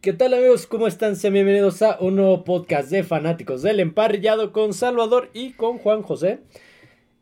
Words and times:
¿Qué 0.00 0.14
tal 0.14 0.32
amigos? 0.32 0.66
¿Cómo 0.66 0.86
están? 0.86 1.14
Sean 1.14 1.34
bienvenidos 1.34 1.82
a 1.82 1.98
un 2.00 2.16
nuevo 2.16 2.42
podcast 2.42 2.88
de 2.88 3.02
fanáticos 3.02 3.60
del 3.60 3.80
emparrillado 3.80 4.50
con 4.50 4.72
Salvador 4.72 5.28
y 5.34 5.52
con 5.52 5.76
Juan 5.76 6.00
José. 6.00 6.38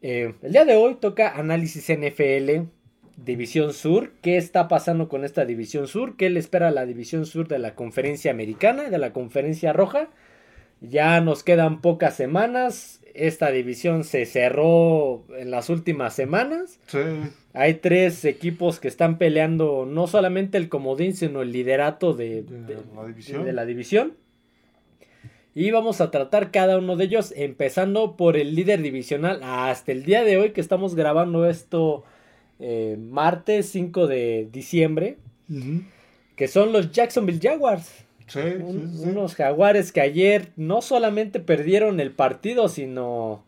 Eh, 0.00 0.34
el 0.42 0.52
día 0.52 0.64
de 0.64 0.76
hoy 0.76 0.94
toca 0.94 1.36
análisis 1.36 1.88
NFL, 1.88 2.68
División 3.16 3.72
Sur. 3.72 4.12
¿Qué 4.22 4.36
está 4.36 4.68
pasando 4.68 5.08
con 5.08 5.24
esta 5.24 5.44
División 5.44 5.88
Sur? 5.88 6.16
¿Qué 6.16 6.30
le 6.30 6.38
espera 6.38 6.68
a 6.68 6.70
la 6.70 6.86
División 6.86 7.26
Sur 7.26 7.48
de 7.48 7.58
la 7.58 7.74
Conferencia 7.74 8.30
Americana, 8.30 8.90
de 8.90 8.98
la 8.98 9.12
Conferencia 9.12 9.72
Roja? 9.72 10.10
Ya 10.80 11.20
nos 11.20 11.42
quedan 11.42 11.80
pocas 11.80 12.14
semanas. 12.16 13.00
Esta 13.14 13.50
división 13.50 14.04
se 14.04 14.26
cerró 14.26 15.24
en 15.36 15.50
las 15.50 15.70
últimas 15.70 16.14
semanas. 16.14 16.78
Sí. 16.86 16.98
Hay 17.52 17.74
tres 17.74 18.24
equipos 18.24 18.78
que 18.78 18.86
están 18.86 19.18
peleando 19.18 19.86
no 19.90 20.06
solamente 20.06 20.56
el 20.58 20.68
comodín, 20.68 21.14
sino 21.16 21.42
el 21.42 21.50
liderato 21.50 22.12
de, 22.14 22.42
De 22.42 22.60
de- 22.76 22.76
la 22.94 23.04
división. 23.06 23.44
de 23.44 23.52
la 23.52 23.64
división. 23.66 24.12
Y 25.54 25.72
vamos 25.72 26.00
a 26.00 26.12
tratar 26.12 26.52
cada 26.52 26.78
uno 26.78 26.94
de 26.94 27.06
ellos, 27.06 27.32
empezando 27.36 28.16
por 28.16 28.36
el 28.36 28.54
líder 28.54 28.80
divisional 28.80 29.40
hasta 29.42 29.90
el 29.90 30.04
día 30.04 30.22
de 30.22 30.36
hoy 30.38 30.50
que 30.50 30.60
estamos 30.60 30.94
grabando 30.94 31.46
esto 31.48 32.04
eh, 32.60 32.96
martes 33.00 33.68
5 33.70 34.06
de 34.06 34.48
diciembre, 34.52 35.16
que 36.36 36.46
son 36.46 36.72
los 36.72 36.92
Jacksonville 36.92 37.40
Jaguars. 37.42 38.04
Sí, 38.28 38.40
Un- 38.40 38.92
sí, 38.92 38.98
sí. 39.04 39.08
Unos 39.10 39.34
jaguares 39.34 39.92
que 39.92 40.00
ayer 40.00 40.52
no 40.56 40.82
solamente 40.82 41.40
perdieron 41.40 42.00
el 42.00 42.12
partido, 42.12 42.68
sino 42.68 43.44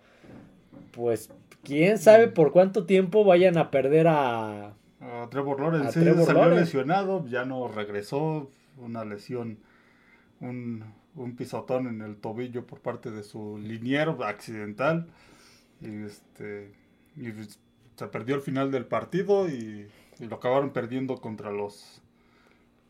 pues 0.93 1.31
quién 1.65 1.99
sabe 1.99 2.29
por 2.29 2.53
cuánto 2.53 2.87
tiempo 2.87 3.25
vayan 3.25 3.59
a 3.59 3.71
perder 3.71 4.09
a... 4.09 4.75
A 5.01 5.29
Trevor 5.31 5.61
Lawrence 5.61 5.89
A 5.89 5.93
Trevor 5.93 6.27
salió 6.27 6.43
Lawrence. 6.43 6.65
lesionado, 6.65 7.27
ya 7.27 7.45
no 7.45 7.69
regresó, 7.69 8.51
una 8.79 9.05
lesión, 9.05 9.59
un, 10.41 10.85
un 11.17 11.37
pisotón 11.37 11.87
en 11.89 12.03
el 12.03 12.17
tobillo 12.17 12.67
por 12.67 12.81
parte 12.81 13.11
de 13.11 13.23
su 13.23 13.59
liniero 13.59 14.23
accidental 14.25 15.07
y 15.81 16.05
este 16.05 16.73
y 17.17 17.31
pues, 17.33 17.59
se 17.97 18.07
perdió 18.09 18.37
el 18.37 18.43
final 18.43 18.71
del 18.71 18.87
partido 18.87 19.49
y, 19.49 19.89
y 20.21 20.25
lo 20.27 20.37
acabaron 20.37 20.73
perdiendo 20.73 21.17
contra 21.21 21.51
los 21.51 22.00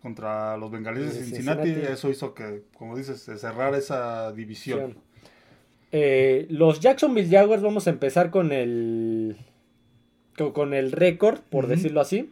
contra 0.02 0.56
los 0.56 0.70
bengalíes 0.70 1.14
de 1.14 1.24
Cincinnati. 1.24 1.64
Cincinnati. 1.64 1.92
Eso 1.92 2.10
hizo 2.10 2.34
que, 2.34 2.62
como 2.76 2.96
dices, 2.96 3.20
se 3.20 3.36
cerrara 3.38 3.76
esa 3.76 4.32
división. 4.32 4.96
Eh, 5.92 6.46
los 6.50 6.80
Jacksonville 6.80 7.28
Jaguars 7.28 7.62
vamos 7.62 7.86
a 7.86 7.90
empezar 7.90 8.30
con 8.30 8.52
el 8.52 9.36
con, 10.54 10.72
el 10.72 10.92
récord, 10.92 11.40
por 11.50 11.66
decirlo 11.66 12.00
así. 12.00 12.30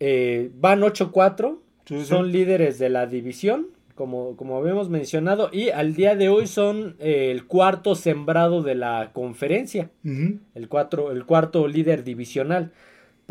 Eh, 0.00 0.50
van 0.54 0.80
8-4, 0.80 1.58
Sí, 1.84 2.00
sí. 2.00 2.04
son 2.06 2.32
líderes 2.32 2.78
de 2.78 2.88
la 2.88 3.06
división, 3.06 3.68
como, 3.94 4.36
como 4.36 4.56
habíamos 4.56 4.88
mencionado, 4.88 5.50
y 5.52 5.70
al 5.70 5.94
día 5.94 6.16
de 6.16 6.28
hoy 6.28 6.46
son 6.46 6.96
eh, 6.98 7.30
el 7.30 7.46
cuarto 7.46 7.94
sembrado 7.94 8.62
de 8.62 8.74
la 8.74 9.10
conferencia, 9.12 9.90
el, 10.04 10.68
cuatro, 10.68 11.12
el 11.12 11.24
cuarto 11.26 11.68
líder 11.68 12.02
divisional, 12.02 12.72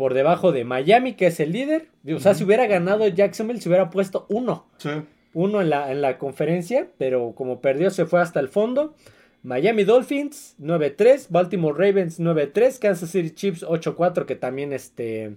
por 0.00 0.14
debajo 0.14 0.50
de 0.50 0.64
Miami, 0.64 1.12
que 1.12 1.26
es 1.26 1.40
el 1.40 1.52
líder. 1.52 1.88
O 2.16 2.20
sea, 2.20 2.32
si 2.32 2.42
hubiera 2.44 2.66
ganado 2.66 3.06
Jacksonville, 3.06 3.60
se 3.60 3.68
hubiera 3.68 3.90
puesto 3.90 4.24
uno 4.30 4.64
Sí. 4.78 4.88
uno 5.34 5.60
en 5.60 5.68
la, 5.68 5.92
en 5.92 6.00
la 6.00 6.16
conferencia, 6.16 6.88
pero 6.96 7.34
como 7.36 7.60
perdió 7.60 7.90
se 7.90 8.06
fue 8.06 8.22
hasta 8.22 8.40
el 8.40 8.48
fondo. 8.48 8.94
Miami 9.42 9.84
Dolphins 9.84 10.56
9-3, 10.58 11.26
Baltimore 11.28 11.76
Ravens 11.78 12.18
9-3, 12.18 12.78
Kansas 12.78 13.10
City 13.10 13.30
Chiefs 13.32 13.62
8-4 13.62 14.24
que 14.24 14.36
también 14.36 14.72
este 14.72 15.36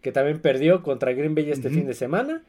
que 0.00 0.12
también 0.12 0.38
perdió 0.40 0.82
contra 0.84 1.12
Green 1.12 1.34
Bay 1.34 1.50
este 1.50 1.68
fin 1.70 1.84
de 1.86 1.94
semana 1.94 2.42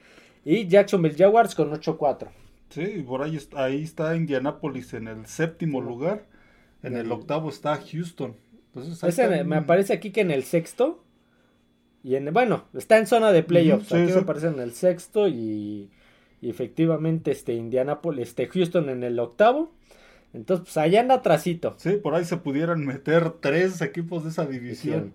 y 0.44 0.68
Jacksonville 0.68 1.16
Jaguars 1.18 1.56
con 1.56 1.72
8-4. 1.72 2.28
Sí, 2.70 2.82
y 2.98 3.02
por 3.02 3.24
ahí, 3.24 3.38
est- 3.38 3.56
ahí 3.56 3.82
está 3.84 4.16
Indianapolis 4.16 4.94
en 4.94 5.08
el 5.08 5.26
séptimo 5.26 5.82
lugar. 5.82 6.26
En 6.84 6.94
el 6.96 7.08
El- 7.08 7.12
octavo 7.12 7.50
está 7.50 7.76
Houston. 7.78 8.36
Entonces, 8.76 9.04
Ese 9.04 9.44
me 9.46 9.56
aparece 9.56 9.94
aquí 9.94 10.12
que 10.12 10.22
en 10.22 10.30
el 10.32 10.44
sexto 10.44 11.02
y 12.06 12.16
en 12.16 12.32
bueno, 12.34 12.66
está 12.74 12.98
en 12.98 13.08
zona 13.08 13.32
de 13.32 13.42
playoffs, 13.44 13.88
sí, 13.88 13.96
aquí 13.96 14.08
sí. 14.10 14.14
me 14.14 14.22
aparece 14.22 14.48
en 14.48 14.60
el 14.60 14.74
sexto 14.74 15.28
y, 15.28 15.90
y 16.42 16.50
efectivamente 16.50 17.32
este 17.32 17.54
Indianapolis, 17.54 18.30
este 18.30 18.48
Houston 18.48 18.90
en 18.90 19.04
el 19.04 19.18
octavo. 19.20 19.72
Entonces, 20.34 20.66
pues 20.66 20.78
allá 20.78 21.00
anda 21.00 21.16
atrasito. 21.16 21.76
Sí, 21.78 21.92
por 21.94 22.14
ahí 22.14 22.26
se 22.26 22.38
pudieran 22.38 22.86
meter 22.86 23.32
tres 23.40 23.82
equipos 23.82 24.24
de 24.24 24.30
esa 24.32 24.46
división. 24.46 25.14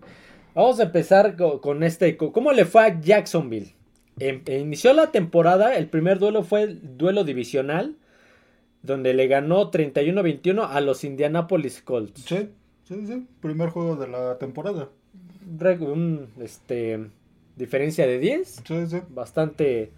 Vamos 0.55 0.79
a 0.79 0.83
empezar 0.83 1.37
co- 1.37 1.61
con, 1.61 1.83
este. 1.83 2.17
¿Cómo 2.17 2.51
le 2.51 2.65
fue 2.65 2.83
a 2.83 2.99
Jacksonville? 2.99 3.73
Em- 4.19 4.41
inició 4.47 4.93
la 4.93 5.11
temporada, 5.11 5.75
el 5.77 5.87
primer 5.87 6.17
duelo 6.19 6.43
fue 6.43 6.63
el 6.63 6.97
duelo 6.97 7.23
divisional, 7.23 7.95
donde 8.81 9.13
le 9.13 9.27
ganó 9.27 9.69
31-21 9.71 10.67
a 10.69 10.81
los 10.81 11.03
Indianapolis 11.03 11.81
Colts. 11.83 12.21
Sí, 12.25 12.49
sí, 12.83 13.05
sí. 13.07 13.27
Primer 13.41 13.69
juego 13.69 13.95
de 13.95 14.07
la 14.07 14.37
temporada. 14.39 14.89
Un, 15.59 16.27
este, 16.39 17.07
diferencia 17.57 18.07
de 18.07 18.19
10, 18.19 18.61
Sí, 18.65 18.87
sí. 18.87 18.97
bastante 19.09 19.91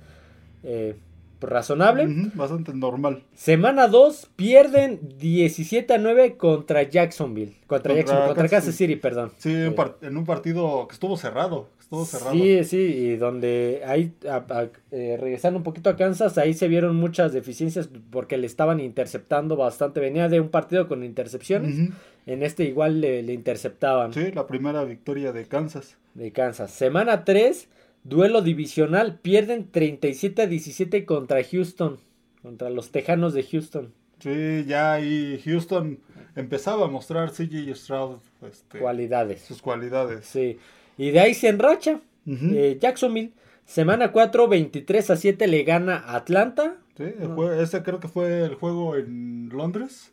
eh, 0.63 0.95
razonable. 1.41 2.07
Ujú, 2.07 2.31
Bastante 2.35 2.73
normal. 2.73 3.23
Semana 3.35 3.87
2 3.87 4.29
pierden 4.35 4.99
17 5.19 5.93
a 5.93 5.97
9 5.97 6.37
contra 6.37 6.83
Jacksonville. 6.83 7.51
Contra, 7.67 7.67
Contra 7.67 7.95
Jacksonville, 7.95 8.27
contra 8.27 8.49
Kansas 8.49 8.75
City, 8.75 8.95
perdón. 8.95 9.31
Sí, 9.37 9.51
Eh, 9.53 9.75
en 10.01 10.17
un 10.17 10.25
partido 10.25 10.87
que 10.87 10.93
estuvo 10.93 11.17
cerrado. 11.17 11.67
Estuvo 12.01 12.05
cerrado. 12.05 12.33
Sí, 12.35 12.63
sí, 12.63 12.77
y 12.77 13.15
donde 13.17 13.83
ahí, 13.85 14.13
a- 14.27 14.43
a- 14.49 14.69
eh, 14.91 15.17
regresando 15.19 15.57
un 15.57 15.63
poquito 15.63 15.89
a 15.91 15.95
Kansas, 15.95 16.37
ahí 16.39 16.53
se 16.55 16.67
vieron 16.67 16.95
muchas 16.95 17.33
deficiencias 17.33 17.87
porque 18.09 18.37
le 18.37 18.47
estaban 18.47 18.79
interceptando 18.79 19.55
bastante. 19.55 19.99
Venía 19.99 20.27
de 20.27 20.39
un 20.39 20.49
partido 20.49 20.87
con 20.87 21.03
intercepciones, 21.03 21.91
en 22.25 22.41
este 22.43 22.63
igual 22.63 22.99
le, 23.01 23.21
le 23.21 23.33
interceptaban 23.33 24.11
Sí, 24.13 24.31
la 24.33 24.47
primera 24.47 24.83
victoria 24.83 25.31
de 25.31 25.45
Kansas. 25.45 25.97
de 26.15 26.31
Kansas. 26.31 26.71
Semana 26.71 27.23
3, 27.25 27.67
duelo 28.03 28.41
divisional, 28.41 29.19
pierden 29.19 29.67
37 29.69 30.41
a 30.41 30.47
17 30.47 31.05
contra 31.05 31.43
Houston, 31.43 31.99
contra 32.41 32.69
los 32.71 32.89
Tejanos 32.91 33.33
de 33.35 33.43
Houston. 33.43 33.93
Sí, 34.19 34.63
ya 34.67 34.93
ahí 34.93 35.39
Houston 35.45 35.99
empezaba 36.35 36.85
a 36.85 36.87
mostrar 36.87 37.29
CJ 37.31 37.75
Stroud 37.75 38.17
este, 38.49 38.79
Cualidades. 38.79 39.41
sus 39.41 39.61
cualidades. 39.61 40.25
Sí. 40.25 40.57
Y 40.97 41.11
de 41.11 41.19
ahí 41.19 41.33
se 41.33 41.49
enracha. 41.49 42.01
Ujú. 42.25 42.45
Eh, 42.53 42.77
Jacksonville, 42.81 43.31
semana 43.65 44.11
4, 44.11 44.47
23 44.47 45.09
a 45.09 45.15
7 45.15 45.47
le 45.47 45.63
gana 45.63 45.97
a 45.97 46.15
Atlanta. 46.17 46.75
Sí, 46.97 47.03
el 47.03 47.29
jue- 47.29 47.59
ese 47.61 47.81
creo 47.83 47.99
que 47.99 48.07
fue 48.07 48.43
el 48.45 48.55
juego 48.55 48.95
en 48.95 49.49
Londres. 49.49 50.11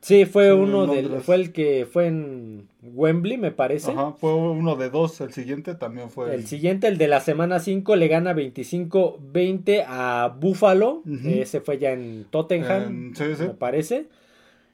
Sí, 0.00 0.26
fue 0.26 0.54
uno 0.54 0.86
del, 0.86 1.20
fue 1.22 1.34
el 1.34 1.52
que 1.52 1.84
fue 1.90 2.06
en 2.06 2.68
Wembley, 2.82 3.36
me 3.36 3.50
parece. 3.50 3.90
Ajá, 3.90 4.12
fue 4.12 4.32
uno 4.32 4.76
de 4.76 4.90
dos. 4.90 5.20
El 5.20 5.32
siguiente 5.32 5.74
también 5.74 6.08
fue. 6.08 6.32
El 6.34 6.46
siguiente, 6.46 6.86
el 6.86 6.98
de 6.98 7.08
la 7.08 7.20
semana 7.20 7.58
5, 7.58 7.96
le 7.96 8.06
gana 8.06 8.32
25-20 8.32 9.84
a 9.86 10.34
Buffalo. 10.40 11.02
Ujú. 11.04 11.28
Ese 11.28 11.60
fue 11.60 11.78
ya 11.78 11.92
en 11.92 12.26
Tottenham, 12.30 12.82
En- 13.08 13.16
sí, 13.16 13.24
sí. 13.36 13.42
me 13.42 13.48
parece. 13.50 14.06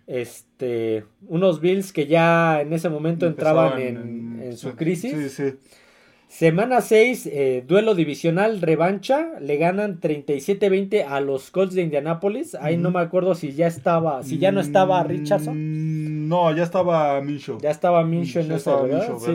Este, 0.06 1.04
unos 1.28 1.60
Bills 1.60 1.92
que 1.92 2.06
ya 2.06 2.60
en 2.60 2.72
ese 2.72 2.88
momento 2.88 3.26
entraban 3.26 3.80
en, 3.80 4.40
en 4.42 4.56
su 4.56 4.74
crisis. 4.76 5.12
Sí, 5.12 5.28
sí. 5.28 5.56
Semana 6.28 6.80
6, 6.80 7.26
eh, 7.26 7.64
duelo 7.66 7.94
divisional, 7.94 8.60
revancha. 8.60 9.38
Le 9.40 9.56
ganan 9.56 10.00
37-20 10.00 11.04
a 11.06 11.20
los 11.20 11.52
Colts 11.52 11.76
de 11.76 11.82
Indianapolis. 11.82 12.56
Ahí 12.56 12.76
no 12.76 12.90
me 12.90 12.98
acuerdo 12.98 13.36
si 13.36 13.52
ya 13.52 13.68
estaba, 13.68 14.22
si 14.24 14.38
ya 14.38 14.50
no 14.50 14.60
estaba 14.60 15.04
Mm, 15.04 15.06
Richardson. 15.06 16.28
No, 16.28 16.52
ya 16.52 16.64
estaba 16.64 17.20
Minshew. 17.20 17.58
Ya 17.60 17.70
estaba 17.70 18.02
Minshew 18.02 18.42
en 18.42 18.50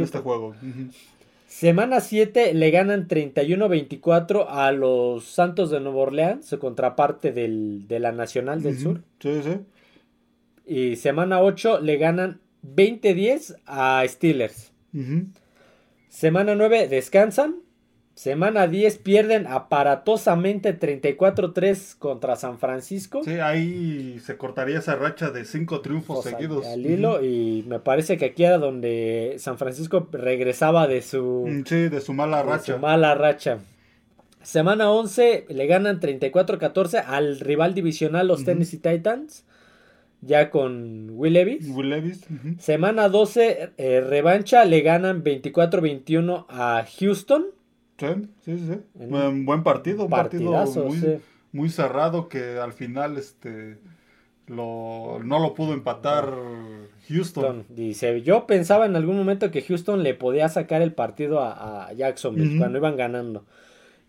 este 0.04 0.20
juego. 0.20 0.54
Semana 1.48 2.02
7 2.02 2.54
le 2.54 2.70
ganan 2.70 3.08
31-24 3.08 4.46
a 4.50 4.72
los 4.72 5.24
Santos 5.24 5.72
de 5.72 5.80
Nueva 5.80 6.00
Orleans, 6.00 6.46
su 6.46 6.60
contraparte 6.60 7.32
del, 7.32 7.88
de 7.88 8.00
la 8.00 8.12
Nacional 8.12 8.62
del. 8.62 8.78
Sur. 8.78 9.02
Sí, 9.20 9.42
sí. 9.44 9.58
Y 10.70 10.98
semana 10.98 11.42
8 11.42 11.80
le 11.82 11.98
ganan 11.98 12.42
20-10 12.76 13.56
a 13.66 14.04
Steelers. 14.08 14.72
Ujú. 14.94 15.26
Semana 16.10 16.54
9 16.54 16.88
descansan. 16.88 17.56
Semana 18.14 18.68
10 18.68 18.98
pierden 18.98 19.48
aparatosamente 19.48 20.78
34-3 20.78 21.98
contra 21.98 22.36
San 22.36 22.60
Francisco. 22.60 23.24
Sí, 23.24 23.40
ahí 23.40 24.20
se 24.20 24.36
cortaría 24.36 24.80
esa 24.80 24.96
racha 24.96 25.32
de 25.32 25.46
cinco 25.46 25.80
triunfos 25.82 26.20
O 26.20 26.22
sea, 26.22 26.34
seguidos. 26.34 26.66
al 26.68 26.86
hilo. 26.86 27.24
Y 27.24 27.64
me 27.68 27.80
parece 27.80 28.18
que 28.18 28.26
aquí 28.26 28.44
era 28.44 28.58
donde 28.58 29.36
San 29.40 29.58
Francisco 29.58 30.08
regresaba 30.12 30.88
de 30.88 31.02
su... 31.02 31.46
Mm, 31.48 31.64
Sí, 31.66 31.88
de 31.90 32.02
su 32.02 32.14
mala 32.14 32.38
de 32.38 32.44
su 32.44 32.50
racha. 32.50 32.78
mala 32.78 33.16
racha. 33.16 33.60
Semana 34.42 34.92
11 34.92 35.46
le 35.50 35.66
ganan 35.68 36.00
34-14 36.02 37.04
al 37.08 37.40
rival 37.40 37.74
divisional 37.74 38.28
los 38.28 38.40
Ujú. 38.42 38.46
Tennessee 38.48 38.78
Titans. 38.80 39.46
Ya 40.22 40.50
con 40.50 41.12
Will 41.12 41.34
Levis. 41.34 41.70
Will 41.70 41.90
Levis. 41.90 42.26
Semana 42.58 43.08
12 43.08 43.72
eh, 43.78 44.02
revancha 44.02 44.66
le 44.66 44.82
ganan 44.82 45.24
24-21 45.24 46.46
a 46.50 46.86
Houston. 47.00 47.46
Sí, 47.98 48.08
sí, 48.42 48.58
sí. 48.58 48.80
En 49.00 49.10
Buen, 49.10 49.46
buen 49.46 49.64
partido, 49.64 50.06
un 50.06 50.10
partido 50.10 50.52
Partidazo, 50.52 50.86
muy, 50.86 50.98
sí. 50.98 51.18
muy 51.52 51.70
cerrado 51.70 52.28
que 52.28 52.58
al 52.58 52.74
final 52.74 53.18
este 53.18 53.78
lo, 54.50 55.20
no 55.24 55.40
lo 55.40 55.54
pudo 55.54 55.74
empatar 55.74 56.34
Houston. 57.08 57.66
Dice, 57.70 58.22
yo 58.22 58.48
pensaba 58.48 58.86
en 58.86 58.96
algún 58.96 59.16
momento 59.16 59.52
que 59.52 59.62
Houston 59.62 60.04
le 60.04 60.16
podía 60.16 60.50
sacar 60.50 60.82
el 60.82 60.94
partido 60.94 61.42
a, 61.42 61.92
Jacksonville 61.94 62.58
cuando 62.58 62.80
iban 62.80 62.98
ganando. 62.98 63.46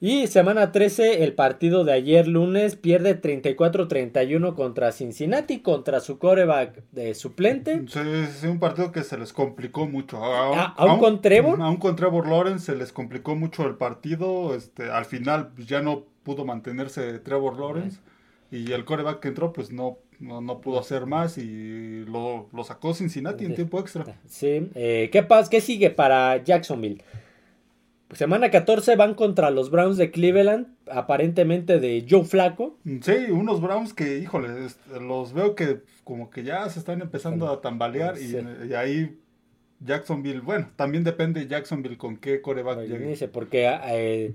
Y 0.03 0.29
semana 0.29 0.73
13, 0.73 1.25
el 1.25 1.35
partido 1.35 1.85
de 1.85 1.93
ayer 1.93 2.27
lunes 2.27 2.75
pierde 2.75 3.21
34-31 3.21 4.55
contra 4.55 4.93
Cincinnati, 4.93 5.61
contra 5.61 6.01
su 6.01 6.19
coreback 6.19 6.83
de 6.91 7.15
suplente. 7.15 7.83
Sí, 7.87 8.01
es 8.01 8.43
un 8.45 8.59
partido 8.59 8.93
que 8.93 9.05
se 9.05 9.19
les 9.19 9.35
complicó 9.35 9.87
mucho. 9.87 10.25
A, 10.25 10.69
¿Aún 10.69 10.99
con 10.99 11.21
Trevor? 11.21 11.61
Aún 11.61 11.77
con 11.77 11.97
Trevor 11.97 12.27
Lawrence 12.27 12.65
se 12.65 12.77
les 12.77 12.93
complicó 12.93 13.37
mucho 13.37 13.67
el 13.67 13.75
partido. 13.75 14.55
Este, 14.55 14.91
al 14.91 15.05
final 15.05 15.51
ya 15.59 15.83
no 15.83 16.05
pudo 16.23 16.47
mantenerse 16.47 17.19
Trevor 17.19 17.61
Lawrence. 17.61 18.01
Y 18.51 18.73
el 18.73 18.87
coreback 18.87 19.21
que 19.21 19.29
entró, 19.29 19.53
pues 19.53 19.71
no, 19.71 19.99
no, 20.19 20.63
pudo 20.63 20.81
hacer 20.81 21.05
más 21.05 21.37
y 21.37 22.07
lo, 22.07 22.49
sacó 22.65 22.95
Cincinnati 22.95 23.45
en 23.45 23.55
tiempo 23.55 23.79
extra. 23.79 24.19
Sí, 24.27 24.71
eh, 24.75 25.11
¿qué, 25.13 25.23
pasa? 25.23 25.51
¿qué 25.51 25.61
sigue 25.61 25.91
para 25.91 26.43
Jacksonville? 26.43 27.03
Semana 28.13 28.51
14 28.51 28.97
van 28.97 29.15
contra 29.15 29.51
los 29.51 29.71
Browns 29.71 29.97
de 29.97 30.11
Cleveland, 30.11 30.67
aparentemente 30.91 31.79
de 31.79 32.05
Joe 32.09 32.25
Flaco. 32.25 32.77
Sí, 33.03 33.31
unos 33.31 33.61
Browns 33.61 33.95
que, 33.95 34.19
híjole, 34.19 34.49
los 35.01 35.33
veo 35.33 35.55
que 35.55 35.81
como 36.03 36.29
que 36.31 36.43
ya 36.43 36.69
se 36.69 36.81
están 36.81 37.01
empezando 37.01 37.49
a 37.49 37.61
tambalear 37.61 38.17
y, 38.19 38.75
ahí 38.75 39.17
Jacksonville, 39.79 40.41
bueno, 40.41 40.71
también 40.77 41.05
depende 41.05 41.47
Jacksonville 41.47 41.97
con 41.97 42.17
qué 42.17 42.41
coreback 42.41 42.81
llegue. 42.81 43.29
porque 43.29 43.71
eh, 43.89 44.35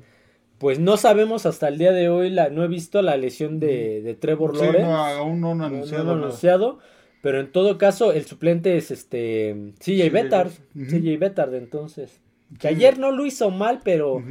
pues 0.58 0.80
no 0.80 0.98
sabemos 0.98 1.46
hasta 1.46 1.68
el 1.68 1.78
día 1.78 1.92
de 1.92 2.10
hoy, 2.10 2.30
la, 2.30 2.50
no 2.50 2.64
he 2.64 2.68
visto 2.68 3.02
la 3.02 3.18
lesión 3.18 3.60
de, 3.60 4.18
Trevor 4.20 4.56
Lawrence. 4.56 4.82
No, 4.82 4.96
aún 4.96 5.42
no 5.42 5.52
han 5.52 5.62
anunciado. 5.62 6.14
anunciado. 6.14 6.80
Pero 7.22 7.40
en 7.40 7.52
todo 7.52 7.80
caso, 7.80 8.12
el 8.12 8.26
suplente 8.26 8.78
es 8.78 8.92
este 8.92 9.74
CJ 9.80 10.12
Bettard. 10.12 10.52
CJ 10.76 11.18
Bettard, 11.18 11.56
entonces. 11.56 12.22
Que 12.60 12.68
ayer 12.68 13.00
no 13.00 13.12
lo 13.12 13.26
hizo 13.26 13.52
mal, 13.52 13.82
pero 13.84 14.24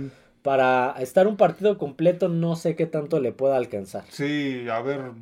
para 0.43 0.95
estar 1.01 1.27
un 1.27 1.37
partido 1.37 1.79
completo 1.79 2.29
no 2.29 2.55
sé 2.57 2.77
qué 2.77 2.87
tanto 2.87 3.21
le 3.21 3.33
pueda 3.33 3.57
alcanzar. 3.57 4.05
Sí, 4.11 4.67
a 4.71 4.83
ver, 4.83 5.13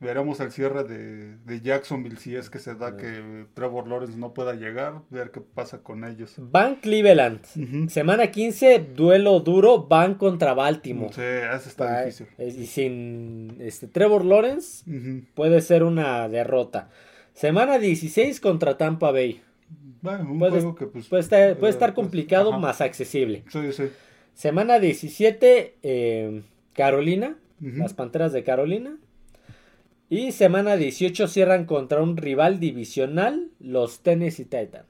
veremos 0.00 0.40
el 0.40 0.50
cierre 0.50 0.84
de, 0.84 1.60
Jacksonville 1.60 2.16
si 2.16 2.34
es 2.34 2.48
que 2.48 2.58
se 2.58 2.74
da 2.74 2.96
que 2.96 3.44
Trevor 3.54 3.86
Lawrence 3.86 4.16
no 4.16 4.32
pueda 4.32 4.54
llegar, 4.54 5.02
ver 5.10 5.30
qué 5.30 5.40
pasa 5.40 5.82
con 5.82 6.04
ellos. 6.04 6.34
Van 6.38 6.76
Cleveland, 6.76 7.44
semana 7.88 8.30
15, 8.30 8.78
duelo 8.96 9.40
duro, 9.40 9.86
van 9.86 10.14
contra 10.14 10.54
Baltimore. 10.54 11.12
Sí, 11.12 11.20
eso 11.20 11.68
está 11.68 12.04
difícil. 12.04 12.28
Y 12.38 12.66
sin 12.66 13.56
este, 13.60 13.86
Trevor 13.86 14.24
Lawrence 14.24 14.84
puede 15.34 15.60
ser 15.60 15.82
una 15.82 16.28
derrota. 16.28 16.88
Semana 17.34 17.78
16 17.78 18.40
contra 18.40 18.76
Tampa 18.76 19.12
Bay. 19.12 19.42
Bueno, 20.02 20.30
un 20.30 20.38
juego 20.38 20.74
que 20.74 20.86
pues, 20.86 21.08
puede, 21.08 21.22
estar, 21.22 21.56
puede 21.58 21.72
estar 21.72 21.94
complicado, 21.94 22.58
más 22.58 22.80
accesible. 22.80 23.44
Sí, 23.48 23.72
sí. 23.72 23.84
Semana 24.34 24.78
17, 24.78 25.76
eh, 25.82 26.42
Carolina, 26.72 27.36
las 27.60 27.92
Panteras 27.92 28.32
de 28.32 28.42
Carolina. 28.42 28.96
Y 30.08 30.32
semana 30.32 30.76
18 30.76 31.28
cierran 31.28 31.66
contra 31.66 32.02
un 32.02 32.16
rival 32.16 32.58
divisional, 32.58 33.50
los 33.60 34.00
Tennessee 34.00 34.44
Titans. 34.44 34.88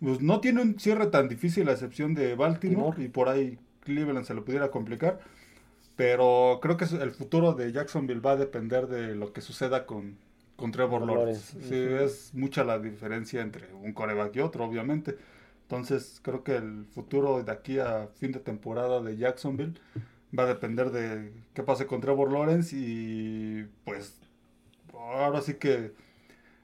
Pues 0.00 0.20
no 0.20 0.40
tiene 0.40 0.60
un 0.60 0.78
cierre 0.78 1.06
tan 1.06 1.28
difícil 1.28 1.68
a 1.68 1.72
excepción 1.72 2.14
de 2.14 2.34
Baltimore 2.34 3.02
y 3.02 3.08
por 3.08 3.30
ahí 3.30 3.58
Cleveland 3.80 4.26
se 4.26 4.34
lo 4.34 4.44
pudiera 4.44 4.70
complicar. 4.70 5.20
Pero 5.96 6.58
creo 6.60 6.76
que 6.76 6.84
el 6.84 7.12
futuro 7.12 7.54
de 7.54 7.72
Jacksonville 7.72 8.20
va 8.20 8.32
a 8.32 8.36
depender 8.36 8.88
de 8.88 9.14
lo 9.14 9.32
que 9.32 9.40
suceda 9.40 9.86
con, 9.86 10.18
con 10.56 10.72
Trevor 10.72 11.06
Lawrence. 11.06 11.56
Sí, 11.62 11.74
es 11.74 12.32
mucha 12.34 12.64
la 12.64 12.78
diferencia 12.78 13.42
entre 13.42 13.72
un 13.74 13.92
coreback 13.92 14.34
y 14.36 14.40
otro, 14.40 14.64
obviamente. 14.64 15.16
Entonces, 15.62 16.20
creo 16.22 16.42
que 16.42 16.56
el 16.56 16.86
futuro 16.86 17.42
de 17.42 17.52
aquí 17.52 17.78
a 17.78 18.08
fin 18.14 18.32
de 18.32 18.40
temporada 18.40 19.00
de 19.02 19.16
Jacksonville 19.16 19.74
va 20.36 20.44
a 20.44 20.46
depender 20.46 20.90
de 20.90 21.32
qué 21.54 21.62
pase 21.62 21.86
con 21.86 22.00
Trevor 22.00 22.32
Lawrence 22.32 22.74
y 22.76 23.66
pues 23.84 24.18
ahora 24.92 25.40
sí 25.40 25.54
que 25.54 25.92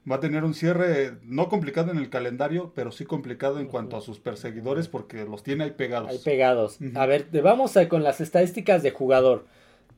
va 0.09 0.17
a 0.17 0.19
tener 0.19 0.43
un 0.43 0.53
cierre 0.53 1.17
no 1.23 1.49
complicado 1.49 1.91
en 1.91 1.97
el 1.97 2.09
calendario, 2.09 2.71
pero 2.75 2.91
sí 2.91 3.05
complicado 3.05 3.59
en 3.59 3.67
cuanto 3.67 3.97
a 3.97 4.01
sus 4.01 4.19
perseguidores 4.19 4.87
porque 4.87 5.25
los 5.25 5.43
tiene 5.43 5.65
ahí 5.65 5.71
pegados. 5.71 6.09
Ahí 6.09 6.19
pegados. 6.23 6.79
A 6.95 7.05
ver, 7.05 7.27
vamos 7.41 7.77
a, 7.77 7.87
con 7.87 8.03
las 8.03 8.21
estadísticas 8.21 8.83
de 8.83 8.91
jugador. 8.91 9.45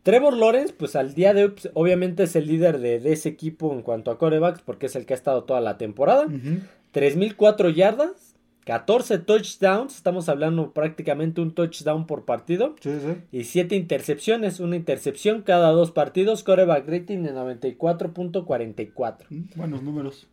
Trevor 0.06 0.38
Lawrence, 0.38 0.72
pues 0.78 0.96
al 0.96 1.16
día 1.16 1.34
de 1.34 1.46
hoy, 1.46 1.50
pues, 1.50 1.72
obviamente 1.74 2.22
es 2.22 2.36
el 2.36 2.46
líder 2.46 2.78
de, 2.78 2.98
ese 3.12 3.28
equipo 3.28 3.74
en 3.74 3.82
cuanto 3.82 4.12
a 4.12 4.20
corebacks, 4.20 4.62
porque 4.62 4.86
es 4.86 4.96
el 4.96 5.08
que 5.08 5.16
ha 5.16 5.18
estado 5.18 5.46
toda 5.46 5.62
la 5.62 5.80
temporada. 5.80 6.28
3.004 6.28 7.74
yardas, 7.74 8.36
14 8.66 9.18
touchdowns, 9.18 9.96
estamos 9.96 10.30
hablando 10.30 10.74
prácticamente 10.74 11.42
un 11.42 11.56
touchdown 11.56 12.06
por 12.06 12.24
partido. 12.24 12.76
Sí, 12.82 12.92
sí. 13.04 13.16
Y 13.32 13.46
7 13.46 13.76
intercepciones, 13.76 14.60
una 14.60 14.76
intercepción 14.76 15.42
cada 15.42 15.72
dos 15.72 15.90
partidos, 15.90 16.44
coreback 16.44 16.88
rating 16.88 17.24
de 17.24 17.34
94.44. 17.34 19.26
Mm, 19.28 19.42
buenos 19.56 19.82
números. 19.82 20.28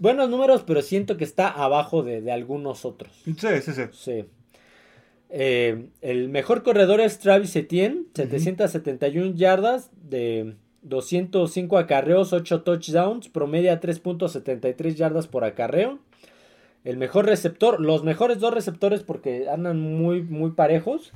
Buenos 0.00 0.30
números, 0.30 0.64
pero 0.66 0.82
siento 0.82 1.16
que 1.16 1.22
está 1.22 1.46
abajo 1.48 2.02
de, 2.02 2.22
de 2.22 2.32
algunos 2.32 2.84
otros. 2.84 3.12
Sí, 3.24 3.34
sí, 3.38 3.72
sí. 3.72 3.82
Sí. 3.92 4.24
Eh, 5.34 5.86
el 6.02 6.28
mejor 6.28 6.62
corredor 6.62 7.00
es 7.00 7.18
Travis 7.18 7.56
Etienne, 7.56 8.04
771 8.14 9.34
yardas 9.34 9.90
de 10.02 10.56
205 10.82 11.78
acarreos, 11.78 12.34
8 12.34 12.62
touchdowns, 12.62 13.30
promedia 13.30 13.80
3.73 13.80 14.94
yardas 14.94 15.28
por 15.28 15.44
acarreo. 15.44 15.98
El 16.84 16.98
mejor 16.98 17.24
receptor, 17.24 17.80
los 17.80 18.04
mejores 18.04 18.40
dos 18.40 18.52
receptores 18.52 19.04
porque 19.04 19.48
andan 19.48 19.80
muy, 19.80 20.22
muy 20.22 20.50
parejos. 20.50 21.12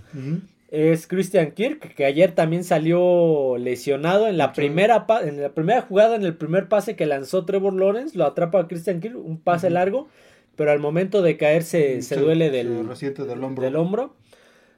Es 0.71 1.07
Christian 1.07 1.51
Kirk, 1.51 1.95
que 1.95 2.07
ayer 2.07 2.33
también 2.33 2.65
salió 2.65 3.59
lesionado 3.59 4.29
en 4.29 4.39
la, 4.39 4.53
primera 4.55 5.07
en 5.23 5.43
la 5.43 5.51
primera 5.51 5.83
jugada, 5.83 6.17
en 6.17 6.25
el 6.25 6.37
primer 6.37 6.69
pase 6.69 6.97
que 6.97 7.05
lanzó 7.05 7.45
Trevor 7.45 7.75
Lawrence, 7.75 8.17
lo 8.17 8.25
atrapa 8.25 8.61
a 8.61 8.69
Christian 8.69 9.01
Kirk, 9.01 9.17
un 9.17 9.39
pase 9.39 9.69
largo 9.69 10.09
pero 10.57 10.73
al 10.73 10.81
momento 10.81 11.23
de 11.23 11.37
caer 11.37 11.63
se, 11.63 12.01
duele 12.17 12.51
del, 12.51 12.69
del 12.69 13.45
hombro. 13.45 13.65
del 13.65 13.77
hombro. 13.77 14.17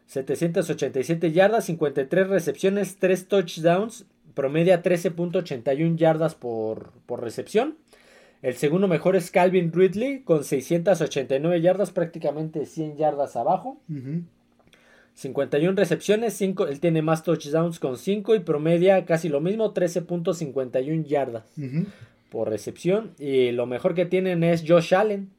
787 0.09 1.33
yardas, 1.33 1.67
53 1.67 2.29
recepciones, 2.29 2.97
3 2.97 3.29
touchdowns, 3.29 4.07
promedia 4.35 4.83
13.81 4.83 5.97
yardas 5.97 6.35
por, 6.35 6.93
recepción. 7.09 7.77
El 8.41 8.55
segundo 8.55 8.89
mejor 8.89 9.17
es 9.17 9.31
Calvin 9.31 9.73
Ridley 9.73 10.21
con 10.21 10.45
689 10.45 11.61
yardas, 11.61 11.91
prácticamente 11.91 12.65
100 12.65 12.97
yardas 12.97 13.37
abajo. 13.37 13.81
51 15.15 15.77
recepciones, 15.77 16.35
5, 16.35 16.69
él 16.69 16.81
tiene 16.81 17.03
más 17.03 17.23
touchdowns 17.23 17.79
con 17.79 17.99
5 17.99 18.35
y 18.37 18.41
promedia 18.41 19.05
casi 19.05 19.29
lo 19.29 19.41
mismo, 19.41 19.75
13.51 19.75 21.05
yardas 21.05 21.45
por 22.31 22.49
recepción. 22.49 23.13
Y 23.19 23.51
lo 23.51 23.67
mejor 23.67 23.95
que 23.95 24.07
tienen 24.07 24.43
es 24.43 24.65
Josh 24.67 24.95
Allen 24.95 25.31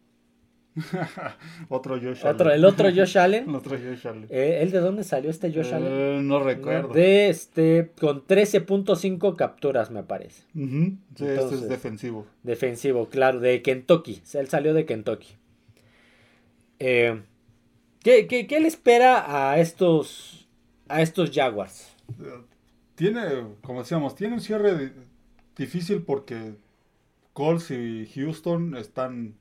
otro 1.70 2.00
Josh 2.00 2.26
Allen. 2.26 2.52
El 2.52 2.66
otro 2.66 2.90
Josh 2.94 3.18
Allen. 3.18 3.50
otro 3.56 3.78
Josh 3.78 4.08
Allen. 4.08 4.28
Eh, 4.30 4.60
¿El 4.62 4.72
de 4.72 4.80
dónde 4.80 5.04
salió 5.04 5.30
este 5.30 5.52
Josh 5.52 5.74
Allen? 5.74 5.92
Eh, 5.92 6.20
no 6.22 6.40
recuerdo. 6.44 6.94
De 6.94 7.30
este, 7.30 7.92
con 8.00 8.26
13.5 8.26 9.36
capturas, 9.36 9.92
me 9.92 10.04
parece. 10.04 10.44
Sí, 10.54 11.00
este 11.20 11.56
es 11.56 11.70
defensivo. 11.70 12.26
Defensivo, 12.44 13.10
claro, 13.10 13.40
de 13.40 13.62
Kentucky. 13.62 14.22
Él 14.34 14.48
salió 14.48 14.74
de 14.74 14.86
Kentucky. 14.86 15.36
Eh, 16.80 17.22
¿qué, 18.02 18.28
qué, 18.28 18.60
le 18.60 18.68
espera 18.68 19.52
a 19.52 19.60
estos, 19.60 20.48
a 20.88 21.02
estos 21.02 21.32
Jaguars? 21.32 21.96
Tiene, 22.96 23.22
como 23.62 23.80
decíamos, 23.80 24.16
tiene 24.16 24.36
un 24.36 24.42
cierre 24.42 24.94
difícil 25.58 26.04
porque 26.04 26.54
Colts 27.34 27.72
y 27.72 28.06
Houston 28.16 28.76
están 28.76 29.36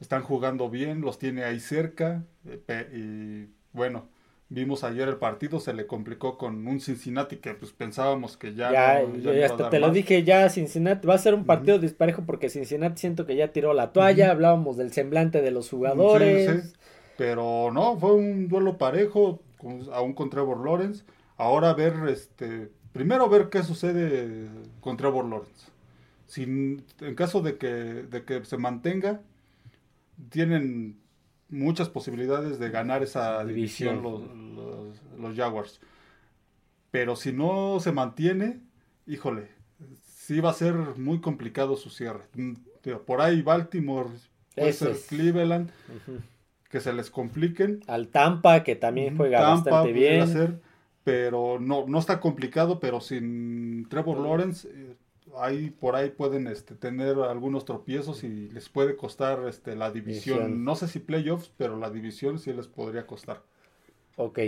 están 0.00 0.22
jugando 0.22 0.70
bien, 0.70 1.00
los 1.00 1.18
tiene 1.18 1.44
ahí 1.44 1.60
cerca. 1.60 2.24
Eh, 2.68 2.88
y 2.92 3.76
bueno, 3.76 4.06
vimos 4.48 4.84
ayer 4.84 5.08
el 5.08 5.16
partido, 5.16 5.60
se 5.60 5.72
le 5.72 5.86
complicó 5.86 6.38
con 6.38 6.66
un 6.66 6.80
Cincinnati 6.80 7.36
que 7.36 7.54
pues 7.54 7.72
pensábamos 7.72 8.36
que 8.36 8.54
ya... 8.54 8.72
Ya, 8.72 9.46
hasta 9.46 9.70
te 9.70 9.78
lo 9.78 9.90
dije, 9.90 10.22
ya 10.22 10.48
Cincinnati 10.48 11.06
va 11.06 11.14
a 11.14 11.18
ser 11.18 11.34
un 11.34 11.44
partido 11.44 11.78
disparejo 11.78 12.22
porque 12.24 12.48
Cincinnati 12.48 13.00
siento 13.00 13.26
que 13.26 13.36
ya 13.36 13.52
tiró 13.52 13.74
la 13.74 13.92
toalla, 13.92 14.30
hablábamos 14.30 14.76
del 14.76 14.92
semblante 14.92 15.42
de 15.42 15.50
los 15.50 15.70
jugadores. 15.70 16.74
Pero 17.16 17.70
no, 17.72 17.96
fue 17.98 18.14
un 18.14 18.48
duelo 18.48 18.76
parejo, 18.76 19.40
aún 19.92 20.12
con 20.14 20.30
Trevor 20.30 20.64
Lawrence. 20.64 21.04
Ahora 21.36 21.72
ver, 21.74 21.94
este, 22.08 22.70
primero 22.92 23.28
ver 23.28 23.48
qué 23.50 23.62
sucede 23.62 24.48
con 24.80 24.96
Trevor 24.96 25.24
Lawrence. 25.24 25.66
Sin, 26.26 26.84
en 27.00 27.14
caso 27.14 27.40
de 27.42 27.56
que, 27.56 27.68
de 27.68 28.24
que 28.24 28.44
se 28.44 28.56
mantenga, 28.56 29.20
tienen 30.30 31.00
muchas 31.48 31.88
posibilidades 31.88 32.58
de 32.58 32.70
ganar 32.70 33.02
esa 33.02 33.44
división, 33.44 34.02
los, 34.02 34.22
los, 35.18 35.36
Jaguars. 35.36 35.80
pero 36.90 37.16
si 37.16 37.32
no 37.32 37.78
se 37.80 37.92
mantiene, 37.92 38.60
híjole, 39.06 39.48
sí 40.02 40.40
va 40.40 40.50
a 40.50 40.54
ser 40.54 40.74
muy 40.74 41.20
complicado 41.20 41.76
su 41.76 41.90
cierre. 41.90 42.24
Mm, 42.34 42.54
por 43.06 43.20
ahí 43.20 43.42
Baltimore, 43.42 44.10
puede 44.54 44.72
ser 44.72 44.96
Cleveland, 45.08 45.70
que 46.68 46.80
se 46.80 46.92
les 46.92 47.10
compliquen. 47.10 47.80
Al 47.86 48.08
Tampa, 48.08 48.62
que 48.62 48.76
también 48.76 49.16
juega 49.16 49.40
bastante 49.40 49.92
bien. 49.92 50.60
pero 51.02 51.58
no, 51.60 51.86
no 51.86 51.98
está 51.98 52.20
complicado, 52.20 52.80
pero 52.80 53.00
sin 53.00 53.86
Trevor 53.88 54.18
Lawrence, 54.18 54.68
eh, 54.70 54.96
ahí 55.38 55.70
por 55.70 55.96
ahí 55.96 56.10
pueden 56.10 56.46
este, 56.46 56.74
tener 56.74 57.16
algunos 57.18 57.64
tropiezos 57.64 58.24
y 58.24 58.48
les 58.50 58.68
puede 58.68 58.96
costar 58.96 59.46
este, 59.48 59.76
la 59.76 59.90
división. 59.90 60.64
No 60.64 60.76
sé 60.76 60.88
si 60.88 60.98
playoffs, 60.98 61.52
pero 61.56 61.76
la 61.78 61.90
división 61.90 62.38
sí 62.38 62.52
les 62.52 62.66
podría 62.66 63.06
costar. 63.06 63.42
Ok. 64.16 64.38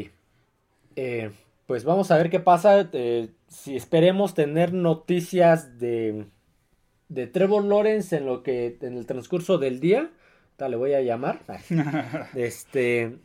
Eh, 0.96 1.30
pues 1.66 1.84
vamos 1.84 2.10
a 2.10 2.16
ver 2.16 2.30
qué 2.30 2.40
pasa. 2.40 2.88
Eh, 2.92 3.30
si 3.48 3.76
esperemos 3.76 4.34
tener 4.34 4.72
noticias 4.72 5.78
de, 5.78 6.26
de 7.08 7.26
Trevor 7.26 7.64
Lawrence 7.64 8.16
en 8.16 8.26
lo 8.26 8.42
que 8.42 8.78
en 8.80 8.96
el 8.96 9.06
transcurso 9.06 9.58
del 9.58 9.80
día. 9.80 10.10
Tal, 10.56 10.70
le 10.70 10.76
voy 10.76 10.94
a 10.94 11.02
llamar. 11.02 11.40
este 12.34 13.18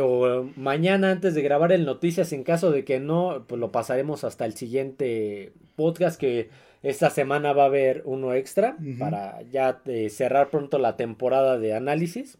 o 0.00 0.48
mañana 0.56 1.10
antes 1.10 1.34
de 1.34 1.42
grabar 1.42 1.72
el 1.72 1.84
noticias 1.84 2.32
en 2.32 2.42
caso 2.42 2.70
de 2.70 2.84
que 2.84 3.00
no, 3.00 3.44
pues 3.46 3.60
lo 3.60 3.70
pasaremos 3.70 4.24
hasta 4.24 4.44
el 4.44 4.54
siguiente 4.54 5.52
podcast 5.76 6.18
que 6.20 6.50
esta 6.84 7.08
semana 7.10 7.52
va 7.52 7.64
a 7.64 7.66
haber 7.66 8.02
uno 8.04 8.34
extra 8.34 8.76
para 8.98 9.40
ya 9.50 9.80
eh, 9.86 10.10
cerrar 10.10 10.50
pronto 10.50 10.78
la 10.78 10.96
temporada 10.96 11.58
de 11.58 11.74
análisis. 11.74 12.38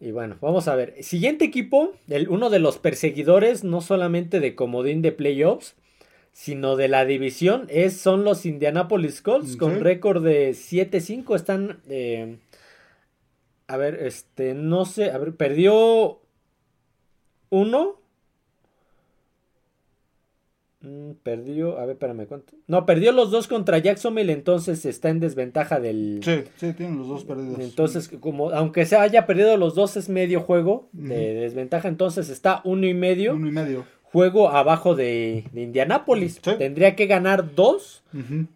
Y 0.00 0.12
bueno, 0.12 0.36
vamos 0.40 0.68
a 0.68 0.74
ver. 0.74 1.02
Siguiente 1.02 1.44
equipo, 1.44 1.92
el, 2.08 2.28
uno 2.28 2.48
de 2.48 2.58
los 2.58 2.78
perseguidores, 2.78 3.64
no 3.64 3.80
solamente 3.80 4.40
de 4.40 4.54
comodín 4.54 5.02
de 5.02 5.12
playoffs, 5.12 5.74
sino 6.32 6.76
de 6.76 6.88
la 6.88 7.04
división, 7.04 7.66
es, 7.68 7.96
son 7.98 8.24
los 8.24 8.46
Indianapolis 8.46 9.20
Colts, 9.20 9.56
con 9.56 9.80
récord 9.80 10.24
de 10.24 10.50
7-5. 10.50 11.36
Están. 11.36 11.80
Eh, 11.88 12.38
a 13.66 13.76
ver, 13.76 13.94
este, 14.02 14.54
no 14.54 14.84
sé, 14.84 15.10
a 15.10 15.18
ver, 15.18 15.34
perdió 15.34 16.20
uno 17.50 18.01
Mm, 20.82 21.12
perdió, 21.22 21.78
a 21.78 21.86
ver, 21.86 21.94
espérame, 21.94 22.26
¿cuánto? 22.26 22.54
No, 22.66 22.84
perdió 22.86 23.12
los 23.12 23.30
dos 23.30 23.46
contra 23.46 23.78
Jacksonville, 23.78 24.32
entonces 24.32 24.84
está 24.84 25.10
en 25.10 25.20
desventaja 25.20 25.78
del... 25.78 26.20
Sí, 26.24 26.42
sí, 26.56 26.72
tienen 26.72 26.98
los 26.98 27.08
dos 27.08 27.24
perdidos. 27.24 27.60
Entonces, 27.60 28.10
como, 28.20 28.50
aunque 28.50 28.84
se 28.84 28.96
haya 28.96 29.26
perdido 29.26 29.56
los 29.56 29.74
dos, 29.74 29.96
es 29.96 30.08
medio 30.08 30.40
juego 30.40 30.88
de 30.92 31.34
desventaja, 31.34 31.88
entonces 31.88 32.28
está 32.28 32.60
uno 32.64 32.86
y 32.86 32.94
medio. 32.94 33.34
Uno 33.34 33.48
y 33.48 33.52
medio. 33.52 33.84
Juego 34.02 34.50
abajo 34.50 34.94
de, 34.94 35.44
de 35.52 35.62
Indianápolis. 35.62 36.40
Tendría 36.40 36.96
que 36.96 37.06
ganar 37.06 37.54
dos, 37.54 38.02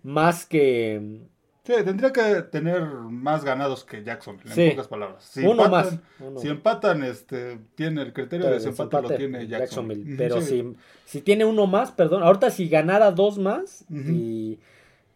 más 0.02 0.45
que 0.45 1.21
Sí, 1.66 1.73
tendría 1.85 2.12
que 2.12 2.42
tener 2.42 2.80
más 2.85 3.44
ganados 3.44 3.85
que 3.85 4.04
Jackson, 4.04 4.38
en 4.54 4.70
pocas 4.70 4.87
palabras. 4.87 5.25
Si 5.25 5.40
Uno 5.40 5.64
empatan, 5.64 6.00
más. 6.20 6.42
Si 6.42 6.49
empatan, 6.49 7.02
este, 7.02 7.58
tiene 7.75 8.02
el 8.02 8.12
criterio 8.12 8.46
de 8.46 8.52
desempate 8.52 9.02
lo 9.02 9.11
tiene 9.11 9.49
Jacksonville. 9.49 10.14
Pero 10.16 10.40
si, 10.40 10.76
si 11.04 11.23
tiene 11.23 11.44
uno 11.44 11.66
más, 11.66 11.90
perdón, 11.90 12.23
ahorita 12.23 12.50
si 12.50 12.68
ganara 12.68 13.11
dos 13.11 13.38
más 13.38 13.85
y 13.90 14.61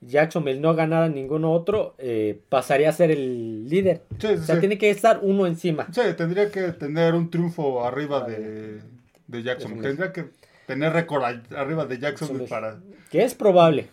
Jacksonville 0.01 0.59
no 0.59 0.75
ganara 0.75 1.09
ninguno 1.09 1.53
otro, 1.53 1.95
eh, 1.99 2.41
pasaría 2.49 2.89
a 2.89 2.93
ser 2.93 3.13
el 3.13 3.69
líder. 3.69 4.03
o 4.13 4.37
sea, 4.39 4.59
tiene 4.59 4.77
que 4.77 4.91
estar 4.91 5.21
uno 5.23 5.47
encima. 5.47 5.87
Sí, 5.93 6.01
tendría 6.17 6.51
que 6.51 6.73
tener 6.73 7.15
un 7.15 7.31
triunfo 7.31 7.85
arriba 7.87 8.23
de, 8.23 8.81
de 9.29 9.43
Jacksonville. 9.45 9.83
Tendría 9.83 10.13
que 10.13 10.31
tener 10.71 10.93
récord 10.93 11.25
arriba 11.57 11.87
de 11.87 11.99
Jacksonville 11.99 12.49
para... 12.49 12.79
Que 13.11 13.25
es 13.25 13.35
probable, 13.35 13.89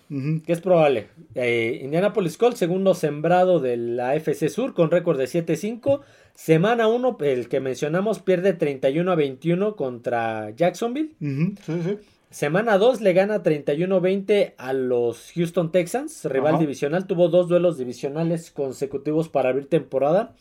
que 0.45 0.53
es 0.53 0.61
probable. 0.61 1.07
Eh, 1.33 1.79
Indianapolis 1.83 2.37
Colts, 2.37 2.59
segundo 2.59 2.93
sembrado 2.93 3.59
de 3.59 3.75
la 3.75 4.15
FC 4.15 4.47
Sur, 4.49 4.75
con 4.75 4.91
récord 4.91 5.17
de 5.17 5.25
7-5. 5.25 6.01
Semana 6.35 6.87
1, 6.87 7.17
el 7.21 7.49
que 7.49 7.59
mencionamos, 7.59 8.19
pierde 8.19 8.53
31 8.53 9.11
a 9.11 9.15
21 9.15 9.75
contra 9.75 10.51
Jacksonville. 10.51 11.15
Semana 12.29 12.77
2 12.77 13.01
le 13.01 13.13
gana 13.13 13.41
31-20 13.41 14.53
a 14.57 14.73
los 14.73 15.31
Houston 15.33 15.71
Texans, 15.71 16.25
rival 16.25 16.59
divisional. 16.59 17.07
Tuvo 17.07 17.29
dos 17.29 17.47
duelos 17.47 17.79
divisionales 17.79 18.51
consecutivos 18.51 19.29
para 19.29 19.49
abrir 19.49 19.67
temporada. 19.67 20.35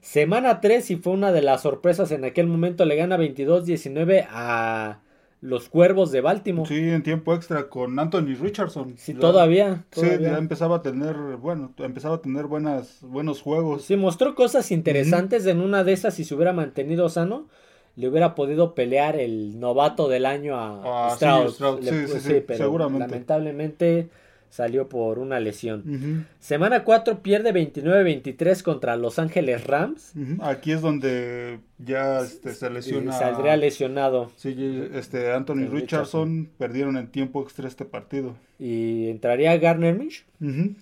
Semana 0.00 0.62
3, 0.62 0.92
y 0.92 0.96
fue 0.96 1.12
una 1.12 1.32
de 1.32 1.42
las 1.42 1.60
sorpresas 1.62 2.10
en 2.12 2.24
aquel 2.24 2.46
momento, 2.46 2.86
le 2.86 2.96
gana 2.96 3.18
22-19 3.18 4.26
a 4.30 5.00
los 5.44 5.68
Cuervos 5.68 6.10
de 6.10 6.22
Baltimore. 6.22 6.66
Sí, 6.66 6.88
en 6.88 7.02
tiempo 7.02 7.34
extra 7.34 7.68
con 7.68 7.98
Anthony 7.98 8.34
Richardson. 8.40 8.94
Sí, 8.96 9.12
todavía, 9.12 9.84
Sí, 9.92 10.06
ya 10.18 10.38
empezaba 10.38 10.76
a 10.76 10.82
tener, 10.82 11.14
bueno, 11.36 11.70
empezaba 11.78 12.16
a 12.16 12.22
tener 12.22 12.46
buenas, 12.46 13.00
buenos 13.02 13.42
juegos. 13.42 13.82
Sí, 13.82 13.94
mostró 13.96 14.34
cosas 14.34 14.72
interesantes. 14.72 15.44
En 15.44 15.60
una 15.60 15.84
de 15.84 15.92
esas, 15.92 16.14
si 16.14 16.24
se 16.24 16.34
hubiera 16.34 16.54
mantenido 16.54 17.10
sano, 17.10 17.46
le 17.94 18.08
hubiera 18.08 18.34
podido 18.34 18.74
pelear 18.74 19.20
el 19.20 19.60
novato 19.60 20.08
del 20.08 20.24
año 20.24 20.56
a 20.56 21.08
ah, 21.08 21.12
Strauss. 21.12 21.58
Sí, 21.58 22.08
sí, 22.08 22.20
sí, 22.20 22.42
pero 22.46 22.64
seguramente. 22.64 23.06
lamentablemente 23.06 24.08
salió 24.54 24.88
por 24.88 25.18
una 25.18 25.40
lesión. 25.40 26.26
Semana 26.38 26.84
4 26.84 27.22
pierde 27.22 27.52
29-23 27.52 28.62
contra 28.62 28.94
Los 28.94 29.18
Ángeles 29.18 29.66
Rams. 29.66 30.12
Aquí 30.40 30.70
es 30.70 30.80
donde 30.80 31.58
ya 31.78 32.20
este, 32.20 32.54
se 32.54 32.70
lesiona. 32.70 33.10
saldría 33.10 33.56
lesionado. 33.56 34.30
Sí, 34.36 34.54
este, 34.94 35.32
Anthony 35.32 35.66
Richardson, 35.68 36.48
perdieron 36.56 36.96
en 36.96 37.08
tiempo 37.08 37.42
extra 37.42 37.66
este 37.66 37.84
partido. 37.84 38.36
Y 38.60 39.08
entraría 39.08 39.56
Garner 39.56 39.98
Mish. 39.98 40.24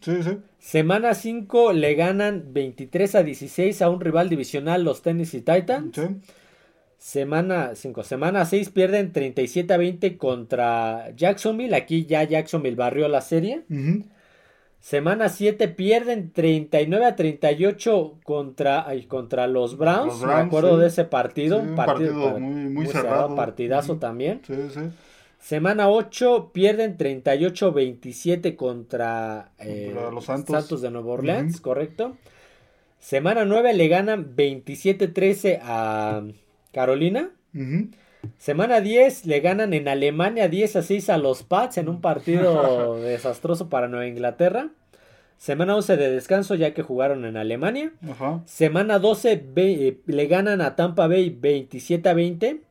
Sí, 0.03 0.23
sí. 0.23 0.37
Semana 0.59 1.15
5 1.15 1.73
le 1.73 1.95
ganan 1.95 2.53
23 2.53 3.15
a 3.15 3.23
16 3.23 3.81
a 3.81 3.89
un 3.89 4.03
rival 4.03 4.29
divisional, 4.29 4.85
los 4.85 5.01
Tennessee 5.01 5.41
Titans. 5.41 5.97
Sí. 5.97 6.03
Semana 7.03 7.75
5, 7.75 8.05
semana 8.05 8.45
6 8.45 8.71
pierden 8.71 9.13
37 9.13 9.75
a 9.75 9.77
20 9.77 10.17
contra 10.19 11.11
Jacksonville. 11.17 11.75
Aquí 11.75 12.07
ya 12.07 12.23
Jacksonville 12.23 12.77
barrió 12.77 13.09
la 13.09 13.21
serie. 13.23 13.65
Semana 14.79 15.29
7 15.29 15.67
pierden 15.67 16.31
39 16.31 17.05
a 17.05 17.17
38 17.17 18.21
contra, 18.23 18.87
contra 19.09 19.49
los 19.49 19.77
Browns. 19.77 20.23
Me 20.23 20.33
acuerdo 20.33 20.79
de 20.79 20.87
ese 20.87 21.05
partido. 21.05 21.59
un 21.59 21.75
partido, 21.75 22.39
muy, 22.39 22.87
cerrado. 22.87 23.35
Partidazo 23.35 23.97
también. 23.97 24.41
Sí, 24.47 24.55
sí. 24.73 24.81
Semana 25.41 25.91
8 25.91 26.53
pierden 26.55 26.97
38-27 26.97 28.55
contra, 28.55 29.51
eh, 29.59 29.93
los 29.93 30.27
Santos. 30.27 30.81
de 30.81 30.91
Nueva 30.93 31.15
Orleans, 31.15 31.61
correcto. 31.61 32.17
Semana 33.01 33.45
9 33.45 33.75
le 33.75 33.89
ganan 33.89 34.37
27-13 34.37 35.59
a 35.61 36.23
Carolina. 36.73 37.31
Semana 38.39 38.81
10 38.81 39.27
le 39.27 39.41
ganan 39.41 39.75
en 39.75 39.89
Alemania 39.89 40.49
10 40.49 40.77
a 40.77 40.83
6 40.83 41.11
a 41.11 41.19
los 41.19 41.43
Pats 41.43 41.79
en 41.79 41.89
un 41.89 42.01
partido 42.01 42.97
desastroso 43.01 43.69
para 43.69 43.89
Nueva 43.89 44.07
Inglaterra. 44.07 44.71
Semana 45.37 45.75
11 45.75 45.97
de 45.97 46.11
descanso 46.13 46.55
ya 46.55 46.73
que 46.73 46.83
jugaron 46.83 47.25
en 47.25 47.37
Alemania. 47.37 47.93
Semana 48.47 49.01
12 49.01 49.45
eh, 49.57 50.01
le 50.07 50.27
ganan 50.27 50.61
a 50.61 50.77
Tampa 50.77 51.09
Bay 51.09 51.31
27 51.31 52.09
a 52.09 52.15
20. 52.15 52.63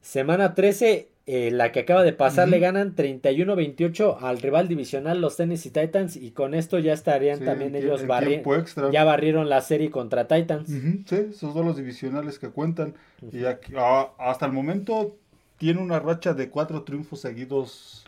Semana 0.00 0.54
13 0.54 1.08
eh, 1.26 1.50
la 1.50 1.72
que 1.72 1.80
acaba 1.80 2.02
de 2.02 2.12
pasar 2.12 2.48
le 2.48 2.58
ganan 2.58 2.94
31-28 2.94 4.18
al 4.20 4.42
rival 4.42 4.68
divisional 4.68 5.22
los 5.22 5.36
Tennessee 5.36 5.70
Titans 5.70 6.16
y 6.16 6.32
con 6.32 6.52
esto 6.52 6.78
ya 6.78 6.92
estarían 6.92 7.42
también 7.42 7.74
ellos 7.74 8.06
barriendo 8.06 8.90
ya 8.92 9.04
barrieron 9.04 9.48
la 9.48 9.62
serie 9.62 9.90
contra 9.90 10.28
Titans. 10.28 10.68
Sí, 10.68 11.16
esos 11.30 11.54
son 11.54 11.66
los 11.66 11.76
divisionales 11.76 12.38
que 12.38 12.50
cuentan. 12.50 12.94
Y 13.32 13.44
ah, 13.44 14.10
hasta 14.18 14.44
el 14.44 14.52
momento 14.52 15.16
tiene 15.56 15.80
una 15.80 15.98
racha 15.98 16.34
de 16.34 16.50
cuatro 16.50 16.82
triunfos 16.82 17.20
seguidos 17.20 18.04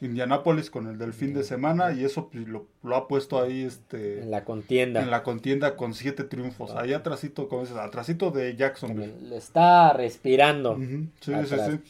Indianápolis 0.00 0.70
con 0.70 0.86
el 0.86 0.96
del 0.96 1.12
fin 1.12 1.34
de 1.34 1.42
semana 1.42 1.92
y 1.92 2.04
eso 2.04 2.28
pues, 2.28 2.46
lo, 2.46 2.66
ha 2.94 3.08
puesto 3.08 3.42
ahí 3.42 3.62
este 3.62 4.20
en 4.20 4.30
la 4.30 4.44
contienda. 4.44 5.02
en 5.02 5.10
la 5.10 5.24
contienda 5.24 5.76
con 5.76 5.92
siete 5.92 6.24
triunfos. 6.24 6.70
Ahí 6.72 6.92
atrasito 6.92 7.48
como 7.48 7.62
dices 7.62 7.76
atrasito 7.76 8.30
de 8.30 8.54
Jacksonville. 8.54 9.14
Le 9.22 9.36
está 9.36 9.92
respirando. 9.92 10.76
Sí, 11.20 11.32
sí, 11.46 11.56
sí. 11.68 11.80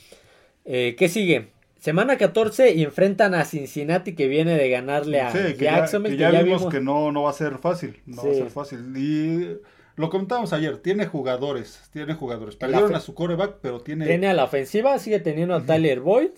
Eh, 0.71 0.97
¿Qué 0.99 1.09
sigue? 1.09 1.49
Semana 1.81 2.19
14 2.19 2.75
y 2.75 2.83
enfrentan 2.83 3.35
a 3.35 3.47
Cincinnati 3.47 4.15
que 4.15 4.29
viene 4.29 4.55
de 4.55 4.69
ganarle 4.69 5.23
a 5.23 5.33
Jacksonville. 5.33 6.19
Ya, 6.19 6.31
ya, 6.31 6.43
vimos, 6.43 6.67
que 6.67 6.81
no, 6.81 7.11
no 7.11 7.23
va 7.23 7.31
a 7.31 7.33
ser 7.33 7.57
fácil. 7.57 8.03
No 8.05 8.23
va 8.23 8.31
a 8.31 8.35
ser 8.35 8.51
fácil. 8.51 8.95
Y 8.95 9.57
lo 9.97 10.11
comentamos 10.11 10.53
ayer, 10.53 10.77
tiene 10.77 11.07
jugadores, 11.07 11.81
tiene 11.91 12.13
jugadores. 12.13 12.57
Perdieron 12.57 12.95
a 12.95 13.01
su 13.01 13.15
coreback, 13.15 13.57
pero 13.63 13.81
tiene... 13.81 14.07
Tiene 14.07 14.29
a 14.29 14.35
la 14.35 14.45
ofensiva, 14.45 14.99
sigue 14.99 15.21
teniendo 15.21 15.55
a 15.55 15.63
Tyler 15.65 16.01
Boyd, 16.01 16.33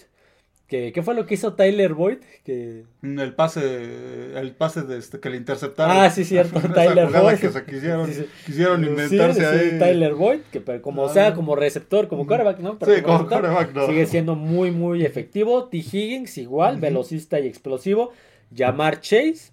¿Qué, 0.70 0.92
¿Qué 0.92 1.02
fue 1.02 1.16
lo 1.16 1.26
que 1.26 1.34
hizo 1.34 1.54
Tyler 1.54 1.94
Boyd? 1.94 2.18
Que... 2.44 2.84
El 3.02 3.34
pase, 3.34 4.38
el 4.38 4.52
pase 4.52 4.82
de 4.82 4.98
este, 4.98 5.18
que 5.18 5.28
le 5.28 5.36
interceptaron. 5.36 5.96
Ah, 5.96 6.08
sí, 6.10 6.24
cierto, 6.24 6.60
Tyler 6.74 7.08
Boyd. 7.08 7.38
Que 7.38 7.50
se 7.50 7.64
quisieron, 7.64 8.06
sí, 8.06 8.14
sí. 8.14 8.26
quisieron 8.46 8.84
inventarse 8.84 9.40
sí, 9.40 9.44
ahí. 9.44 9.78
Tyler 9.80 10.14
Boyd, 10.14 10.38
que 10.52 10.62
como 10.80 11.06
Ah. 11.06 11.08
sea, 11.12 11.34
como 11.34 11.56
receptor, 11.56 12.06
como 12.06 12.24
quarterback, 12.24 12.60
¿no? 12.60 12.78
Sí, 12.84 13.02
como 13.02 13.26
quarterback, 13.26 13.74
no. 13.74 13.86
Sigue 13.88 14.06
siendo 14.06 14.36
muy, 14.36 14.70
muy 14.70 15.04
efectivo. 15.04 15.64
T. 15.64 15.78
Higgins, 15.78 16.38
igual, 16.38 16.78
velocista 16.78 17.40
y 17.40 17.48
explosivo. 17.48 18.12
Jamar 18.56 19.00
Chase, 19.00 19.50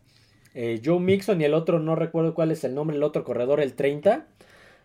eh, 0.54 0.80
Joe 0.86 1.00
Mixon 1.00 1.42
y 1.42 1.46
el 1.46 1.56
otro, 1.56 1.80
no 1.80 1.96
recuerdo 1.96 2.36
cuál 2.36 2.52
es 2.52 2.64
el 2.64 2.76
nombre, 2.76 2.96
el 2.96 3.02
otro 3.02 3.24
corredor, 3.24 3.60
el 3.60 3.74
30. 3.74 4.28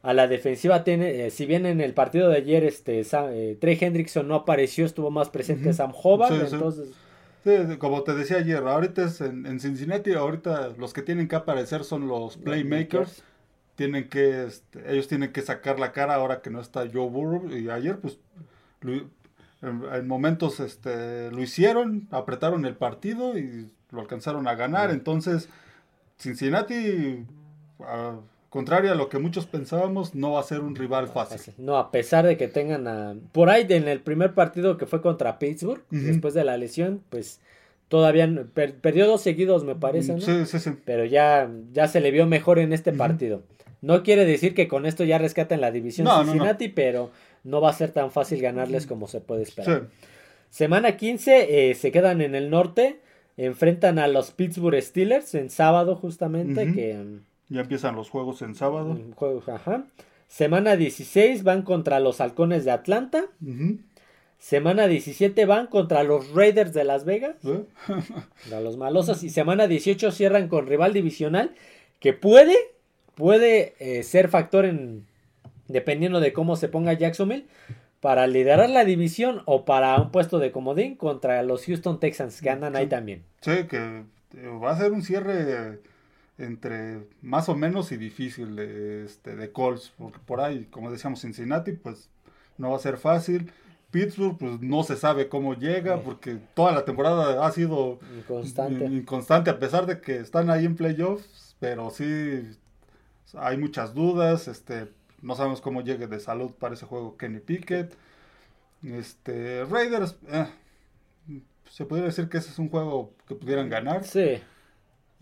A 0.02 0.12
la 0.14 0.26
defensiva 0.26 0.82
tiene, 0.84 1.26
eh, 1.26 1.30
si 1.30 1.46
bien 1.46 1.64
en 1.64 1.80
el 1.80 1.94
partido 1.94 2.28
de 2.28 2.36
ayer 2.38 2.64
este 2.64 3.02
Sam- 3.04 3.30
eh, 3.32 3.56
Trey 3.60 3.78
Hendrickson 3.80 4.26
no 4.26 4.34
apareció, 4.34 4.84
estuvo 4.84 5.10
más 5.10 5.30
presente. 5.30 5.72
Sam 5.72 5.92
Hobart, 5.94 6.32
Sí, 6.34 6.40
sí. 6.48 6.54
entonces 6.54 6.88
Sí, 7.44 7.76
como 7.78 8.02
te 8.04 8.14
decía 8.14 8.36
ayer, 8.38 8.58
ahorita 8.64 9.04
es 9.04 9.20
en, 9.20 9.46
en 9.46 9.58
Cincinnati, 9.58 10.12
ahorita 10.12 10.74
los 10.78 10.92
que 10.92 11.02
tienen 11.02 11.26
que 11.26 11.34
aparecer 11.36 11.82
son 11.82 12.06
los 12.06 12.36
playmakers. 12.36 13.22
Tienen 13.74 14.08
que, 14.08 14.44
este, 14.44 14.92
ellos 14.92 15.08
tienen 15.08 15.32
que 15.32 15.42
sacar 15.42 15.80
la 15.80 15.90
cara 15.92 16.14
ahora 16.14 16.40
que 16.40 16.50
no 16.50 16.60
está 16.60 16.82
Joe 16.92 17.08
Burrow. 17.08 17.50
Y 17.50 17.68
ayer, 17.68 17.98
pues, 17.98 18.18
lo- 18.80 18.92
en, 19.62 19.82
en 19.92 20.06
momentos 20.06 20.60
este, 20.60 21.32
lo 21.32 21.42
hicieron, 21.42 22.06
apretaron 22.12 22.64
el 22.64 22.76
partido 22.76 23.36
y 23.36 23.72
lo 23.90 24.00
alcanzaron 24.00 24.46
a 24.46 24.54
ganar. 24.54 24.90
Entonces, 24.92 25.48
Cincinnati, 26.18 27.24
a- 27.80 28.18
contrario 28.52 28.92
a 28.92 28.94
lo 28.94 29.08
que 29.08 29.18
muchos 29.18 29.46
pensábamos, 29.46 30.14
no 30.14 30.32
va 30.32 30.40
a 30.40 30.42
ser 30.42 30.60
un 30.60 30.76
rival 30.76 31.08
fácil. 31.08 31.54
No, 31.56 31.78
a 31.78 31.90
pesar 31.90 32.26
de 32.26 32.36
que 32.36 32.48
tengan 32.48 32.86
a... 32.86 33.16
Por 33.32 33.48
ahí 33.48 33.64
en 33.70 33.88
el 33.88 34.00
primer 34.00 34.34
partido 34.34 34.76
que 34.76 34.84
fue 34.84 35.00
contra 35.00 35.38
Pittsburgh, 35.38 35.82
después 35.90 36.34
de 36.34 36.44
la 36.44 36.58
lesión, 36.58 37.00
pues 37.08 37.40
todavía 37.88 38.30
per- 38.52 38.74
perdió 38.74 39.06
dos 39.06 39.22
seguidos, 39.22 39.64
me 39.64 39.74
parece, 39.74 40.12
¿no? 40.12 40.20
Sí, 40.20 40.44
sí, 40.44 40.58
sí. 40.58 40.70
Pero 40.84 41.06
ya, 41.06 41.50
ya 41.72 41.88
se 41.88 42.00
le 42.02 42.10
vio 42.10 42.26
mejor 42.26 42.58
en 42.58 42.74
este 42.74 42.92
partido. 42.92 43.42
No 43.80 44.02
quiere 44.02 44.26
decir 44.26 44.54
que 44.54 44.68
con 44.68 44.84
esto 44.84 45.02
ya 45.02 45.16
rescaten 45.16 45.62
la 45.62 45.70
división 45.70 46.04
No, 46.04 46.18
no, 46.18 46.18
no. 46.18 46.32
Cincinnati, 46.32 46.68
pero 46.68 47.10
no 47.44 47.62
va 47.62 47.70
a 47.70 47.72
ser 47.72 47.90
tan 47.90 48.10
fácil 48.12 48.40
ganarles 48.42 48.86
como 48.86 49.08
se 49.08 49.20
puede 49.22 49.44
esperar. 49.44 49.88
Sí. 49.90 50.06
Semana 50.50 50.98
15 50.98 51.70
eh, 51.70 51.74
se 51.74 51.90
quedan 51.90 52.20
en 52.20 52.34
el 52.34 52.50
norte, 52.50 53.00
enfrentan 53.38 53.98
a 53.98 54.08
los 54.08 54.30
Pittsburgh 54.30 54.80
Steelers 54.82 55.34
en 55.34 55.48
sábado 55.48 55.96
justamente, 55.96 56.70
que... 56.74 57.02
Ya 57.52 57.60
empiezan 57.60 57.96
los 57.96 58.08
juegos 58.08 58.40
en 58.40 58.54
sábado. 58.54 58.86
un 58.86 59.12
juego, 59.12 59.42
ajá. 59.46 59.84
Semana 60.26 60.76
16 60.76 61.42
van 61.42 61.60
contra 61.60 62.00
los 62.00 62.22
Halcones 62.22 62.64
de 62.64 62.70
Atlanta. 62.70 63.24
Semana 64.38 64.86
17 64.86 65.44
van 65.44 65.66
contra 65.66 66.02
los 66.02 66.32
Raiders 66.32 66.72
de 66.72 66.84
Las 66.84 67.04
Vegas, 67.04 67.36
¿Eh? 67.44 67.64
contra 67.86 68.60
los 68.62 68.78
malosos. 68.78 69.22
Y 69.22 69.28
semana 69.28 69.66
18 69.66 70.10
cierran 70.12 70.48
con 70.48 70.66
rival 70.66 70.94
divisional 70.94 71.54
que 72.00 72.14
puede, 72.14 72.56
puede 73.14 73.74
eh, 73.78 74.02
ser 74.02 74.30
factor 74.30 74.64
en, 74.64 75.06
dependiendo 75.68 76.20
de 76.20 76.32
cómo 76.32 76.56
se 76.56 76.68
ponga 76.68 76.94
Jacksonville, 76.94 77.44
para 78.00 78.26
liderar 78.26 78.70
la 78.70 78.86
división 78.86 79.42
o 79.44 79.66
para 79.66 80.00
un 80.00 80.10
puesto 80.10 80.38
de 80.38 80.50
comodín 80.52 80.96
contra 80.96 81.42
los 81.42 81.66
Houston 81.66 82.00
Texans 82.00 82.40
que 82.40 82.48
andan 82.48 82.74
ahí 82.74 82.86
también. 82.86 83.24
Sí, 83.42 83.64
que 83.68 83.76
eh, 83.76 84.46
va 84.60 84.70
a 84.72 84.78
ser 84.78 84.90
un 84.92 85.02
cierre 85.02 85.78
entre 86.42 87.06
más 87.22 87.48
o 87.48 87.54
menos 87.54 87.92
y 87.92 87.96
difícil 87.96 88.56
de, 88.56 89.04
este, 89.04 89.36
de 89.36 89.50
Colts, 89.52 89.92
porque 89.96 90.18
por 90.24 90.40
ahí, 90.40 90.66
como 90.70 90.90
decíamos, 90.90 91.20
Cincinnati, 91.20 91.72
pues 91.72 92.08
no 92.58 92.70
va 92.70 92.76
a 92.76 92.80
ser 92.80 92.96
fácil. 92.98 93.50
Pittsburgh, 93.90 94.38
pues 94.38 94.60
no 94.60 94.82
se 94.84 94.96
sabe 94.96 95.28
cómo 95.28 95.54
llega, 95.54 96.00
porque 96.02 96.38
toda 96.54 96.72
la 96.72 96.84
temporada 96.84 97.46
ha 97.46 97.52
sido 97.52 97.98
Constante. 98.26 98.84
in- 98.86 98.96
inconstante, 98.98 99.50
a 99.50 99.58
pesar 99.58 99.84
de 99.86 100.00
que 100.00 100.16
están 100.16 100.48
ahí 100.50 100.64
en 100.64 100.76
playoffs, 100.76 101.54
pero 101.60 101.90
sí 101.90 102.56
hay 103.34 103.56
muchas 103.58 103.92
dudas, 103.94 104.48
este, 104.48 104.88
no 105.20 105.34
sabemos 105.36 105.60
cómo 105.60 105.82
llegue 105.82 106.06
de 106.06 106.20
salud 106.20 106.50
para 106.52 106.74
ese 106.74 106.86
juego 106.86 107.16
Kenny 107.18 107.40
Pickett. 107.40 107.94
Este, 108.82 109.64
Raiders, 109.66 110.16
eh, 110.28 110.46
se 111.70 111.84
podría 111.84 112.06
decir 112.06 112.28
que 112.28 112.38
ese 112.38 112.50
es 112.50 112.58
un 112.58 112.68
juego 112.68 113.12
que 113.28 113.34
pudieran 113.34 113.68
ganar. 113.68 114.04
Sí. 114.04 114.40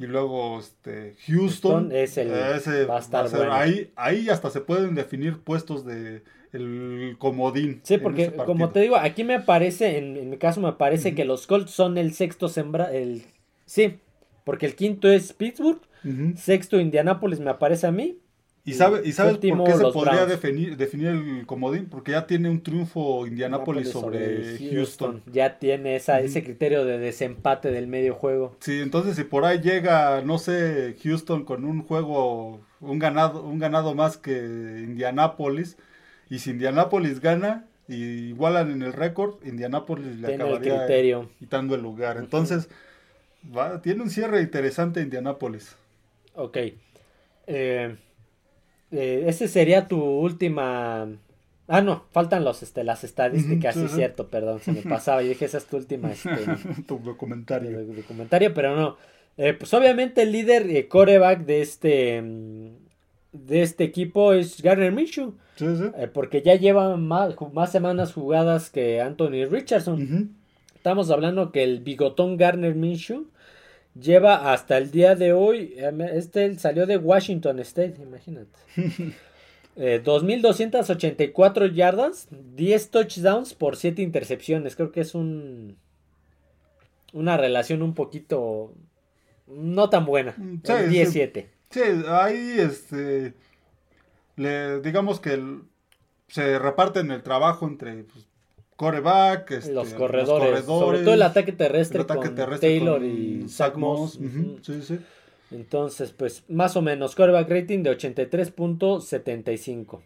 Y 0.01 0.07
luego 0.07 0.59
este, 0.59 1.15
Houston, 1.27 1.91
Houston 1.91 1.93
es 1.93 2.17
el- 2.17 2.31
ese 2.31 2.87
va 2.87 2.97
a 2.97 3.01
estar 3.01 3.29
ser- 3.29 3.39
bueno. 3.39 3.53
ahí, 3.53 3.93
ahí 3.97 4.31
hasta 4.31 4.49
se 4.51 4.63
pueden 4.63 4.95
definir 4.95 5.39
puestos 5.41 5.85
de 5.85 6.23
el 6.53 7.17
comodín. 7.19 7.81
Sí, 7.85 7.99
porque 7.99 8.33
como 8.33 8.71
te 8.71 8.81
digo, 8.81 8.97
aquí 8.97 9.25
me 9.25 9.41
parece, 9.41 9.99
en, 9.99 10.17
en 10.17 10.31
mi 10.31 10.39
caso 10.39 10.61
me 10.63 10.73
parece 10.73 11.15
que 11.15 11.25
los 11.27 11.47
Colts 11.47 11.71
son 11.71 11.99
el 11.99 12.15
sexto 12.15 12.49
sembra, 12.49 12.93
el 12.93 13.23
sí, 13.67 13.99
porque 14.45 14.65
el 14.67 14.75
quinto 14.75 15.09
es 15.09 15.33
Pittsburgh, 15.35 15.81
sexto 16.37 16.81
Indianapolis 16.81 17.39
me 17.41 17.55
parece 17.55 17.87
a 17.87 17.93
mí. 17.93 18.19
¿Y, 18.65 18.75
sabe, 18.75 19.01
¿Y 19.05 19.13
sabes 19.13 19.39
por 19.39 19.65
qué 19.65 19.73
se 19.73 19.85
podría 19.85 20.25
Browns. 20.25 20.29
definir, 20.29 20.77
definir 20.77 21.09
el 21.09 21.47
comodín? 21.47 21.87
Porque 21.87 22.13
ya 22.13 22.27
tiene 22.27 22.51
un 22.51 22.63
triunfo 22.63 23.27
Indianapolis 23.27 23.89
sobre, 23.91 24.59
Houston. 24.59 25.23
Ya 25.33 25.59
tiene 25.59 25.97
esa, 25.97 26.21
ese 26.21 26.45
criterio 26.45 26.85
de 26.85 26.99
desempate 26.99 27.71
del 27.71 27.87
medio 27.87 28.15
juego. 28.15 28.55
Sí, 28.61 28.81
entonces 28.81 29.17
si 29.17 29.25
por 29.25 29.45
ahí 29.47 29.61
llega, 29.61 30.21
no 30.23 30.39
sé, 30.39 30.95
Houston 31.03 31.45
con 31.45 31.65
un 31.65 31.83
juego, 31.83 32.61
un 32.81 32.99
ganado, 32.99 33.43
un 33.43 33.59
ganado 33.59 33.95
más 33.95 34.19
que 34.19 34.33
Indianapolis, 34.85 35.77
y 36.29 36.39
si 36.41 36.51
Indianapolis 36.51 37.21
gana 37.21 37.67
y 37.89 37.95
igualan 38.29 38.71
en 38.71 38.83
el 38.83 38.93
récord, 38.93 39.37
Indianapolis 39.45 40.07
le 40.21 40.29
Tiene 40.29 40.35
el 40.35 40.41
acabaría 40.51 40.79
criterio. 40.87 41.31
quitando 41.39 41.75
el 41.75 41.81
lugar. 41.83 42.19
Entonces, 42.19 42.69
va- 43.57 43.81
tiene 43.83 44.03
un 44.03 44.11
cierre 44.11 44.43
interesante 44.43 45.01
Indianapolis. 45.01 45.77
Ok. 46.35 46.59
Eh, 47.47 47.97
eh, 48.93 49.25
ese 49.27 49.49
sería 49.49 49.89
tu 49.89 50.03
última. 50.03 51.09
Ah, 51.69 51.81
no, 51.83 52.05
faltan 52.11 52.43
los, 52.45 52.63
este, 52.65 52.83
las 52.83 53.05
estadísticas, 53.05 53.75
sí, 53.77 53.87
sí. 53.89 53.95
cierto, 53.97 54.29
perdón, 54.29 54.61
se 54.61 54.73
me 54.73 54.83
pasaba. 54.89 55.23
Yo 55.23 55.29
dije, 55.29 55.45
esa 55.45 55.59
es 55.59 55.67
tu 55.67 55.77
última 55.77 56.11
este, 56.11 56.31
tu 56.87 56.99
documentario. 56.99 57.85
de 57.85 58.03
comentario, 58.03 58.53
pero 58.55 58.75
no. 58.77 58.97
Eh, 59.37 59.55
pues 59.55 59.73
obviamente 59.73 60.23
el 60.23 60.33
líder 60.33 60.69
eh, 60.69 60.89
coreback 60.89 61.45
de 61.47 61.63
este 61.63 62.23
de 63.33 63.63
este 63.63 63.85
equipo 63.85 64.33
es 64.33 64.61
Garner 64.61 64.91
Minshew, 64.91 65.35
Sí, 65.55 65.65
sí. 65.77 65.85
eh, 65.97 66.09
porque 66.13 66.43
ya 66.43 66.57
lleva 66.57 66.97
más, 66.97 67.35
más 67.53 67.71
semanas 67.71 68.13
jugadas 68.13 68.71
que 68.71 69.01
Anthony 69.01 69.47
Richardson. 69.49 70.35
Estamos 70.75 71.11
hablando 71.11 71.53
que 71.53 71.63
el 71.63 71.79
bigotón 71.81 72.37
Garner 72.37 72.75
Minshew 72.75 73.27
lleva 73.99 74.53
hasta 74.53 74.79
el 74.79 74.91
día 74.91 75.15
de 75.15 75.33
hoy, 75.33 75.75
eh, 75.77 75.93
este 76.15 76.59
salió 76.59 76.87
de 76.87 76.97
Washington 76.99 77.59
State, 77.61 77.97
imagínate. 78.03 78.59
Eh, 79.77 80.03
2.284 80.05 81.73
yardas, 81.73 82.27
10 82.31 82.91
touchdowns 82.91 83.55
por 83.55 83.77
7 83.77 84.03
intercepciones. 84.03 84.75
Creo 84.77 84.91
que 84.93 85.01
es 85.01 85.15
un 85.15 85.77
una 87.13 87.37
relación 87.37 87.81
un 87.81 87.95
poquito 87.95 88.75
no 89.47 89.89
tan 89.89 90.05
buena. 90.05 90.35
Sí, 90.65 90.73
El 90.73 90.85
sí. 90.87 90.91
17. 90.91 91.51
Sí, 91.71 91.81
ahí 92.09 92.57
este 92.59 93.35
le 94.37 94.81
digamos 94.81 95.21
que 95.21 95.35
el- 95.35 95.63
se 96.29 96.59
reparten 96.59 97.11
el 97.13 97.23
trabajo 97.23 97.67
entre 97.67 98.03
pues, 98.05 98.27
coreback, 98.81 99.51
este, 99.51 99.75
los, 99.75 99.93
corredores, 99.93 100.65
sobre 100.65 101.01
todo 101.01 101.13
el 101.13 101.21
ataque 101.21 101.53
terrestre, 101.53 101.99
el 101.99 102.05
ataque 102.05 102.29
con 102.29 102.35
terrestre 102.35 102.79
Taylor 102.79 102.99
con 102.99 103.11
y 103.11 103.47
Zach 103.47 103.77
Moss. 103.77 104.17
Ujú. 104.17 104.57
Sí, 104.63 104.81
sí. 104.81 104.99
Entonces, 105.51 106.13
pues 106.13 106.45
más 106.49 106.77
o 106.77 106.83
menos, 106.83 107.15
quarterback 107.15 107.51
rating 107.51 107.83
de 107.83 107.91
83.75. 107.91 110.01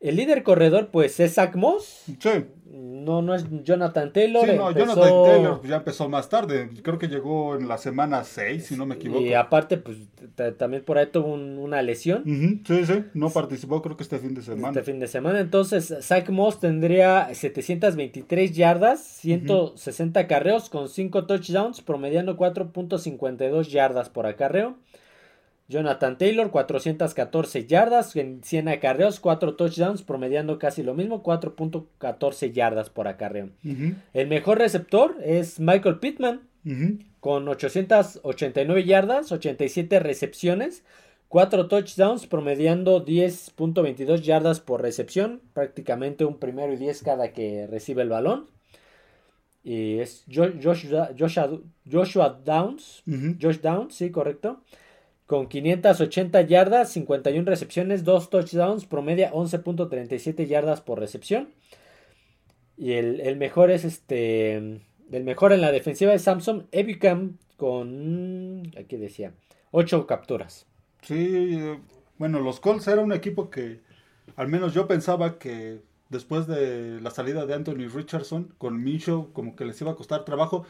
El 0.00 0.14
líder 0.16 0.42
corredor, 0.44 0.88
pues 0.92 1.18
es 1.18 1.34
Zach 1.34 1.54
Moss. 1.56 2.04
Sí, 2.20 2.30
No, 2.70 3.22
no 3.22 3.34
es 3.34 3.46
Jonathan 3.64 4.12
Taylor. 4.12 4.46
sí, 4.46 4.54
no, 4.54 4.68
empezó- 4.68 4.94
Jonathan 4.94 5.24
Taylor 5.24 5.60
ya 5.66 5.76
empezó 5.76 6.08
más 6.10 6.28
tarde, 6.28 6.68
creo 6.82 6.98
que 6.98 7.08
llegó 7.08 7.56
en 7.56 7.66
la 7.66 7.78
semana 7.78 8.22
6, 8.22 8.66
si 8.66 8.76
no 8.76 8.84
me 8.86 8.96
equivoco. 8.96 9.22
Y 9.22 9.32
aparte, 9.32 9.78
pues 9.78 9.96
también 10.58 10.84
por 10.84 10.98
ahí 10.98 11.06
tuvo 11.06 11.32
un- 11.32 11.56
una 11.58 11.80
lesión 11.82 12.22
Sí, 12.66 12.84
sí, 12.84 13.04
no 13.14 13.30
participó 13.30 13.80
creo 13.82 13.96
que 13.96 14.02
este 14.02 14.18
fin 14.18 14.34
de 14.34 14.42
semana. 14.42 14.68
este 14.78 14.82
fin 14.92 15.00
de 15.00 15.06
semana. 15.08 15.40
Entonces, 15.40 15.92
Zach 16.02 16.28
Moss 16.28 16.60
tendría 16.60 17.34
723 17.34 18.54
yardas, 18.54 19.00
160 19.02 20.26
carreos 20.28 20.68
con 20.68 20.88
5 20.88 21.26
touchdowns, 21.26 21.80
promediando 21.80 22.36
4.52 22.36 23.68
yardas 23.70 24.10
por 24.10 24.26
acarreo. 24.26 24.76
Jonathan 25.68 26.16
Taylor, 26.16 26.50
414 26.50 27.66
yardas, 27.66 28.16
en 28.16 28.42
100 28.42 28.68
acarreos, 28.68 29.20
4 29.20 29.54
touchdowns, 29.54 30.02
promediando 30.02 30.58
casi 30.58 30.82
lo 30.82 30.94
mismo, 30.94 31.22
4.14 31.22 32.52
yardas 32.52 32.88
por 32.88 33.06
acarreo. 33.06 33.50
El 34.14 34.28
mejor 34.28 34.58
receptor 34.58 35.16
es 35.22 35.60
Michael 35.60 35.98
Pittman, 35.98 36.40
con 37.20 37.48
889 37.48 38.84
yardas, 38.84 39.30
87 39.32 40.00
recepciones, 40.00 40.84
4 41.28 41.68
touchdowns, 41.68 42.26
promediando 42.26 43.04
10.22 43.04 44.22
yardas 44.22 44.60
por 44.60 44.80
recepción, 44.80 45.42
prácticamente 45.52 46.24
un 46.24 46.38
primero 46.38 46.72
y 46.72 46.76
10 46.76 47.02
cada 47.02 47.32
que 47.32 47.66
recibe 47.66 48.00
el 48.02 48.08
balón. 48.08 48.46
Y 49.62 49.98
es 49.98 50.24
Jo- 50.32 50.52
Joshua, 50.62 51.10
Joshua, 51.18 51.50
Joshua 51.90 52.40
Downs. 52.44 53.02
Josh 53.40 53.58
Downs, 53.60 53.94
sí, 53.94 54.10
correcto. 54.10 54.62
Con 55.28 55.46
580 55.46 56.40
yardas, 56.40 56.90
51 56.90 57.44
recepciones, 57.44 58.02
2 58.02 58.30
touchdowns, 58.30 58.86
promedia 58.86 59.30
11.37 59.30 60.46
yardas 60.46 60.80
por 60.80 60.98
recepción. 60.98 61.50
Y 62.78 62.92
el, 62.92 63.20
el 63.20 63.36
mejor 63.36 63.70
es 63.70 63.84
este. 63.84 64.54
El 64.56 65.24
mejor 65.24 65.52
en 65.52 65.60
la 65.60 65.70
defensiva 65.70 66.14
es 66.14 66.22
Samson 66.22 66.66
Ebicam 66.72 67.36
con. 67.58 68.72
Aquí 68.78 68.96
decía. 68.96 69.34
8 69.72 70.06
capturas. 70.06 70.64
Sí, 71.02 71.60
bueno, 72.16 72.40
los 72.40 72.58
Colts 72.58 72.88
era 72.88 73.02
un 73.02 73.12
equipo 73.12 73.50
que 73.50 73.82
al 74.34 74.48
menos 74.48 74.72
yo 74.72 74.88
pensaba 74.88 75.38
que 75.38 75.82
después 76.08 76.46
de 76.46 77.02
la 77.02 77.10
salida 77.10 77.44
de 77.44 77.52
Anthony 77.52 77.88
Richardson 77.94 78.54
con 78.56 78.82
Minshew 78.82 79.30
como 79.34 79.56
que 79.56 79.66
les 79.66 79.78
iba 79.82 79.90
a 79.90 79.94
costar 79.94 80.24
trabajo, 80.24 80.64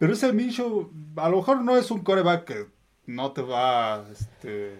pero 0.00 0.12
ese 0.12 0.32
Minshew 0.32 0.90
a 1.14 1.28
lo 1.28 1.36
mejor 1.36 1.62
no 1.62 1.76
es 1.76 1.92
un 1.92 2.00
coreback 2.00 2.44
que 2.44 2.81
no 3.06 3.32
te 3.32 3.42
va 3.42 4.04
este, 4.12 4.72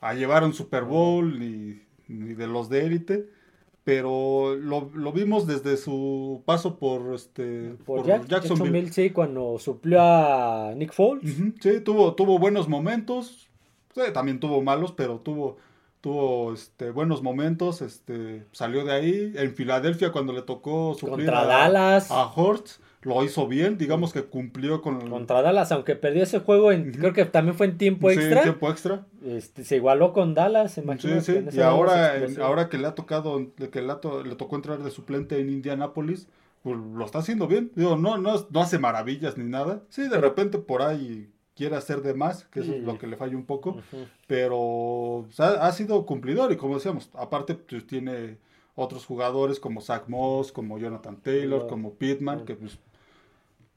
a 0.00 0.14
llevar 0.14 0.44
un 0.44 0.54
Super 0.54 0.84
Bowl 0.84 1.38
ni, 1.38 1.80
ni 2.08 2.34
de 2.34 2.46
los 2.46 2.68
de 2.68 2.86
élite, 2.86 3.28
pero 3.82 4.54
lo, 4.56 4.90
lo 4.94 5.12
vimos 5.12 5.46
desde 5.46 5.76
su 5.76 6.42
paso 6.46 6.78
por 6.78 7.14
este 7.14 7.74
Por, 7.84 7.98
por 7.98 8.06
Jack- 8.06 8.26
Jacksonville. 8.26 8.82
Jacksonville, 8.82 8.92
sí, 8.92 9.10
cuando 9.10 9.58
suplió 9.58 10.00
a 10.00 10.72
Nick 10.74 10.92
Foles. 10.92 11.36
Sí, 11.60 11.80
tuvo, 11.80 12.14
tuvo 12.14 12.38
buenos 12.38 12.68
momentos. 12.68 13.48
Sí, 13.94 14.00
también 14.12 14.40
tuvo 14.40 14.62
malos, 14.62 14.92
pero 14.92 15.18
tuvo, 15.20 15.58
tuvo 16.00 16.52
este, 16.54 16.90
buenos 16.90 17.22
momentos. 17.22 17.82
Este, 17.82 18.44
salió 18.52 18.84
de 18.84 18.92
ahí. 18.92 19.32
En 19.36 19.54
Filadelfia, 19.54 20.10
cuando 20.12 20.32
le 20.32 20.42
tocó 20.42 20.94
suplir 20.94 21.26
Contra 21.26 21.42
a, 21.42 21.46
Dallas. 21.46 22.10
a 22.10 22.26
Hurts, 22.34 22.80
lo 23.04 23.22
hizo 23.22 23.46
bien. 23.46 23.78
Digamos 23.78 24.12
que 24.12 24.22
cumplió 24.24 24.82
con 24.82 25.08
Contra 25.08 25.42
Dallas, 25.42 25.70
aunque 25.72 25.94
perdió 25.96 26.22
ese 26.22 26.40
juego, 26.40 26.72
en, 26.72 26.92
creo 26.92 27.12
que 27.12 27.24
también 27.24 27.56
fue 27.56 27.66
en 27.66 27.78
tiempo 27.78 28.10
sí, 28.10 28.16
extra. 28.16 28.42
tiempo 28.42 28.70
extra. 28.70 29.06
Este, 29.24 29.62
se 29.64 29.76
igualó 29.76 30.12
con 30.12 30.34
Dallas, 30.34 30.72
Sí, 30.74 30.80
imagínate. 30.80 31.20
sí. 31.20 31.36
en 31.36 31.48
ese 31.48 31.58
Y 31.58 31.60
ahora, 31.60 32.16
en- 32.16 32.40
ahora 32.42 32.68
que 32.68 32.78
le 32.78 32.86
ha 32.86 32.94
tocado, 32.94 33.40
que 33.70 33.82
le, 33.82 33.92
ha 33.92 33.96
to- 34.00 34.22
le 34.24 34.34
tocó 34.36 34.56
entrar 34.56 34.82
de 34.82 34.90
suplente 34.90 35.38
en 35.38 35.50
Indianapolis, 35.50 36.28
pues 36.62 36.76
lo 36.78 37.04
está 37.04 37.18
haciendo 37.18 37.46
bien. 37.46 37.70
Digo, 37.74 37.96
no, 37.96 38.16
no, 38.18 38.46
no 38.50 38.60
hace 38.60 38.78
maravillas 38.78 39.36
ni 39.36 39.44
nada. 39.44 39.82
Sí, 39.90 40.08
de 40.08 40.18
repente 40.18 40.58
por 40.58 40.80
ahí 40.82 41.30
quiere 41.54 41.76
hacer 41.76 42.00
de 42.02 42.14
más, 42.14 42.44
que 42.46 42.60
eso 42.60 42.72
es 42.72 42.78
Sí. 42.78 42.84
lo 42.84 42.98
que 42.98 43.06
le 43.06 43.16
falla 43.16 43.36
un 43.36 43.44
poco. 43.44 43.76
Pero 44.26 44.58
o 44.58 45.26
sea, 45.30 45.50
ha 45.66 45.72
sido 45.72 46.04
cumplidor 46.06 46.50
y 46.52 46.56
como 46.56 46.74
decíamos, 46.74 47.10
aparte 47.14 47.54
pues, 47.54 47.86
tiene 47.86 48.38
otros 48.74 49.06
jugadores 49.06 49.60
como 49.60 49.80
Zach 49.80 50.08
Moss, 50.08 50.50
como 50.50 50.78
Jonathan 50.78 51.16
Taylor, 51.22 51.66
como 51.68 51.94
Pittman, 51.94 52.44
que 52.44 52.54
pues 52.56 52.78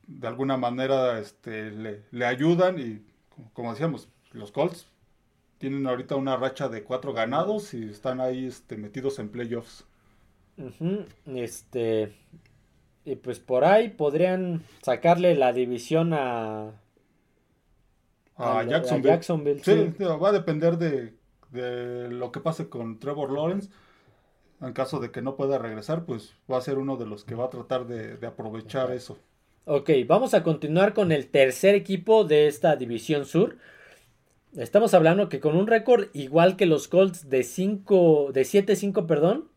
de 0.07 0.27
alguna 0.27 0.57
manera 0.57 1.19
este, 1.19 1.71
le, 1.71 2.03
le 2.11 2.25
ayudan 2.25 2.79
y 2.79 3.05
como- 3.53 3.71
decíamos, 3.71 4.09
los 4.31 4.51
Colts 4.51 4.87
tienen 5.57 5.85
ahorita 5.87 6.15
una 6.15 6.37
racha 6.37 6.69
de 6.69 6.83
cuatro 6.83 7.13
ganados 7.13 7.73
y 7.73 7.89
están 7.89 8.21
ahí 8.21 8.47
este, 8.47 8.77
metidos 8.77 9.19
en 9.19 9.29
playoffs. 9.29 9.85
Este. 11.25 12.13
Y 13.05 13.15
pues 13.15 13.39
por 13.39 13.63
ahí 13.63 13.89
podrían 13.89 14.63
sacarle 14.81 15.35
la 15.35 15.53
división 15.53 16.13
a, 16.13 16.71
A 18.35 18.59
a 18.59 18.63
la- 18.63 18.77
a 18.77 19.09
Jacksonville. 19.09 19.63
Sí, 19.63 20.03
va 20.03 20.29
a 20.29 20.31
depender 20.33 20.77
de, 20.77 21.13
de 21.51 22.09
lo 22.09 22.31
que 22.31 22.39
pase 22.39 22.69
con 22.69 22.99
Trevor 22.99 23.31
Lawrence. 23.31 23.69
En 24.59 24.73
caso 24.73 24.99
de 24.99 25.11
que 25.11 25.21
no 25.21 25.35
pueda 25.35 25.59
regresar, 25.59 26.05
pues 26.05 26.33
va 26.51 26.57
a 26.57 26.61
ser 26.61 26.79
uno 26.79 26.97
de 26.97 27.05
los 27.05 27.23
que 27.23 27.35
va 27.35 27.45
a 27.45 27.49
tratar 27.49 27.85
de, 27.85 28.17
de 28.17 28.27
aprovechar 28.27 28.91
eso. 28.91 29.19
Ok, 29.69 29.89
vamos 30.07 30.33
a 30.33 30.43
continuar 30.43 30.93
con 30.93 31.11
el 31.11 31.27
tercer 31.27 31.75
equipo 31.75 32.23
de 32.23 32.47
esta 32.47 32.77
división 32.77 33.25
sur. 33.25 33.57
Estamos 34.55 34.93
hablando 34.93 35.27
que 35.27 35.41
con 35.41 35.57
un 35.57 35.67
récord 35.67 36.07
igual 36.13 36.55
que 36.55 36.65
los 36.65 36.87
Colts 36.87 37.29
de 37.29 37.43
5, 37.43 38.31
de 38.33 38.43
7-5, 38.43 39.05
perdón, 39.05 39.49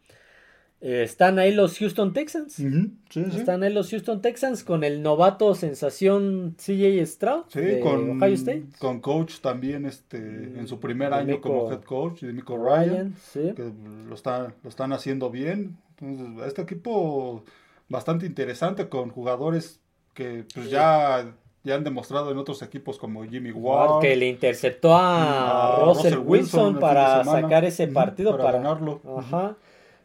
eh, 0.80 1.04
están 1.04 1.38
ahí 1.38 1.54
los 1.54 1.78
Houston 1.78 2.12
Texans. 2.12 2.54
Sí, 2.54 2.68
sí. 3.08 3.24
Están 3.36 3.62
ahí 3.62 3.72
los 3.72 3.88
Houston 3.88 4.20
Texans 4.20 4.64
con 4.64 4.82
el 4.82 5.00
novato 5.00 5.54
sensación 5.54 6.56
CJ 6.56 7.06
Stroud 7.06 7.44
Sí, 7.46 7.60
de 7.60 7.78
con, 7.78 8.20
Ohio 8.20 8.34
State. 8.34 8.64
con 8.80 8.98
coach 8.98 9.38
también 9.38 9.86
este, 9.86 10.18
en 10.18 10.66
su 10.66 10.80
primer 10.80 11.10
De 11.10 11.16
año 11.18 11.40
como 11.40 11.70
head 11.70 11.82
coach, 11.82 12.22
de 12.22 12.32
Nico 12.32 12.56
Ryan, 12.56 12.88
Ryan, 12.88 13.14
sí. 13.16 13.52
que 13.54 13.70
lo, 14.08 14.14
está, 14.16 14.52
lo 14.64 14.70
están 14.70 14.92
haciendo 14.92 15.30
bien. 15.30 15.76
Entonces, 16.00 16.48
este 16.48 16.62
equipo 16.62 17.44
bastante 17.88 18.26
interesante 18.26 18.88
con 18.88 19.10
jugadores 19.10 19.79
que 20.20 20.44
pues 20.54 20.70
ya, 20.70 21.33
ya 21.64 21.74
han 21.74 21.85
demostrado 21.85 22.30
en 22.30 22.38
otros 22.38 22.61
equipos 22.62 22.98
como 22.98 23.24
Jimmy 23.24 23.52
Ward, 23.52 24.00
que 24.02 24.16
le 24.16 24.26
interceptó 24.28 24.94
a, 24.94 25.76
a 25.78 25.85
Russell, 25.85 26.14
Russell 26.14 26.28
Wilson, 26.28 26.78
para 26.78 27.24
sacar 27.24 27.64
ese 27.64 27.88
partido 27.88 28.33
para 28.33 28.44
para, 28.44 28.59
ganarlo. 28.59 29.00
Ajá. 29.18 29.56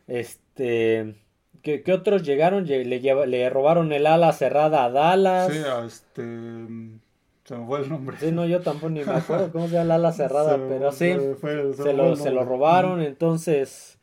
Este, 0.07 1.15
¿qué, 1.61 1.81
qué 1.83 1.93
otros 1.93 2.23
llegaron? 2.23 2.65
Lle- 2.65 2.85
Le, 2.85 2.99
lleva- 3.01 3.25
le 3.25 3.49
robaron 3.49 3.91
el 3.91 4.05
ala 4.07 4.31
cerrada 4.33 4.85
a 4.85 4.89
Dallas. 4.89 5.51
Sí, 5.51 5.59
a 5.59 5.85
este... 5.85 6.23
Se 7.43 7.55
me 7.55 7.65
fue 7.67 7.81
el 7.81 7.89
nombre. 7.89 8.17
Sí, 8.19 8.31
no, 8.31 8.45
yo 8.47 8.61
tampoco 8.61 8.89
ni 8.89 9.03
me 9.03 9.11
acuerdo 9.11 9.51
cómo 9.51 9.67
se 9.67 9.73
llama 9.73 9.83
el 9.85 9.91
ala 9.91 10.11
cerrada, 10.13 10.55
Se- 10.55 10.63
pero 10.67 10.91
sí, 10.91 11.11
se 11.13 11.35
fue- 11.35 11.73
se 11.73 11.93
lo, 11.93 12.43
robaron, 12.43 13.01
entonces... 13.01 13.94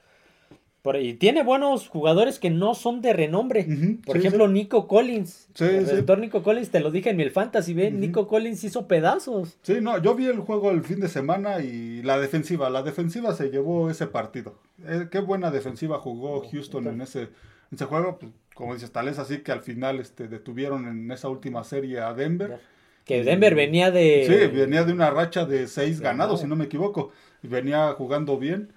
por- 0.83 0.97
y 0.97 1.15
tiene 1.15 1.43
buenos 1.45 1.89
jugadores 1.89 2.39
que 2.39 2.51
no 2.51 2.75
son 2.75 3.01
de 3.03 3.13
renombre. 3.13 3.65
Por 4.05 4.15
sí, 4.17 4.27
ejemplo, 4.27 4.47
sí. 4.47 4.53
Nico 4.53 4.89
Collins. 4.89 5.49
Sí, 5.55 5.65
el 5.65 5.87
receptor 5.87 6.19
Nico 6.19 6.43
Collins, 6.43 6.71
te 6.71 6.81
lo 6.81 6.91
dije 6.91 7.11
en 7.11 7.17
mi 7.17 7.31
Fantasy. 7.31 7.75
Nico 7.75 8.27
Collins 8.27 8.65
hizo 8.65 8.89
pedazos. 8.89 9.57
Sí, 9.63 9.77
no, 9.81 10.03
yo 10.03 10.15
vi 10.15 10.27
el 10.27 10.41
juego 10.41 10.71
el 10.71 10.83
fin 10.83 11.01
de 11.01 11.09
semana 11.09 11.61
y 11.61 12.03
la 12.03 12.19
defensiva, 12.19 12.69
la 12.69 12.83
defensiva 12.83 13.33
se 13.35 13.51
llevó 13.51 13.91
ese 13.91 14.07
partido. 14.09 14.59
Eh, 14.87 15.07
qué 15.11 15.21
buena 15.21 15.51
defensiva 15.51 15.99
jugó 15.99 16.43
Houston 16.51 16.89
en 16.89 17.01
ese, 17.01 17.23
en 17.23 17.29
ese 17.73 17.85
juego. 17.85 18.19
Pues, 18.19 18.33
como 18.55 18.75
dices, 18.75 18.91
tal 18.91 19.09
es 19.09 19.19
así 19.19 19.39
que 19.39 19.53
al 19.53 19.63
final 19.63 19.99
este, 20.01 20.29
detuvieron 20.29 20.87
en 20.89 21.11
esa 21.11 21.29
última 21.29 21.65
serie 21.65 22.01
a 22.01 22.13
Denver. 22.13 22.59
Que 23.05 23.25
Denver 23.25 23.55
venía 23.55 23.91
de... 23.91 24.25
Sí, 24.27 24.57
venía 24.57 24.85
de 24.85 24.93
una 24.93 25.11
racha 25.11 25.45
de 25.45 25.67
seis 25.67 26.01
Ganado. 26.01 26.19
ganados, 26.25 26.41
si 26.41 26.47
no 26.47 26.55
me 26.55 26.67
equivoco. 26.67 27.11
Y 27.43 27.49
venía 27.49 27.93
jugando 27.95 28.37
bien. 28.39 28.73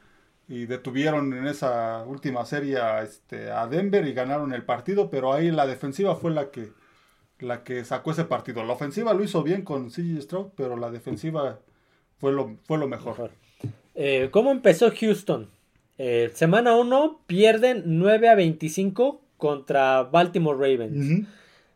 Y 0.48 0.66
detuvieron 0.68 1.34
en 1.34 1.48
esa 1.48 2.04
última 2.06 2.46
serie 2.46 2.78
a, 2.78 3.02
este, 3.02 3.50
a 3.50 3.66
Denver 3.68 4.08
y 4.08 4.14
ganaron 4.14 4.54
el 4.54 4.64
partido. 4.64 5.10
Pero 5.10 5.34
ahí 5.34 5.50
la 5.52 5.66
defensiva 5.66 6.16
fue 6.16 6.32
la 6.32 6.52
que, 6.52 6.70
la 7.40 7.64
que 7.64 7.84
sacó 7.84 8.12
ese 8.12 8.26
partido. 8.26 8.64
La 8.64 8.74
ofensiva 8.74 9.14
lo 9.14 9.24
hizo 9.24 9.42
bien 9.44 9.64
con 9.64 9.90
CJ 9.90 10.22
Stroud, 10.22 10.48
pero 10.56 10.78
la 10.78 10.92
defensiva 10.92 11.60
fue 12.20 12.32
lo, 12.32 12.58
fue 12.66 12.78
lo 12.78 12.88
mejor. 12.88 13.14
Mejor. 13.14 13.32
Eh, 13.96 14.30
¿Cómo 14.32 14.52
empezó 14.52 14.92
Houston? 14.92 15.50
Eh, 15.98 16.30
semana 16.34 16.76
1 16.76 17.22
pierden 17.26 17.84
9 17.86 18.30
a 18.30 18.36
25 18.36 19.22
contra 19.38 20.04
Baltimore 20.04 20.58
Ravens. 20.58 20.98
Ujú. 20.98 21.28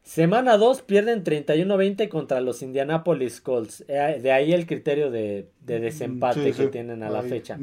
Semana 0.04 0.58
2 0.58 0.82
pierden 0.82 1.24
31 1.24 1.74
a 1.74 1.78
20 1.78 2.10
contra 2.10 2.42
los 2.42 2.62
Indianapolis 2.62 3.42
Colts. 3.42 3.86
Eh, 3.88 4.20
de 4.22 4.32
ahí 4.32 4.54
el 4.54 4.66
criterio 4.66 5.12
de, 5.12 5.50
de 5.62 5.80
desempate 5.80 6.52
Sí, 6.52 6.60
que 6.60 6.68
tienen 6.68 7.04
a 7.04 7.10
la 7.10 7.22
fecha. 7.22 7.58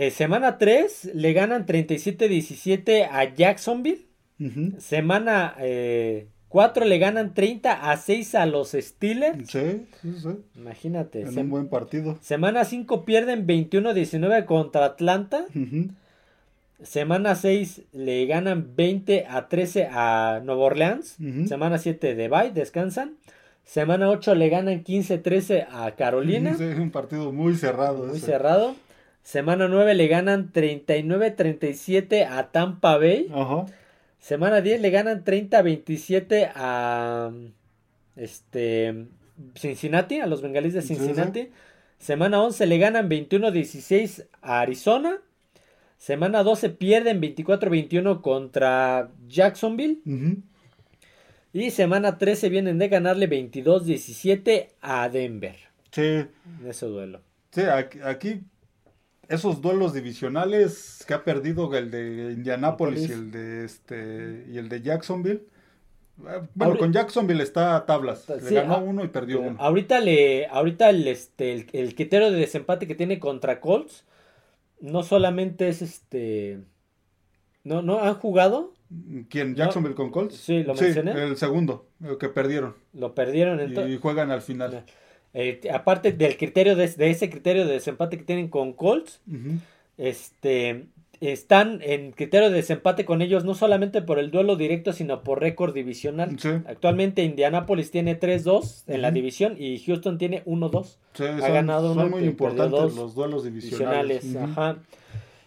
Eh, 0.00 0.12
semana 0.12 0.58
3 0.58 1.10
le 1.12 1.32
ganan 1.32 1.66
37-17 1.66 3.08
a 3.10 3.34
Jacksonville. 3.34 4.06
Ujú. 4.38 4.74
Semana 4.78 5.56
4 6.46 6.84
le 6.84 6.98
ganan 6.98 7.34
30 7.34 7.90
a 7.90 7.96
6 7.96 8.36
a 8.36 8.46
los 8.46 8.76
Steelers. 8.78 9.50
Sí, 9.50 9.88
sí, 10.00 10.12
sí. 10.22 10.28
Imagínate. 10.54 11.22
En 11.22 11.36
un 11.36 11.50
buen 11.50 11.68
partido. 11.68 12.16
Semana 12.20 12.64
5 12.64 13.04
pierden 13.04 13.44
21-19 13.44 14.44
contra 14.44 14.84
Atlanta. 14.84 15.46
Ujú. 15.52 15.88
Semana 16.80 17.34
6 17.34 17.82
le 17.92 18.24
ganan 18.26 18.76
20 18.76 19.26
a 19.28 19.48
13 19.48 19.88
a 19.90 20.40
Nueva 20.44 20.62
Orleans. 20.62 21.16
Ujú. 21.18 21.48
Semana 21.48 21.78
7 21.78 22.14
de 22.14 22.28
bye, 22.28 22.52
descansan. 22.52 23.16
Semana 23.64 24.08
8 24.08 24.36
le 24.36 24.48
ganan 24.48 24.84
15-13 24.84 25.66
a 25.68 25.90
Carolina. 25.96 26.54
Sí, 26.56 26.62
un 26.62 26.92
partido 26.92 27.32
muy 27.32 27.56
cerrado. 27.56 28.06
Muy 28.06 28.18
ese. 28.18 28.26
cerrado. 28.26 28.76
Semana 29.28 29.68
9 29.68 29.94
le 29.94 30.08
ganan 30.08 30.50
39-37 30.54 32.26
a 32.26 32.50
Tampa 32.50 32.96
Bay. 32.96 33.30
Ajá. 33.30 33.66
Semana 34.18 34.62
10 34.62 34.80
le 34.80 34.88
ganan 34.88 35.22
30-27 35.22 36.50
a 36.54 37.30
este 38.16 39.04
Cincinnati, 39.54 40.20
a 40.20 40.26
los 40.26 40.40
bengalíes 40.40 40.72
de 40.72 40.80
Sí, 40.80 40.94
sí. 40.94 40.94
Cincinnati. 40.96 41.50
Semana 41.98 42.40
11 42.42 42.64
le 42.68 42.78
ganan 42.78 43.10
21-16 43.10 44.24
a 44.40 44.60
Arizona. 44.60 45.18
Semana 45.98 46.42
12 46.42 46.70
pierden 46.70 47.20
24-21 47.20 48.22
contra 48.22 49.10
Jacksonville. 49.28 49.98
Ujú. 50.06 50.36
Y 51.52 51.70
semana 51.70 52.16
13 52.16 52.48
vienen 52.48 52.78
de 52.78 52.88
ganarle 52.88 53.28
22-17 53.28 54.68
a 54.80 55.06
Denver. 55.10 55.56
Sí, 55.90 56.00
En 56.02 56.66
ese 56.66 56.86
duelo. 56.86 57.20
sí, 57.50 57.60
aquí 58.04 58.40
esos 59.28 59.60
duelos 59.60 59.92
divisionales 59.92 61.04
que 61.06 61.14
ha 61.14 61.22
perdido 61.24 61.74
el 61.76 61.90
de 61.90 62.32
Indianapolis 62.32 63.08
y 63.08 63.12
el 63.12 63.30
de 63.30 63.64
este 63.64 64.44
y 64.50 64.58
el 64.58 64.68
de 64.68 64.82
Jacksonville, 64.82 65.42
Eh, 66.26 66.40
Bueno, 66.54 66.76
con 66.78 66.92
Jacksonville 66.92 67.42
está 67.42 67.76
a 67.76 67.86
tablas. 67.86 68.24
Sí, 68.40 68.54
le 68.54 68.54
ganó 68.54 68.74
ah, 68.74 68.78
uno 68.78 69.04
y 69.04 69.08
perdió 69.08 69.40
uno. 69.40 69.56
Ahorita 69.60 70.00
le, 70.00 70.46
ahorita 70.46 70.90
el, 70.90 71.06
este, 71.06 71.52
el, 71.52 71.66
el 71.72 71.94
criterio 71.94 72.30
de 72.32 72.38
desempate 72.38 72.86
que 72.88 72.94
tiene 72.96 73.20
contra 73.20 73.60
Colts 73.60 74.04
no 74.80 75.02
solamente 75.02 75.68
es 75.68 75.82
este, 75.82 76.60
no, 77.64 77.82
no 77.82 78.00
han 78.02 78.14
jugado, 78.14 78.72
¿Quién? 79.28 79.54
¿Jacksonville 79.54 79.94
con 79.94 80.10
Colts? 80.10 80.36
Sí, 80.36 80.62
lo 80.62 80.74
mencioné. 80.74 81.12
el 81.12 81.36
segundo, 81.36 81.86
el 82.02 82.16
que 82.16 82.28
perdieron. 82.30 82.74
lo 82.94 83.14
perdieron 83.14 83.60
entonces. 83.60 83.94
Y 83.94 83.98
juegan 83.98 84.30
al 84.30 84.40
final. 84.40 84.84
Eh, 85.40 85.60
aparte 85.72 86.10
del 86.10 86.36
criterio 86.36 86.74
de, 86.74 86.88
de 86.88 87.10
ese 87.10 87.30
criterio 87.30 87.64
de 87.64 87.74
desempate 87.74 88.18
que 88.18 88.24
tienen 88.24 88.48
con 88.48 88.72
Colts, 88.72 89.20
este 89.96 90.86
están 91.20 91.78
en 91.82 92.10
criterio 92.10 92.50
de 92.50 92.56
desempate 92.56 93.04
con 93.04 93.22
ellos 93.22 93.44
no 93.44 93.54
solamente 93.54 94.02
por 94.02 94.18
el 94.18 94.32
duelo 94.32 94.56
directo, 94.56 94.92
sino 94.92 95.22
por 95.22 95.40
récord 95.40 95.72
divisional. 95.72 96.36
Sí, 96.40 96.48
Actualmente 96.66 97.22
Indianapolis 97.22 97.92
tiene 97.92 98.18
3-2 98.18 98.82
en 98.88 99.00
la 99.00 99.12
división 99.12 99.54
y 99.56 99.78
Houston 99.78 100.18
tiene 100.18 100.44
1-2 100.44 100.96
sí, 101.14 101.22
ha 101.22 101.38
son, 101.38 101.52
ganado 101.52 101.94
son 101.94 102.06
uno 102.06 102.16
muy 102.16 102.24
importantes 102.24 102.72
dos 102.72 102.96
los 102.96 103.14
duelos 103.14 103.44
divisionales. 103.44 104.34
Ajá. 104.34 104.78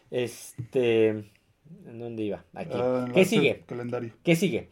Este, 0.09 1.07
¿en 1.09 1.99
dónde 1.99 2.23
iba? 2.23 2.45
Aquí. 2.53 2.75
Ah, 2.75 3.09
¿Qué 3.13 3.25
sigue? 3.25 3.63
Calendario. 3.65 4.13
¿Qué 4.23 4.37
sigue? 4.37 4.69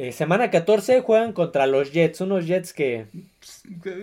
Eh, 0.00 0.12
semana 0.12 0.48
14 0.48 1.00
juegan 1.00 1.32
contra 1.32 1.66
los 1.66 1.90
Jets, 1.90 2.20
unos 2.20 2.46
Jets 2.46 2.72
que 2.72 3.06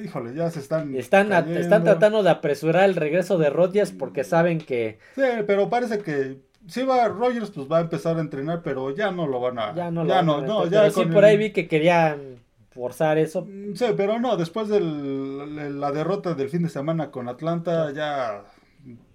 Híjole, 0.04 0.36
ya 0.36 0.52
se 0.52 0.60
están. 0.60 0.94
están, 0.94 1.32
a- 1.32 1.40
están 1.40 1.86
tratando 1.86 2.22
de 2.22 2.32
apresurar 2.32 2.84
el 2.84 2.98
regreso 2.98 3.38
de 3.38 3.50
Rodgers 3.50 3.94
porque 3.94 4.26
saben 4.26 4.58
que 4.60 5.00
Sí, 5.16 5.22
pero 5.48 5.70
parece 5.70 6.00
que 6.00 6.40
si 6.68 6.84
va 6.84 7.08
Rogers, 7.08 7.50
pues 7.52 7.72
va 7.72 7.78
a 7.78 7.82
empezar 7.82 8.18
a 8.18 8.22
entrenar, 8.22 8.62
pero 8.62 8.94
ya 8.94 9.10
no 9.12 9.26
lo 9.26 9.40
van 9.40 9.58
a. 9.58 9.74
ya 9.74 9.90
no 9.90 10.04
lo 10.04 10.10
ya 10.10 10.16
van 10.16 10.24
a 10.30 10.32
no, 10.34 10.42
no, 10.42 10.60
Pero 10.64 10.70
ya 10.72 10.92
sí 10.92 11.06
por 11.06 11.24
ahí 11.24 11.38
vi 11.38 11.52
que 11.52 11.70
querían 11.70 12.40
forzar 12.72 13.18
eso. 13.18 13.44
Mm, 13.46 13.76
Sí, 13.76 13.86
pero 13.96 14.20
no, 14.20 14.36
después 14.36 14.68
de 14.68 14.82
la 14.82 15.94
derrota 15.94 16.34
del 16.34 16.50
fin 16.50 16.64
de 16.64 16.70
semana 16.70 17.10
con 17.10 17.30
Atlanta, 17.30 17.94
ya 17.94 18.44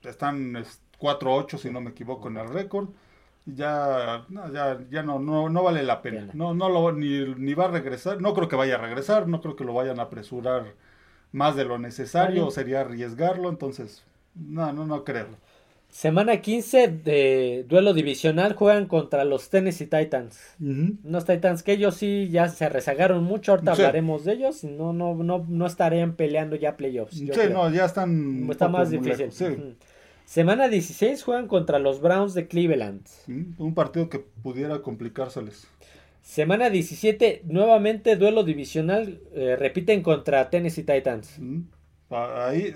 están 0.05 0.57
es, 0.57 0.81
4-8, 0.99 1.59
si 1.59 1.71
no 1.71 1.81
me 1.83 1.91
equivoco, 1.91 2.29
en 2.29 2.39
el 2.39 2.49
récord. 2.49 2.89
Ya, 3.47 4.25
no, 4.29 4.53
ya, 4.53 4.79
ya 4.91 5.03
no, 5.03 5.19
no, 5.19 5.49
no 5.49 5.63
vale 5.63 5.83
la 5.83 6.03
pena. 6.03 6.29
No, 6.35 6.55
no 6.55 6.69
lo, 6.69 6.93
ni, 6.93 7.35
ni 7.37 7.55
va 7.55 7.65
a 7.65 7.71
regresar. 7.71 8.21
No 8.21 8.35
creo 8.35 8.49
que 8.49 8.57
vaya 8.57 8.77
a 8.77 8.79
regresar. 8.79 9.27
No 9.29 9.41
creo 9.41 9.57
que 9.57 9.65
lo 9.65 9.75
vayan 9.75 9.99
a 9.99 10.05
apresurar 10.05 10.75
más 11.33 11.57
de 11.57 11.65
lo 11.65 11.79
necesario. 11.79 12.51
Sería 12.51 12.83
arriesgarlo. 12.83 13.49
Entonces, 13.49 14.05
no, 14.35 14.73
no, 14.73 14.87
no 14.87 15.05
creo. 15.05 15.27
Semana 15.89 16.41
15 16.41 16.87
de 16.87 17.65
duelo 17.69 17.93
divisional 17.93 18.55
juegan 18.55 18.87
contra 18.87 19.25
los 19.25 19.51
Tennessee 19.51 19.87
Titans. 19.89 20.39
Unos 20.61 21.25
Titans 21.25 21.65
que 21.65 21.73
ellos 21.73 21.97
sí 21.97 22.29
ya 22.31 22.49
se 22.49 22.69
rezagaron 22.69 23.25
mucho, 23.25 23.51
ahorita 23.53 23.75
Sí. 23.75 23.83
hablaremos 23.83 24.25
de 24.25 24.35
ellos, 24.35 24.63
no, 24.63 24.93
no, 24.93 25.15
no, 25.15 25.45
no 25.49 25.67
estarían 25.67 26.15
peleando 26.15 26.55
ya 26.55 26.77
playoffs. 26.77 27.17
Sí, 27.17 27.29
no, 27.53 27.69
ya 27.71 27.87
están. 27.87 28.49
Está 28.49 28.69
más 28.69 28.91
difícil. 28.91 29.33
sí. 29.33 29.47
Semana 30.31 30.69
16 30.69 31.25
juegan 31.25 31.49
contra 31.49 31.81
los 31.81 32.01
Browns 32.01 32.35
de 32.35 32.47
Cleveland. 32.47 33.05
Un 33.59 33.75
partido 33.75 34.09
que 34.09 34.21
pudiera 34.21 34.81
complicárseles. 34.81 35.67
Semana 36.23 36.71
17, 36.71 37.43
nuevamente 37.47 38.15
duelo 38.15 38.45
divisional, 38.45 39.19
eh, 39.35 39.57
repiten 39.59 40.05
contra 40.05 40.49
Tennessee 40.49 40.85
Titans. 40.85 41.37
Mm. 41.41 41.63
Ahí, 42.11 42.73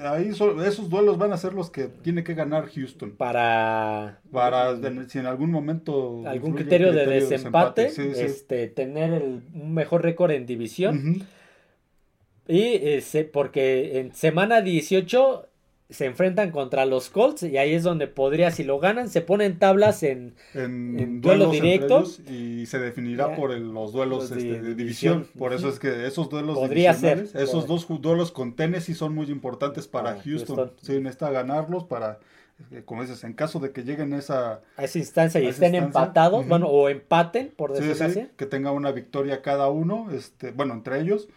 esos 0.66 0.90
duelos 0.90 1.16
van 1.16 1.32
a 1.32 1.36
ser 1.36 1.54
los 1.54 1.70
que 1.70 1.84
tiene 1.84 2.24
que 2.24 2.34
ganar 2.34 2.70
Houston. 2.70 3.12
Para 3.12 4.18
Para 4.32 4.76
si 5.08 5.20
en 5.20 5.26
algún 5.26 5.52
momento 5.52 6.24
algún 6.26 6.54
criterio 6.54 6.92
de 6.92 7.06
desempate, 7.06 7.90
sí, 7.90 8.14
sí. 8.14 8.20
este 8.20 8.66
tener 8.66 9.12
el- 9.12 9.42
un 9.54 9.74
mejor 9.74 10.02
récord 10.02 10.32
en 10.32 10.44
división. 10.44 11.24
Y 12.48 12.62
eh, 12.82 13.30
porque 13.32 14.00
en 14.00 14.12
semana 14.12 14.60
18 14.60 15.50
se 15.90 16.06
enfrentan 16.06 16.50
contra 16.50 16.86
los 16.86 17.10
Colts 17.10 17.42
y 17.42 17.58
ahí 17.58 17.74
es 17.74 17.82
donde 17.82 18.06
podría, 18.06 18.50
si 18.50 18.64
lo 18.64 18.78
ganan, 18.80 19.08
se 19.10 19.20
ponen 19.20 19.58
tablas 19.58 20.02
en... 20.02 20.34
En, 20.54 20.98
En 20.98 21.20
duelo 21.20 21.50
directo. 21.50 22.04
y 22.28 22.64
se 22.66 22.78
definirá 22.78 23.28
Ya. 23.30 23.36
por 23.36 23.52
el- 23.52 23.70
los 23.72 23.92
duelos 23.92 24.20
Los 24.22 24.30
de 24.30 24.36
este, 24.38 24.62
de, 24.62 24.74
división. 24.74 25.18
división. 25.18 25.38
Por 25.38 25.52
eso 25.52 25.68
es 25.68 25.78
que 25.78 26.06
esos 26.06 26.30
duelos 26.30 26.58
Podría 26.58 26.94
ser. 26.94 27.28
esos 27.34 27.66
dos 27.66 27.86
duelos 28.00 28.32
con 28.32 28.56
Tennessee 28.56 28.94
son 28.94 29.14
muy 29.14 29.26
importantes 29.30 29.86
para 29.86 30.12
Para 30.12 30.22
Houston. 30.22 30.56
Houston. 30.56 30.72
Sí, 30.82 30.92
necesita 31.00 31.30
ganarlos 31.30 31.84
para, 31.84 32.18
eh, 32.72 32.82
como 32.84 33.02
dices, 33.02 33.22
en 33.22 33.34
caso 33.34 33.58
de 33.60 33.70
que 33.72 33.84
lleguen 33.84 34.14
a 34.14 34.18
esa... 34.18 34.62
A 34.78 34.84
esa 34.84 34.98
instancia 34.98 35.38
y 35.40 35.46
A 35.46 35.50
esa 35.50 35.56
estén 35.66 35.74
instancia, 35.74 36.00
empatados, 36.00 36.48
bueno, 36.48 36.66
o 36.68 36.88
empaten, 36.88 37.52
por 37.54 37.76
Sí, 37.76 37.84
decirlo 37.84 38.10
sí, 38.10 38.20
así. 38.20 38.30
que 38.38 38.46
tenga 38.46 38.72
una 38.72 38.90
victoria 38.90 39.42
cada 39.42 39.68
uno, 39.68 40.08
este, 40.12 40.50
bueno, 40.50 40.72
entre 40.72 40.98
ellos. 41.00 41.28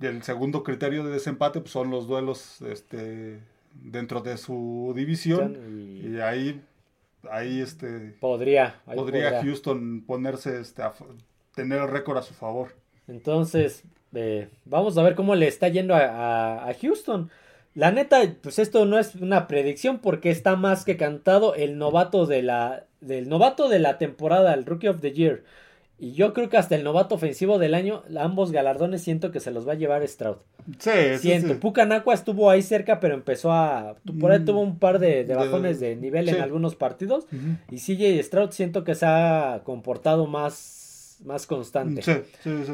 Y 0.00 0.06
el 0.06 0.22
segundo 0.22 0.62
criterio 0.62 1.04
de 1.04 1.10
desempate 1.12 1.60
pues, 1.60 1.72
son 1.72 1.90
los 1.90 2.06
duelos 2.06 2.60
este, 2.62 3.40
dentro 3.74 4.20
de 4.20 4.36
su 4.36 4.92
división. 4.96 5.56
Y 6.04 6.16
Y 6.16 6.20
ahí, 6.20 6.60
ahí 7.30 7.60
este, 7.60 8.14
podría, 8.20 8.76
ahí 8.86 8.96
podría 8.96 9.24
podría. 9.24 9.42
Houston 9.42 10.02
ponerse, 10.06 10.60
este, 10.60 10.82
a 10.82 10.92
tener 11.54 11.80
el 11.82 11.88
récord 11.88 12.16
a 12.18 12.22
su 12.22 12.34
favor. 12.34 12.74
Entonces, 13.08 13.82
eh, 14.14 14.48
vamos 14.64 14.96
a 14.98 15.02
ver 15.02 15.14
cómo 15.14 15.34
le 15.34 15.48
está 15.48 15.68
yendo 15.68 15.94
a, 15.94 16.00
a- 16.00 16.68
a 16.68 16.74
Houston. 16.74 17.30
La 17.74 17.90
neta, 17.92 18.20
pues 18.42 18.58
esto 18.58 18.86
no 18.86 18.98
es 18.98 19.14
una 19.16 19.46
predicción 19.46 19.98
porque 20.00 20.30
está 20.30 20.56
más 20.56 20.84
que 20.84 20.96
cantado 20.96 21.54
el 21.54 21.78
novato 21.78 22.26
de 22.26 22.42
la, 22.42 22.84
del 23.00 23.28
novato 23.28 23.68
de 23.68 23.78
la 23.78 23.98
temporada, 23.98 24.54
el 24.54 24.64
Rookie 24.66 24.88
of 24.88 25.00
the 25.00 25.12
Year. 25.12 25.44
Y 26.00 26.12
yo 26.12 26.32
creo 26.32 26.48
que 26.48 26.56
hasta 26.56 26.76
el 26.76 26.84
novato 26.84 27.16
ofensivo 27.16 27.58
del 27.58 27.74
año, 27.74 28.04
ambos 28.18 28.52
galardones 28.52 29.02
siento 29.02 29.32
que 29.32 29.40
se 29.40 29.50
los 29.50 29.66
va 29.66 29.72
a 29.72 29.76
llevar 29.76 30.06
Stroud. 30.06 30.36
Sí, 30.78 30.90
Siento, 31.18 31.54
sí. 31.54 31.54
Pucanacua 31.54 32.14
estuvo 32.14 32.48
ahí 32.50 32.62
cerca, 32.62 33.00
pero 33.00 33.14
empezó 33.14 33.50
a... 33.50 33.96
Por 34.20 34.30
ahí 34.30 34.38
Mm, 34.38 34.44
tuvo 34.44 34.60
un 34.60 34.78
par 34.78 35.00
de, 35.00 35.08
de 35.08 35.24
de- 35.24 35.34
bajones 35.34 35.80
de 35.80 35.96
nivel 35.96 36.28
en 36.28 36.40
algunos 36.40 36.76
partidos. 36.76 37.24
Ujú. 37.32 37.56
Y 37.74 37.78
CJ 37.78 38.22
Stroud 38.22 38.50
siento 38.52 38.84
que 38.84 38.94
se 38.94 39.06
ha 39.06 39.62
comportado 39.64 40.26
más, 40.28 41.18
más 41.24 41.46
constante. 41.46 42.02
Sí, 42.02 42.12
sí, 42.44 42.50
sí. 42.64 42.72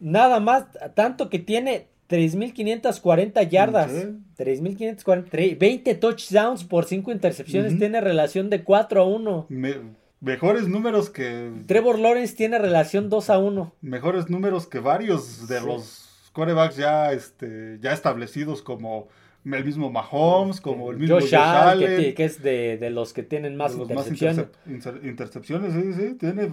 Nada 0.00 0.40
más, 0.40 0.64
tanto 0.94 1.28
que 1.28 1.38
tiene 1.40 1.88
3.540 2.08 3.48
yardas. 3.48 3.90
Sí. 3.92 4.08
3.540, 4.38 5.28
tre- 5.30 5.58
20 5.58 5.94
touchdowns 5.96 6.64
por 6.64 6.84
5 6.84 7.12
intercepciones. 7.12 7.78
Tiene 7.78 8.00
relación 8.00 8.50
de 8.50 8.64
4 8.64 9.02
a 9.02 9.06
1. 9.06 9.46
Me- 9.48 10.01
mejores 10.22 10.68
números 10.68 11.10
que 11.10 11.50
Trevor 11.66 11.98
Lawrence 11.98 12.34
tiene 12.34 12.58
relación 12.58 13.10
2 13.10 13.28
a 13.28 13.38
1. 13.38 13.74
mejores 13.82 14.30
números 14.30 14.66
que 14.66 14.78
varios 14.78 15.46
de 15.48 15.60
Sí. 15.60 15.66
los 15.66 16.08
corebacks 16.32 16.76
ya 16.76 17.12
este 17.12 17.78
ya 17.82 17.92
establecidos 17.92 18.62
como 18.62 19.08
el 19.44 19.64
mismo 19.64 19.90
Mahomes, 19.90 20.60
como 20.60 20.92
el 20.92 20.98
mismo 20.98 21.16
Josh 21.16 21.24
Josh 21.30 21.34
Allen, 21.34 21.78
que, 21.80 21.86
Allen, 21.94 22.04
ti- 22.10 22.14
que 22.14 22.24
es 22.24 22.40
de, 22.42 22.78
de 22.78 22.90
los 22.90 23.12
que 23.12 23.22
tienen 23.24 23.56
más 23.56 23.74
intercepciones. 23.74 24.46
intercep- 24.66 24.72
inter- 24.72 25.00
intercepciones, 25.04 25.74
sí, 25.74 25.92
sí, 26.00 26.14
tiene 26.14 26.52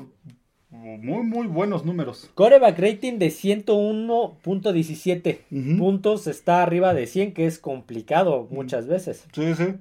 muy 0.71 1.23
muy 1.23 1.47
buenos 1.47 1.85
números. 1.85 2.29
Coreback 2.35 2.77
rating 2.79 3.17
de 3.19 3.29
101.17 3.31 5.41
Ujú. 5.51 5.77
puntos. 5.77 6.27
Está 6.27 6.63
arriba 6.63 6.93
de 6.93 7.07
100, 7.07 7.33
que 7.33 7.45
es 7.45 7.59
complicado 7.59 8.47
muchas 8.51 8.87
veces. 8.87 9.25
Sí, 9.33 9.53
sí. 9.55 9.75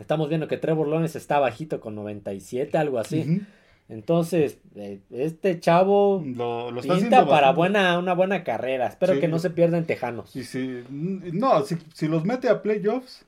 Estamos 0.00 0.28
viendo 0.28 0.48
que 0.48 0.56
Trevor 0.56 0.88
Lawrence 0.88 1.16
está 1.18 1.38
bajito 1.38 1.80
con 1.80 1.94
97, 1.94 2.76
algo 2.78 2.98
así. 2.98 3.42
Entonces, 3.88 4.58
eh, 4.76 5.00
este 5.10 5.60
chavo 5.60 6.22
Lo, 6.24 6.70
lo 6.70 6.80
está 6.80 6.96
pinta 6.96 7.26
para 7.26 7.52
buena, 7.52 7.98
una 7.98 8.14
buena 8.14 8.42
carrera. 8.42 8.86
Espero 8.86 9.14
Sí. 9.14 9.20
que 9.20 9.28
no 9.28 9.38
se 9.38 9.50
pierda 9.50 9.76
en 9.78 9.84
Tejanos. 9.84 10.34
Y 10.34 10.44
si, 10.44 10.82
no, 10.90 11.62
si, 11.64 11.76
si 11.92 12.08
los 12.08 12.24
mete 12.24 12.48
a 12.48 12.62
playoffs, 12.62 13.26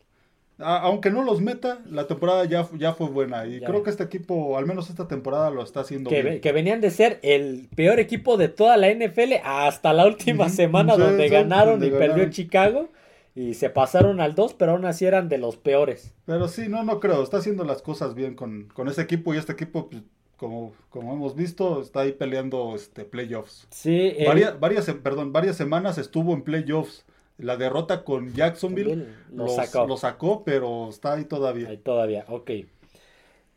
a- 0.58 0.78
aunque 0.80 1.10
no 1.10 1.22
los 1.22 1.42
meta, 1.42 1.80
la 1.90 2.06
temporada 2.06 2.46
ya, 2.46 2.66
ya 2.78 2.94
fue 2.94 3.08
buena. 3.08 3.44
Y 3.46 3.60
Ya. 3.60 3.66
creo 3.66 3.82
que 3.82 3.90
este 3.90 4.04
equipo, 4.04 4.56
al 4.56 4.64
menos 4.64 4.88
esta 4.88 5.06
temporada, 5.06 5.50
lo 5.50 5.62
está 5.62 5.80
haciendo 5.80 6.08
Que, 6.08 6.22
bien. 6.22 6.40
que 6.40 6.52
venían 6.52 6.80
de 6.80 6.90
ser 6.90 7.20
el 7.22 7.68
peor 7.76 8.00
equipo 8.00 8.38
de 8.38 8.48
toda 8.48 8.78
la 8.78 8.88
NFL 8.88 9.34
hasta 9.44 9.92
la 9.92 10.06
última 10.06 10.48
semana 10.48 10.94
Sí, 10.94 11.00
donde 11.02 11.24
sí, 11.28 11.34
ganaron 11.34 11.78
donde 11.80 11.88
y 11.94 11.98
perdió. 11.98 12.30
Chicago. 12.30 12.88
Y 13.36 13.52
se 13.54 13.68
pasaron 13.70 14.20
al 14.20 14.34
2, 14.34 14.54
pero 14.54 14.72
aún 14.72 14.86
así 14.86 15.04
eran 15.04 15.28
de 15.28 15.36
los 15.38 15.56
peores. 15.58 16.14
Pero 16.24 16.48
sí, 16.48 16.68
no, 16.68 16.82
no 16.84 16.98
creo. 17.00 17.22
Está 17.22 17.36
haciendo 17.36 17.64
las 17.64 17.82
cosas 17.82 18.14
bien 18.14 18.34
con, 18.34 18.68
con 18.72 18.88
ese 18.88 19.02
equipo. 19.02 19.34
Y 19.34 19.36
este 19.36 19.52
equipo, 19.52 19.88
pues, 19.90 20.02
como, 20.38 20.72
como 20.88 21.12
hemos 21.12 21.36
visto, 21.36 21.82
está 21.82 22.00
ahí 22.00 22.12
peleando 22.12 22.74
este, 22.74 23.04
playoffs. 23.04 23.68
Sí, 23.70 24.14
el- 24.16 24.26
Varias, 24.26 24.58
varias, 24.58 24.90
perdón, 25.02 25.32
varias 25.34 25.56
semanas 25.56 25.98
estuvo 25.98 26.32
en 26.32 26.42
playoffs. 26.42 27.04
La 27.36 27.58
derrota 27.58 28.02
con 28.04 28.32
Jacksonville 28.32 29.06
lo 29.30 29.44
los- 29.44 29.54
sacó. 29.56 29.86
lo 29.86 29.98
sacó, 29.98 30.42
pero 30.42 30.88
está 30.88 31.12
ahí 31.12 31.26
todavía. 31.26 31.68
Ahí 31.68 31.76
todavía, 31.76 32.24
ok. 32.28 32.50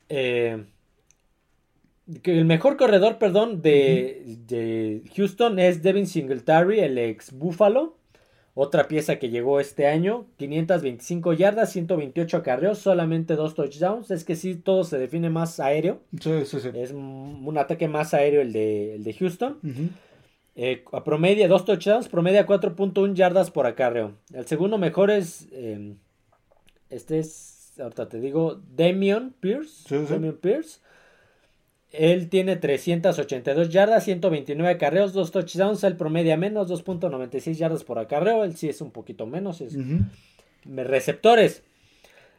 Eh, 0.09 0.65
el 2.23 2.45
mejor 2.45 2.75
corredor, 2.75 3.17
perdón, 3.17 3.61
de, 3.61 4.23
de 4.47 5.03
Houston 5.15 5.59
es 5.59 5.81
Devin 5.83 6.07
Singletary, 6.07 6.79
el 6.81 6.97
ex 6.97 7.31
Buffalo. 7.31 7.95
Otra 8.55 8.87
pieza 8.87 9.19
que 9.19 9.29
llegó 9.29 9.59
este 9.59 9.87
año, 9.87 10.25
525 10.37 11.33
yardas, 11.33 11.71
128 11.71 12.37
acarreos, 12.37 12.79
solamente 12.79 13.35
dos 13.35 13.55
touchdowns. 13.55 14.11
Es 14.11 14.23
que 14.23 14.35
sí, 14.35 14.55
todo 14.55 14.83
se 14.83 14.97
define 14.97 15.29
más 15.29 15.59
aéreo. 15.59 16.01
Sí, 16.19 16.45
sí, 16.45 16.59
sí. 16.59 16.69
Es 16.73 16.91
un 16.91 17.55
ataque 17.57 17.87
más 17.87 18.13
aéreo 18.13 18.41
el 18.41 18.51
de, 18.51 18.95
el 18.95 19.03
de 19.03 19.13
Houston. 19.13 19.59
Eh, 20.55 20.83
a 20.91 21.03
promedio, 21.05 21.47
dos 21.47 21.63
touchdowns, 21.63 22.09
promedia 22.09 22.45
4.1 22.45 23.13
yardas 23.13 23.49
por 23.49 23.65
acarreo. 23.65 24.15
El 24.33 24.45
segundo 24.45 24.77
mejor 24.77 25.09
es, 25.09 25.47
em, 25.53 25.95
este 26.89 27.19
es, 27.19 27.73
ahorita 27.79 28.09
te 28.09 28.19
digo, 28.19 28.59
Damian 28.75 29.33
Pierce. 29.39 29.95
Damian 30.09 30.35
Pierce. 30.35 30.79
Él 31.91 32.29
tiene 32.29 32.55
382 32.55 33.69
yardas, 33.69 34.03
129 34.03 34.71
acarreos, 34.71 35.13
2 35.13 35.31
touchdowns. 35.31 35.83
El 35.83 35.97
promedia 35.97 36.37
menos, 36.37 36.69
2.96 36.69 37.53
yardas 37.53 37.83
por 37.83 37.97
acarreo. 37.99 38.43
Él 38.43 38.55
sí 38.55 38.69
es 38.69 38.81
un 38.81 38.91
poquito 38.91 39.25
menos. 39.25 39.61
Es... 39.61 39.75
Receptores. 40.65 41.63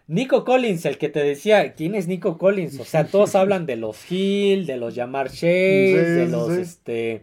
Nico 0.06 0.44
Collins, 0.44 0.86
el 0.86 0.98
que 0.98 1.08
te 1.08 1.22
decía, 1.22 1.74
¿quién 1.74 1.94
es 1.94 2.08
Nico 2.08 2.36
Collins? 2.36 2.80
O 2.80 2.84
sea, 2.84 3.06
todos 3.06 3.36
hablan 3.36 3.64
de 3.66 3.76
los 3.76 4.10
Hill, 4.10 4.66
de 4.66 4.76
los 4.76 4.96
Yamar 4.96 5.30
Chase, 5.30 5.46
de 5.46 6.28
los 6.28 6.50
este 6.50 7.22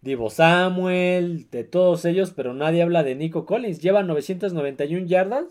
Divo 0.00 0.30
Samuel, 0.30 1.50
de 1.50 1.64
todos 1.64 2.04
ellos, 2.06 2.32
pero 2.34 2.54
nadie 2.54 2.82
habla 2.82 3.02
de 3.02 3.14
Nico 3.14 3.44
Collins. 3.44 3.80
Lleva 3.80 4.02
991 4.02 5.06
yardas, 5.06 5.44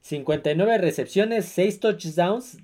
59 0.00 0.78
recepciones, 0.78 1.44
6 1.46 1.80
touchdowns, 1.80 2.58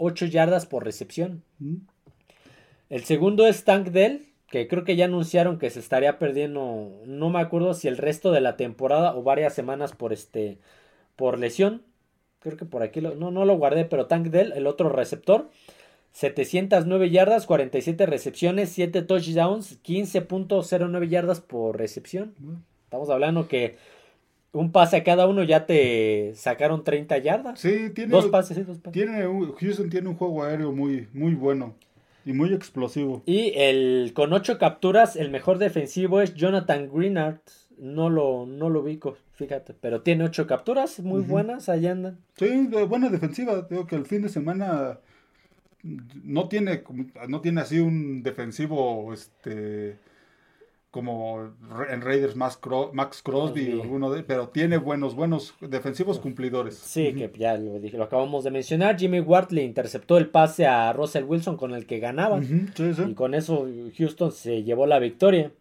16.8 0.00 0.30
yardas 0.30 0.66
por 0.66 0.84
recepción. 0.84 1.42
El 2.88 3.04
segundo 3.04 3.46
es 3.46 3.64
Tank 3.64 3.88
Dell, 3.88 4.26
que 4.48 4.66
creo 4.66 4.84
que 4.84 4.96
ya 4.96 5.04
anunciaron 5.04 5.58
que 5.58 5.70
se 5.70 5.78
estaría 5.78 6.18
perdiendo, 6.18 7.02
no 7.06 7.30
me 7.30 7.40
acuerdo 7.40 7.74
si 7.74 7.86
el 7.88 7.96
resto 7.96 8.32
de 8.32 8.40
la 8.40 8.56
temporada 8.56 9.14
o 9.14 9.22
varias 9.22 9.54
semanas 9.54 9.92
por 9.92 10.12
este 10.12 10.58
por 11.16 11.38
lesión. 11.38 11.82
Creo 12.40 12.56
que 12.56 12.64
por 12.64 12.82
aquí 12.82 13.00
lo, 13.00 13.14
no 13.14 13.30
no 13.30 13.44
lo 13.44 13.56
guardé, 13.56 13.84
pero 13.84 14.06
Tank 14.06 14.28
Dell, 14.28 14.52
el 14.52 14.66
otro 14.66 14.88
receptor, 14.88 15.50
709 16.12 17.10
yardas, 17.10 17.46
47 17.46 18.06
recepciones, 18.06 18.70
7 18.70 19.02
touchdowns, 19.02 19.82
15.09 19.82 21.08
yardas 21.08 21.40
por 21.40 21.78
recepción. 21.78 22.34
Estamos 22.84 23.10
hablando 23.10 23.46
que 23.46 23.76
un 24.52 24.72
pase 24.72 24.96
a 24.96 25.04
cada 25.04 25.26
uno 25.26 25.44
ya 25.44 25.66
te 25.66 26.32
sacaron 26.34 26.84
30 26.84 27.18
yardas. 27.18 27.60
Sí, 27.60 27.90
tiene 27.94 28.10
dos 28.10 28.26
pases, 28.28 28.56
sí, 28.56 28.62
dos 28.64 28.78
pases. 28.78 28.92
Tiene 28.92 29.22
Houston 29.58 29.90
tiene 29.90 30.08
un 30.08 30.16
juego 30.16 30.42
aéreo 30.42 30.72
muy 30.72 31.08
muy 31.12 31.34
bueno 31.34 31.74
y 32.24 32.32
muy 32.32 32.52
explosivo. 32.52 33.22
Y 33.26 33.52
el 33.56 34.12
con 34.14 34.32
8 34.32 34.58
capturas 34.58 35.16
el 35.16 35.30
mejor 35.30 35.58
defensivo 35.58 36.20
es 36.20 36.34
Jonathan 36.34 36.90
Greenard. 36.92 37.40
No 37.78 38.10
lo 38.10 38.44
no 38.46 38.68
lo 38.68 38.80
ubico, 38.80 39.16
fíjate, 39.34 39.72
pero 39.72 40.02
tiene 40.02 40.24
8 40.24 40.46
capturas 40.46 41.00
muy 41.00 41.22
buenas, 41.22 41.68
ahí 41.68 41.86
andan. 41.86 42.18
Sí, 42.36 42.68
buena 42.88 43.08
defensiva, 43.08 43.66
digo 43.70 43.86
que 43.86 43.96
el 43.96 44.04
fin 44.04 44.22
de 44.22 44.28
semana 44.28 44.98
no 45.82 46.48
tiene 46.48 46.82
no 47.28 47.40
tiene 47.40 47.60
así 47.62 47.78
un 47.78 48.22
defensivo 48.22 49.14
este 49.14 49.96
como 50.90 51.52
en 51.88 52.00
Raiders 52.00 52.34
Max, 52.34 52.58
Crosby 53.22 53.74
o 53.74 53.82
alguno 53.82 54.10
de 54.10 54.22
pero 54.24 54.48
tiene 54.48 54.76
buenos 54.76 55.14
buenos 55.14 55.54
defensivos 55.60 56.18
cumplidores. 56.18 56.76
Sí, 56.76 57.14
que 57.14 57.30
ya 57.38 57.56
lo 57.56 57.78
dije, 57.78 57.96
lo 57.96 58.04
acabamos 58.04 58.44
de 58.44 58.50
mencionar. 58.50 58.98
Jimmy 58.98 59.20
Ward 59.20 59.52
le 59.52 59.62
interceptó 59.62 60.18
el 60.18 60.28
pase 60.28 60.66
a 60.66 60.92
Russell 60.92 61.24
Wilson 61.24 61.56
con 61.56 61.74
el 61.74 61.86
que 61.86 62.00
ganaban. 62.00 62.72
Y 62.76 63.14
con 63.14 63.34
eso 63.34 63.68
Houston 63.96 64.32
se 64.32 64.62
llevó 64.64 64.86
la 64.86 64.98
victoria. 64.98 65.52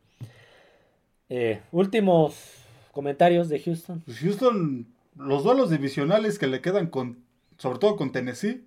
Eh, 1.29 1.61
últimos 1.71 2.35
comentarios 2.91 3.49
de 3.49 3.59
Houston. 3.59 4.01
Pues 4.05 4.19
Houston, 4.19 4.87
los 5.15 5.43
duelos 5.43 5.69
divisionales 5.69 6.39
que 6.39 6.47
le 6.47 6.61
quedan 6.61 6.87
con, 6.87 7.19
sobre 7.57 7.77
todo 7.77 7.97
con 7.97 8.11
Tennessee, 8.11 8.63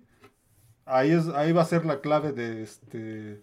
Ahí, 0.85 1.11
es, 1.11 1.27
ahí 1.29 1.51
va 1.53 1.61
a 1.61 1.65
ser 1.65 1.85
la 1.85 2.01
clave 2.01 2.33
de 2.33 2.63
este, 2.63 3.41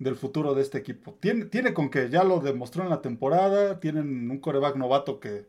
del 0.00 0.16
futuro 0.16 0.54
de 0.54 0.62
este 0.62 0.78
equipo. 0.78 1.16
Tiene, 1.20 1.44
tiene 1.44 1.74
con 1.74 1.90
que 1.90 2.08
ya 2.08 2.24
lo 2.24 2.40
demostró 2.40 2.82
en 2.82 2.88
la 2.88 3.02
temporada, 3.02 3.78
tienen 3.80 4.30
un 4.30 4.38
coreback 4.38 4.76
novato 4.76 5.20
que 5.20 5.46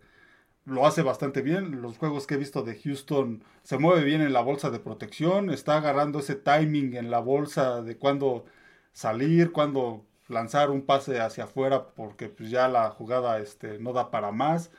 lo 0.65 0.85
hace 0.85 1.01
bastante 1.01 1.41
bien. 1.41 1.81
Los 1.81 1.97
juegos 1.97 2.27
que 2.27 2.35
he 2.35 2.37
visto 2.37 2.61
de 2.61 2.75
Houston 2.75 3.43
se 3.63 3.77
mueve 3.77 4.03
bien 4.03 4.21
en 4.21 4.33
la 4.33 4.41
bolsa 4.41 4.69
de 4.69 4.79
protección, 4.79 5.49
está 5.49 5.77
agarrando 5.77 6.19
ese 6.19 6.35
timing 6.35 6.95
en 6.95 7.09
la 7.09 7.19
bolsa 7.19 7.81
de 7.81 7.97
cuándo 7.97 8.45
salir, 8.91 9.53
cuándo 9.53 10.05
lanzar 10.27 10.69
un 10.69 10.81
pase 10.81 11.21
hacia 11.21 11.45
afuera 11.45 11.87
porque 11.95 12.27
pues, 12.27 12.49
ya 12.49 12.67
la 12.67 12.89
jugada 12.89 13.39
este, 13.39 13.79
no 13.79 13.93
da 13.93 14.11
para 14.11 14.31
más. 14.33 14.69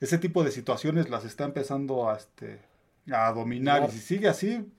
Ese 0.00 0.18
tipo 0.18 0.44
de 0.44 0.52
situaciones 0.52 1.10
las 1.10 1.24
está 1.24 1.44
empezando 1.44 2.08
a, 2.08 2.16
este, 2.16 2.60
a 3.10 3.32
dominar 3.32 3.88
y 3.88 3.92
si 3.92 3.98
sigue 3.98 4.28
así, 4.28 4.70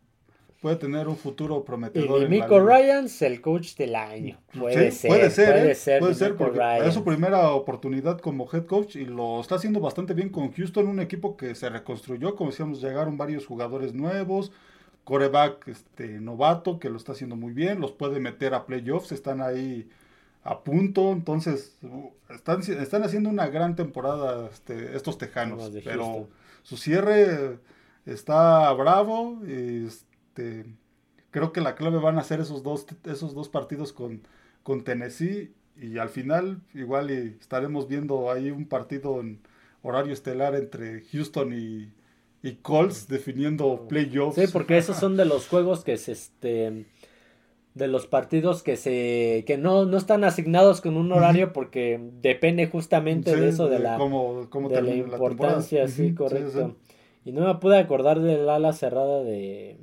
puede 0.62 0.76
tener 0.78 1.08
un 1.08 1.16
futuro 1.18 1.64
prometedor. 1.64 2.24
Y 2.24 2.28
Miko 2.28 2.60
Ryans, 2.60 3.22
el 3.22 3.42
coach 3.42 3.76
del 3.76 3.96
año. 3.96 4.38
Puede 4.58 4.92
ser. 4.92 5.10
Puede 5.10 5.30
ser, 5.30 5.52
puede 5.52 5.72
¿eh? 5.72 5.76
ser, 5.76 6.00
puede 6.00 6.16
ser 6.16 6.36
porque 6.36 6.80
es 6.84 6.94
su 6.94 7.04
primera 7.04 7.52
oportunidad 7.52 8.20
como 8.20 8.50
head 8.52 8.66
coach 8.66 8.96
y 8.96 9.06
lo 9.06 9.40
está 9.40 9.56
haciendo 9.56 9.80
bastante 9.80 10.14
bien 10.14 10.30
con 10.30 10.52
Houston, 10.52 10.88
un 10.88 11.00
equipo 11.00 11.38
que 11.38 11.54
se 11.56 11.70
reconstruyó, 11.70 12.36
como 12.36 12.50
decíamos, 12.50 12.82
llegaron 12.82 13.18
varios 13.18 13.46
jugadores 13.46 13.94
nuevos, 13.94 14.52
coreback 15.04 15.68
este, 15.68 16.20
novato 16.20 16.80
que 16.80 16.90
lo 16.90 16.98
está 16.98 17.12
haciendo 17.12 17.36
muy 17.36 17.54
bien, 17.54 17.80
los 17.80 17.92
puede 17.92 18.20
meter 18.20 18.54
a 18.54 18.66
playoffs, 18.66 19.12
están 19.12 19.42
ahí 19.42 19.88
a 20.44 20.64
punto, 20.64 21.12
entonces 21.12 21.78
están, 22.30 22.62
están 22.62 23.04
haciendo 23.04 23.30
una 23.30 23.48
gran 23.48 23.76
temporada 23.76 24.50
este, 24.52 24.96
estos 24.96 25.18
tejanos, 25.18 25.70
pero 25.84 26.28
su 26.64 26.78
cierre 26.78 27.60
está 28.06 28.72
bravo. 28.74 29.40
Y, 29.46 29.88
este, 30.38 30.66
creo 31.32 31.52
que 31.52 31.62
la 31.62 31.76
clave 31.76 31.98
van 32.00 32.20
a 32.20 32.24
ser 32.24 32.40
esos 32.40 32.64
dos, 32.64 32.86
esos 33.06 33.34
dos 33.34 33.50
partidos 33.50 33.94
con, 33.94 34.22
con 34.64 34.84
Tennessee 34.84 35.52
y 35.80 35.98
al 35.98 36.10
final 36.10 36.62
igual 36.74 37.10
estaremos 37.10 37.88
viendo 37.88 38.32
ahí 38.32 38.52
un 38.52 38.66
partido 38.66 39.20
en 39.20 39.40
horario 39.82 40.14
estelar 40.14 40.56
entre 40.56 41.04
Houston 41.12 41.54
y, 41.54 41.92
y 42.48 42.56
Colts 42.56 43.08
definiendo 43.08 43.88
playoffs. 43.88 44.36
Sí, 44.36 44.48
porque 44.52 44.78
esos 44.78 44.98
son 44.98 45.18
de 45.18 45.26
los 45.26 45.48
juegos 45.48 45.84
que 45.84 45.98
se 45.98 46.14
este 46.14 46.86
de 47.74 47.88
los 47.88 48.08
partidos 48.08 48.64
que 48.64 48.76
se 48.76 49.44
que 49.46 49.58
no, 49.58 49.86
no 49.86 49.98
están 49.98 50.24
asignados 50.24 50.82
con 50.82 50.98
un 50.98 51.12
horario 51.12 51.54
porque 51.54 52.00
depende 52.22 52.66
justamente 52.66 53.36
de 53.36 53.50
eso 53.50 53.70
de, 53.70 53.78
la 53.78 54.00
de 54.00 54.82
la 54.82 54.96
importancia, 54.96 55.88
sí, 55.88 56.16
correcto. 56.16 56.76
y 57.24 57.32
no 57.34 57.46
me 57.46 57.54
pude 57.60 57.78
acordar 57.78 58.20
del 58.20 58.50
ala 58.50 58.74
cerrada 58.74 59.22
de 59.22 59.78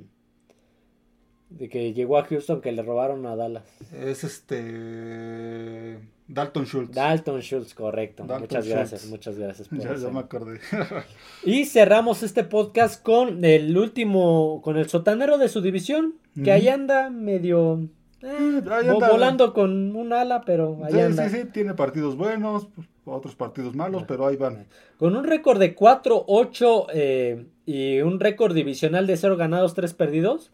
de 1.57 1.69
que 1.69 1.93
llegó 1.93 2.17
a 2.17 2.25
Houston 2.25 2.61
que 2.61 2.71
le 2.71 2.81
robaron 2.81 3.25
a 3.25 3.35
Dallas. 3.35 3.63
Es 3.93 4.23
este. 4.23 5.99
Dalton 6.27 6.65
Schultz. 6.65 6.93
Dalton 6.93 7.41
Schultz, 7.41 7.73
correcto. 7.73 8.23
muchas 8.23 8.67
gracias, 8.67 9.05
muchas 9.05 9.37
gracias. 9.37 9.67
Por 9.67 9.79
ya, 9.79 10.09
me 10.09 10.19
acordé. 10.19 10.59
y 11.43 11.65
cerramos 11.65 12.23
este 12.23 12.43
podcast 12.43 13.01
con 13.01 13.45
el 13.45 13.77
último, 13.77 14.61
con 14.63 14.77
el 14.77 14.89
sotanero 14.89 15.37
de 15.37 15.49
su 15.49 15.61
división, 15.61 16.15
que 16.43 16.51
ahí 16.51 16.67
anda 16.67 17.09
medio 17.09 17.87
eh, 18.21 18.61
volando 19.09 19.53
con 19.53 19.95
un 19.95 20.13
ala, 20.13 20.41
pero 20.45 20.79
ahí 20.83 20.93
sí, 20.93 21.13
Sí, 21.13 21.29
sí, 21.29 21.45
tiene 21.51 21.73
partidos 21.73 22.15
buenos, 22.15 22.67
pues, 22.75 22.87
otros 23.05 23.35
partidos 23.35 23.75
malos, 23.75 24.03
pero 24.07 24.25
ahí 24.27 24.35
van. 24.35 24.67
Con 24.97 25.15
un 25.15 25.23
récord 25.23 25.59
de 25.59 25.75
4-8 25.75 26.87
eh, 26.93 27.45
y 27.65 28.01
un 28.01 28.19
récord 28.19 28.55
divisional 28.55 29.05
de 29.07 29.17
0 29.17 29.37
ganados, 29.37 29.73
3 29.73 29.93
perdidos, 29.93 30.51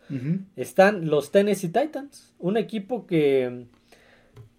están 0.55 1.07
los 1.09 1.31
Tennessee 1.31 1.69
Titans, 1.69 2.33
un 2.39 2.57
equipo 2.57 3.05
que 3.05 3.65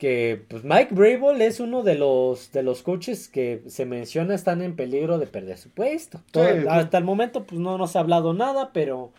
que 0.03 0.45
pues 0.49 0.65
Mike 0.65 0.93
Brable 0.97 1.47
es 1.47 1.61
uno 1.61 1.85
de 1.85 1.95
los 1.95 2.51
de 2.51 2.65
los 2.65 2.83
coaches 2.83 3.29
que 3.29 3.63
se 3.69 3.87
menciona 3.87 4.35
están 4.35 4.61
en 4.61 4.75
peligro 4.75 5.17
de 5.21 5.29
perder 5.29 5.59
su 5.59 5.71
puesto. 5.71 6.21
hasta 6.69 6.99
el 6.99 7.05
momento 7.05 7.45
pues 7.45 7.61
no 7.61 7.79
nos 7.79 7.95
ha 7.95 8.01
hablado 8.01 8.35
nada, 8.35 8.73
pero 8.73 9.13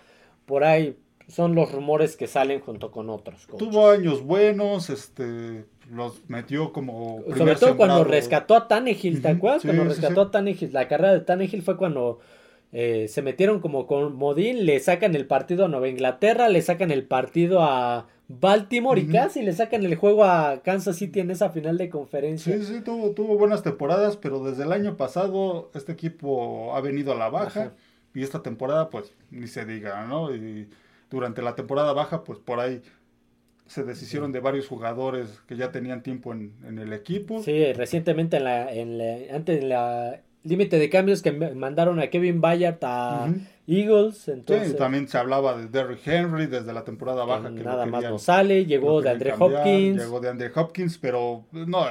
por 0.46 0.66
ahí 0.66 0.98
son 1.28 1.56
los 1.56 1.72
rumores 1.72 2.16
que 2.16 2.28
salen 2.28 2.60
junto 2.60 2.92
con 2.92 3.10
otros. 3.10 3.48
Tuvo 3.58 3.90
años 3.90 4.24
buenos, 4.24 4.90
este, 4.90 5.66
los 5.92 6.22
metió 6.30 6.74
como. 6.74 7.24
Sobre 7.38 7.56
todo 7.56 7.78
cuando 7.78 8.04
rescató 8.04 8.56
a 8.56 8.68
Tannehill, 8.68 9.22
¿te 9.22 9.30
acuerdas? 9.30 9.64
cuando 9.64 9.84
rescató 9.86 10.22
a 10.22 10.32
Tannehill. 10.32 10.74
La 10.74 10.88
carrera 10.88 11.14
de 11.14 11.22
Tannehill 11.22 11.62
fue 11.62 11.78
cuando 11.78 12.20
eh, 12.72 13.08
se 13.08 13.22
metieron 13.22 13.60
como 13.60 13.88
con 13.88 14.16
Modín, 14.16 14.66
le 14.66 14.80
sacan 14.80 15.16
el 15.16 15.28
partido 15.28 15.66
a 15.66 15.68
Nueva 15.68 15.88
Inglaterra, 15.88 16.50
le 16.50 16.62
sacan 16.62 16.92
el 16.92 17.04
partido 17.04 17.62
a 17.62 18.08
Baltimore 18.28 19.00
y 19.00 19.08
casi 19.08 19.44
le 19.44 19.54
sacan 19.54 19.84
el 19.86 19.96
juego 19.96 20.24
a 20.24 20.62
Kansas 20.64 20.96
City 20.96 21.20
en 21.20 21.30
esa 21.30 21.50
final 21.50 21.78
de 21.78 21.90
conferencia. 21.90 22.58
Sí, 22.58 22.64
sí, 22.64 22.82
tuvo, 22.82 23.12
tuvo 23.12 23.38
buenas 23.38 23.64
temporadas, 23.64 24.18
pero 24.18 24.44
desde 24.44 24.64
el 24.64 24.72
año 24.72 24.98
pasado 24.98 25.70
este 25.74 25.92
equipo 25.92 26.76
ha 26.76 26.82
venido 26.82 27.12
a 27.12 27.16
la 27.16 27.30
baja. 27.30 27.74
Y 28.16 28.22
esta 28.22 28.44
temporada, 28.44 28.90
pues, 28.90 29.12
ni 29.32 29.48
se 29.48 29.66
diga, 29.66 30.06
¿no? 30.06 30.34
Y 30.36 30.70
durante 31.14 31.42
la 31.42 31.56
temporada 31.56 31.94
baja, 31.94 32.24
pues 32.24 32.40
por 32.40 32.60
ahí 32.60 32.82
se 33.68 33.84
deshicieron 33.84 34.32
de 34.32 34.40
varios 34.40 34.68
jugadores 34.68 35.42
que 35.48 35.56
ya 35.56 35.72
tenían 35.72 36.04
tiempo 36.04 36.34
en, 36.34 36.54
en 36.68 36.80
el 36.80 36.92
equipo. 36.92 37.42
Sí, 37.42 37.72
recientemente 37.74 38.38
en 38.38 38.44
la, 38.44 38.74
en 38.74 38.98
la, 38.98 39.36
antes 39.36 39.62
en 39.62 39.70
la 39.70 40.20
límite 40.44 40.78
de 40.78 40.90
cambios 40.90 41.22
que 41.22 41.32
mandaron 41.32 42.00
a 42.00 42.08
Kevin 42.08 42.42
Bayard 42.42 42.80
a 42.82 43.32
Eagles. 43.68 44.28
Entonces, 44.28 44.72
sí, 44.72 44.76
también 44.76 45.08
se 45.08 45.18
hablaba 45.18 45.56
de 45.56 45.68
Derrick 45.68 46.06
Henry 46.06 46.48
desde 46.48 46.74
la 46.74 46.84
temporada 46.84 47.24
baja. 47.26 47.54
Que 47.54 47.64
nada 47.64 47.86
más 47.86 48.04
no 48.04 48.18
sale, 48.20 48.66
llegó 48.66 49.02
de 49.02 49.12
Andre 49.12 49.34
Hopkins. 49.40 50.02
Llegó 50.02 50.20
de 50.20 50.30
Andre 50.30 50.52
Hopkins, 50.54 50.98
pero 50.98 51.46
no, 51.52 51.86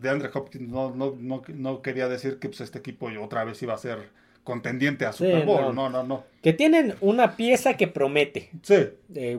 de, 0.00 0.10
Andre 0.10 0.30
Hopkins 0.34 0.68
no, 0.68 0.94
no, 0.94 1.16
no, 1.18 1.42
no, 1.48 1.80
quería 1.80 2.08
decir 2.08 2.38
que 2.38 2.48
pues, 2.48 2.60
este 2.60 2.80
equipo 2.80 3.08
otra 3.22 3.44
vez 3.44 3.62
iba 3.62 3.72
a 3.72 3.78
ser 3.78 4.10
contendiente 4.44 5.06
a 5.06 5.12
Super 5.12 5.44
Bowl. 5.44 5.74
No. 5.74 5.90
no, 5.90 6.02
no, 6.04 6.24
Que 6.42 6.52
tienen 6.52 6.94
una 7.00 7.36
pieza 7.36 7.74
que 7.74 7.88
promete. 7.88 8.50
Sí. 8.62 8.76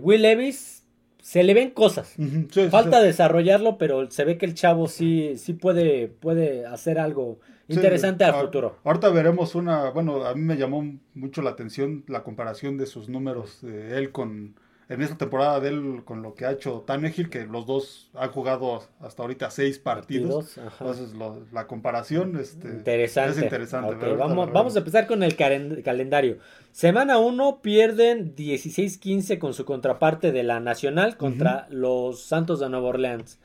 Will 0.02 0.24
Levis 0.24 0.84
se 1.22 1.44
le 1.44 1.54
ven 1.54 1.72
cosas. 1.72 2.16
Falta 2.70 3.02
desarrollarlo, 3.02 3.78
pero 3.78 4.12
se 4.12 4.26
ve 4.26 4.38
que 4.38 4.46
el 4.46 4.54
chavo 4.54 4.88
sí, 4.88 5.38
sí 5.38 5.54
puede, 5.54 6.08
puede 6.08 6.66
hacer 6.66 7.00
algo 7.00 7.40
interesante 7.68 8.24
al 8.24 8.36
futuro. 8.36 8.78
Ahorita 8.84 9.10
veremos 9.10 9.56
una, 9.56 9.90
bueno, 9.90 10.26
a 10.26 10.36
mí 10.36 10.42
me 10.42 10.58
llamó 10.58 10.84
mucho 11.14 11.42
la 11.42 11.52
atención 11.52 12.04
la 12.08 12.24
comparación 12.24 12.78
de 12.78 12.86
sus 12.86 13.10
números 13.10 13.62
de 13.62 13.98
él 13.98 14.12
con 14.12 14.56
en 14.88 15.02
esta 15.02 15.18
temporada 15.18 15.60
de 15.60 15.70
él 15.70 16.02
con 16.06 16.22
lo 16.22 16.36
que 16.36 16.46
ha 16.46 16.52
hecho 16.52 16.84
Tannehill, 16.86 17.30
que 17.30 17.46
los 17.46 17.66
dos 17.66 18.10
han 18.14 18.30
jugado 18.30 18.84
hasta 19.00 19.24
ahorita 19.24 19.50
seis 19.50 19.80
partidos. 19.80 20.58
Entonces 20.58 21.14
la 21.52 21.68
comparación 21.68 22.38
este, 22.40 22.68
interesante. 22.68 23.32
es 23.32 23.44
interesante. 23.44 24.14
vamos, 24.14 24.52
vamos 24.52 24.76
a 24.76 24.80
empezar 24.80 25.08
con 25.08 25.24
el 25.24 25.36
calendario. 25.36 26.38
Semana 26.76 27.20
1 27.20 27.62
pierden 27.62 28.36
16-15 28.36 29.40
con 29.40 29.54
su 29.54 29.64
contraparte 29.64 30.34
de 30.34 30.44
la 30.44 30.60
Nacional 30.60 31.16
contra 31.16 31.68
los 31.70 32.24
Santos 32.24 32.60
de 32.60 32.68
Nueva 32.68 32.90
Orleans. 32.90 33.40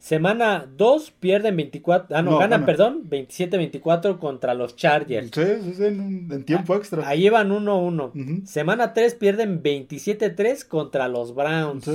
Semana 0.00 0.66
2 0.76 1.12
pierden 1.20 1.54
24, 1.56 2.16
ah 2.16 2.22
no, 2.22 2.36
ganan, 2.36 2.66
perdón, 2.66 3.08
27-24 3.08 4.18
contra 4.18 4.54
los 4.54 4.74
Chargers. 4.74 5.30
Sí, 5.32 5.72
sí, 5.72 5.84
en, 5.84 6.42
tiempo 6.44 6.74
extra. 6.74 7.06
Ahí 7.06 7.28
van 7.28 7.50
1-1. 7.50 8.44
Semana 8.44 8.92
3 8.92 9.14
pierden 9.14 9.62
27-3 9.62 10.66
contra 10.66 11.06
los 11.06 11.32
Browns. 11.32 11.86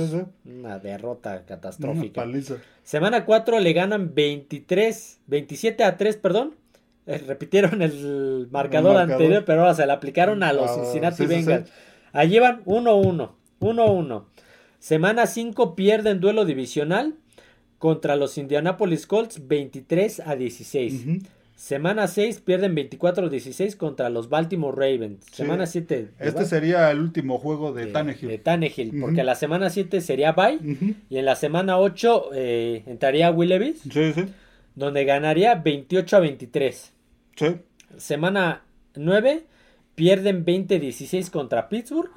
Una 0.46 0.78
derrota 0.78 1.44
catastrófica. 1.44 2.26
Semana 2.84 3.26
4 3.26 3.60
le 3.60 3.74
ganan 3.74 4.14
23, 4.14 5.20
27 5.26 5.84
a 5.84 5.98
3, 5.98 6.16
perdón, 6.16 6.54
repitieron 7.18 7.82
el 7.82 8.48
marcador, 8.50 8.96
anterior, 8.96 9.44
pero 9.44 9.62
ahora 9.62 9.74
se 9.74 9.86
le 9.86 9.92
aplicaron 9.92 10.42
a 10.42 10.52
los 10.52 10.70
ah, 10.70 10.74
Cincinnati 10.74 11.26
Bengals. 11.26 11.70
Ahí 12.12 12.28
llevan 12.28 12.64
1-1, 12.64 13.30
1-1. 13.60 14.24
Semana 14.78 15.26
5 15.26 15.74
pierden 15.76 16.20
duelo 16.20 16.44
divisional 16.44 17.14
contra 17.78 18.16
los 18.16 18.38
Indianapolis 18.38 19.06
Colts 19.06 19.46
23 19.46 20.20
a 20.20 20.36
16. 20.36 21.06
Semana 21.60 22.08
6 22.08 22.40
pierden 22.40 22.74
24 22.74 23.26
a 23.26 23.28
16 23.28 23.76
contra 23.76 24.08
los 24.08 24.30
Baltimore 24.30 24.74
Ravens. 24.74 25.26
Semana 25.30 25.66
7. 25.66 26.08
Este 26.18 26.46
sería 26.46 26.90
el 26.90 27.00
último 27.00 27.38
juego 27.38 27.74
de, 27.74 27.86
Tannehill. 27.86 28.28
De 28.28 28.38
Tannehill, 28.38 28.98
porque 28.98 29.22
la 29.24 29.34
semana 29.34 29.68
7 29.68 30.00
sería 30.00 30.32
bye 30.32 30.58
y 31.10 31.18
en 31.18 31.24
la 31.26 31.36
semana 31.36 31.78
8 31.78 32.30
eh, 32.34 32.82
entraría 32.86 33.30
Will 33.30 33.50
Levis. 33.50 33.82
Sí, 33.82 34.12
sí. 34.14 34.24
Donde 34.74 35.04
ganaría 35.04 35.54
28 35.54 36.16
a 36.16 36.20
23. 36.20 36.92
Semana 37.96 38.62
9 38.94 39.44
pierden 39.94 40.44
20-16 40.44 41.30
contra 41.30 41.68
Pittsburgh. 41.68 42.10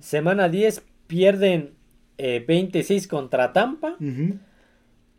Semana 0.00 0.48
10 0.48 0.82
pierden 1.06 1.74
26 2.18 3.04
eh, 3.04 3.08
contra 3.08 3.52
Tampa. 3.52 3.96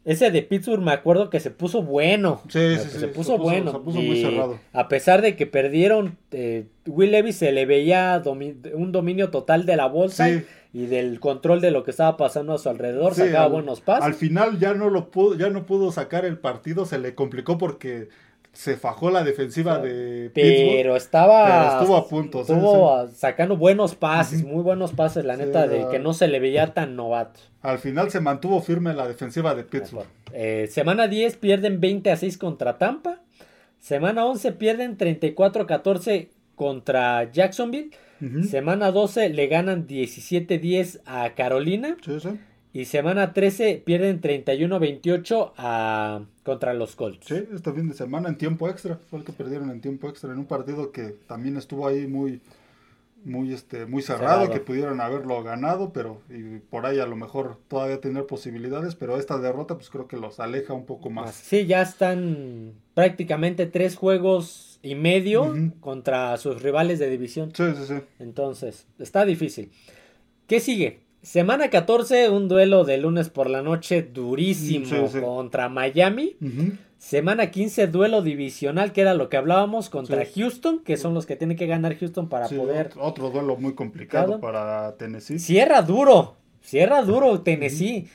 Ese 0.05 0.31
de 0.31 0.41
Pittsburgh 0.41 0.81
me 0.81 0.91
acuerdo 0.91 1.29
que 1.29 1.39
se 1.39 1.49
puso 1.49 1.81
bueno. 1.81 2.41
Sí, 2.49 2.75
sí, 2.77 2.99
se, 2.99 3.07
puso 3.07 3.37
bueno. 3.37 3.71
Se 3.71 3.79
puso 3.79 4.01
muy 4.01 4.21
cerrado. 4.21 4.59
A 4.73 4.89
pesar 4.89 5.21
de 5.21 5.37
que 5.37 5.47
perdieron, 5.47 6.17
eh, 6.31 6.67
Will 6.85 7.11
Levis 7.11 7.37
se 7.37 7.53
le 7.53 7.65
veía 7.65 8.21
un 8.25 8.91
dominio 8.91 9.29
total 9.29 9.65
de 9.65 9.77
la 9.77 9.87
bolsa 9.87 10.29
y 10.73 10.87
del 10.87 11.21
control 11.21 11.61
de 11.61 11.71
lo 11.71 11.83
que 11.83 11.91
estaba 11.91 12.17
pasando 12.17 12.53
a 12.53 12.57
su 12.57 12.67
alrededor. 12.67 13.15
sacaba 13.15 13.47
buenos 13.47 13.79
pasos. 13.79 14.05
Al 14.05 14.15
final 14.15 14.59
ya 14.59 14.73
no 14.73 14.89
lo 14.89 15.09
pudo, 15.09 15.37
ya 15.37 15.49
no 15.49 15.65
pudo 15.65 15.91
sacar 15.91 16.25
el 16.25 16.37
partido, 16.37 16.85
se 16.85 16.99
le 16.99 17.15
complicó 17.15 17.57
porque 17.57 18.09
se 18.53 18.77
fajó 18.77 19.09
la 19.09 19.23
defensiva 19.23 19.79
de 19.79 20.29
pero 20.33 20.95
estaba 20.95 21.79
estuvo 21.79 21.97
a 21.97 22.07
punto 22.07 22.41
estuvo 22.41 23.07
sacando 23.09 23.57
buenos 23.57 23.95
pases 23.95 24.43
muy 24.43 24.61
buenos 24.61 24.93
pases 24.93 25.25
la 25.25 25.35
neta 25.35 25.67
de 25.67 25.87
que 25.89 25.99
no 25.99 26.13
se 26.13 26.27
le 26.27 26.39
veía 26.39 26.73
tan 26.73 26.95
novato. 26.95 27.41
Al 27.63 27.79
final 27.79 28.11
se 28.11 28.19
mantuvo 28.19 28.61
firme 28.61 28.93
la 28.93 29.07
defensiva 29.07 29.55
de 29.55 29.63
Pittsburgh. 29.63 30.07
Eh, 30.33 30.67
semana 30.69 31.07
10 31.07 31.37
pierden 31.37 31.79
20 31.79 32.11
a 32.11 32.17
6 32.17 32.37
contra 32.37 32.77
Tampa. 32.77 33.21
Semana 33.79 34.25
11 34.25 34.51
pierden 34.53 34.97
34 34.97 35.63
a 35.63 35.67
14 35.67 36.29
contra 36.55 37.31
Jacksonville. 37.31 37.91
Semana 38.49 38.91
12 38.91 39.29
le 39.29 39.47
ganan 39.47 39.85
17 39.85 40.55
a 40.55 40.57
10 40.57 41.01
a 41.05 41.29
Carolina. 41.35 41.97
Sí, 42.03 42.19
sí. 42.19 42.29
Y 42.71 42.85
semana 42.85 43.33
13 43.33 43.83
pierden 43.85 44.21
31-28 44.21 45.51
a... 45.57 46.21
contra 46.43 46.73
los 46.73 46.95
Colts. 46.95 47.27
Sí, 47.27 47.43
este 47.53 47.71
fin 47.71 47.89
de 47.89 47.95
semana 47.95 48.29
en 48.29 48.37
tiempo 48.37 48.69
extra. 48.69 48.99
Fue 49.09 49.19
el 49.19 49.25
que 49.25 49.33
perdieron 49.33 49.69
en 49.69 49.81
tiempo 49.81 50.09
extra 50.09 50.31
en 50.31 50.39
un 50.39 50.45
partido 50.45 50.91
que 50.91 51.15
también 51.27 51.57
estuvo 51.57 51.87
ahí 51.87 52.07
muy 52.07 52.41
muy 53.25 53.53
este 53.53 53.85
muy 53.85 54.01
cerrado, 54.01 54.49
que 54.49 54.59
pudieron 54.59 54.99
haberlo 54.99 55.41
ganado, 55.43 55.93
pero 55.93 56.21
y 56.29 56.59
por 56.59 56.85
ahí 56.85 56.99
a 56.99 57.05
lo 57.05 57.15
mejor 57.15 57.57
todavía 57.67 58.01
tener 58.01 58.25
posibilidades, 58.25 58.95
pero 58.95 59.17
esta 59.17 59.37
derrota 59.39 59.75
pues 59.75 59.89
creo 59.89 60.07
que 60.07 60.17
los 60.17 60.39
aleja 60.39 60.73
un 60.73 60.85
poco 60.85 61.09
más. 61.09 61.33
Sí, 61.33 61.65
ya 61.65 61.81
están 61.81 62.73
prácticamente 62.93 63.65
tres 63.65 63.95
juegos 63.95 64.79
y 64.81 64.95
medio 64.95 65.53
contra 65.79 66.35
sus 66.37 66.61
rivales 66.61 66.99
de 66.99 67.09
división. 67.09 67.53
Sí, 67.55 67.63
sí, 67.77 67.85
sí. 67.87 67.95
Entonces, 68.19 68.87
está 68.99 69.23
difícil. 69.25 69.71
¿Qué 70.47 70.59
sigue? 70.59 71.02
Semana 71.23 71.69
14, 71.69 72.29
un 72.29 72.49
duelo 72.49 72.83
de 72.83 72.97
lunes 72.97 73.29
por 73.29 73.49
la 73.49 73.61
noche 73.61 74.01
durísimo 74.03 75.09
contra 75.21 75.69
Miami. 75.69 76.35
Semana 76.97 77.49
15, 77.49 77.87
duelo 77.87 78.21
divisional, 78.21 78.91
que 78.91 78.99
era 78.99 79.13
lo 79.13 79.29
que 79.29 79.37
hablábamos, 79.37 79.89
contra 79.89 80.25
Houston, 80.25 80.83
que 80.83 80.97
son 80.97 81.13
los 81.13 81.25
que 81.25 81.37
tienen 81.37 81.55
que 81.55 81.65
ganar 81.65 81.97
Houston 81.97 82.27
para 82.27 82.49
poder. 82.49 82.91
Otro 82.99 83.29
duelo 83.29 83.55
muy 83.55 83.73
complicado 83.73 84.41
para 84.41 84.97
Tennessee. 84.97 85.39
Cierra 85.39 85.81
duro, 85.81 86.35
cierra 86.61 87.01
duro 87.01 87.39
Tennessee. 87.39 88.05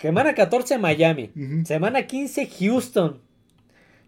Semana 0.00 0.34
14, 0.34 0.78
Miami. 0.78 1.30
Semana 1.64 2.08
15, 2.08 2.48
Houston. 2.58 3.20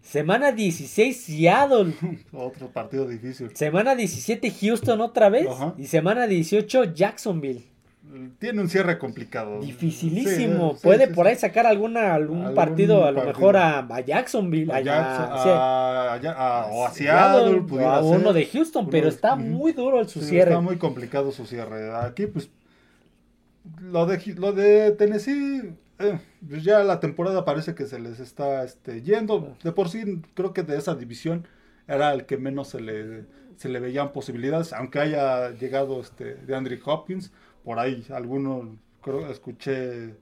Semana 0.01 0.51
16, 0.51 1.21
Seattle. 1.21 1.93
Otro 2.33 2.67
partido 2.67 3.07
difícil. 3.07 3.55
Semana 3.55 3.95
17, 3.95 4.51
Houston 4.51 4.99
otra 4.99 5.29
vez. 5.29 5.47
Y 5.77 5.85
semana 5.85 6.27
18, 6.27 6.93
Jacksonville 6.93 7.63
tiene 8.39 8.61
un 8.61 8.69
cierre 8.69 8.97
complicado. 8.97 9.59
Dificilísimo. 9.59 10.75
Puede 10.81 11.07
por 11.07 11.27
ahí 11.27 11.35
sacar 11.35 11.67
alguna, 11.67 12.15
algún, 12.15 12.55
partido, 12.55 13.05
a 13.05 13.11
lo 13.11 13.23
mejor 13.23 13.55
a, 13.57 13.85
Jacksonville, 14.05 14.71
a, 14.71 16.69
o 16.71 16.85
a 16.85 16.91
Seattle, 16.91 17.63
a 17.85 18.01
uno 18.01 18.33
de 18.33 18.45
Houston, 18.47 18.89
pero 18.89 19.07
está 19.07 19.35
muy 19.35 19.73
duro 19.73 20.03
su 20.07 20.21
cierre. 20.21 20.51
Está 20.51 20.61
muy 20.61 20.77
complicado 20.77 21.31
su 21.31 21.45
cierre. 21.45 21.95
Aquí, 21.95 22.25
pues, 22.25 22.49
lo 23.79 24.07
de, 24.07 24.33
lo 24.37 24.53
de 24.53 24.91
Tennessee, 24.91 25.75
eh, 25.99 26.19
pues 26.47 26.63
ya 26.63 26.83
la 26.83 26.99
temporada 26.99 27.45
parece 27.45 27.75
que 27.75 27.85
se 27.85 27.99
les 27.99 28.19
está 28.19 28.63
este, 28.63 29.03
yendo. 29.03 29.55
De 29.63 29.71
por 29.71 29.89
sí, 29.89 30.21
creo 30.33 30.53
que 30.53 30.63
de 30.63 30.77
esa 30.77 30.95
división 30.95 31.47
era 31.87 32.11
el 32.13 32.25
que 32.25 32.37
menos 32.37 32.69
se 32.69 32.81
le, 32.81 33.25
se 33.57 33.69
le 33.69 33.79
veían 33.79 34.13
posibilidades, 34.13 34.73
aunque 34.73 34.99
haya 34.99 35.51
llegado 35.51 36.01
este, 36.01 36.35
de 36.35 36.55
Andrew 36.55 36.79
Hopkins 36.85 37.31
por 37.69 37.77
ahí 37.77 38.03
alguno, 38.09 38.79
creo, 38.99 39.29
escuché 39.29 40.15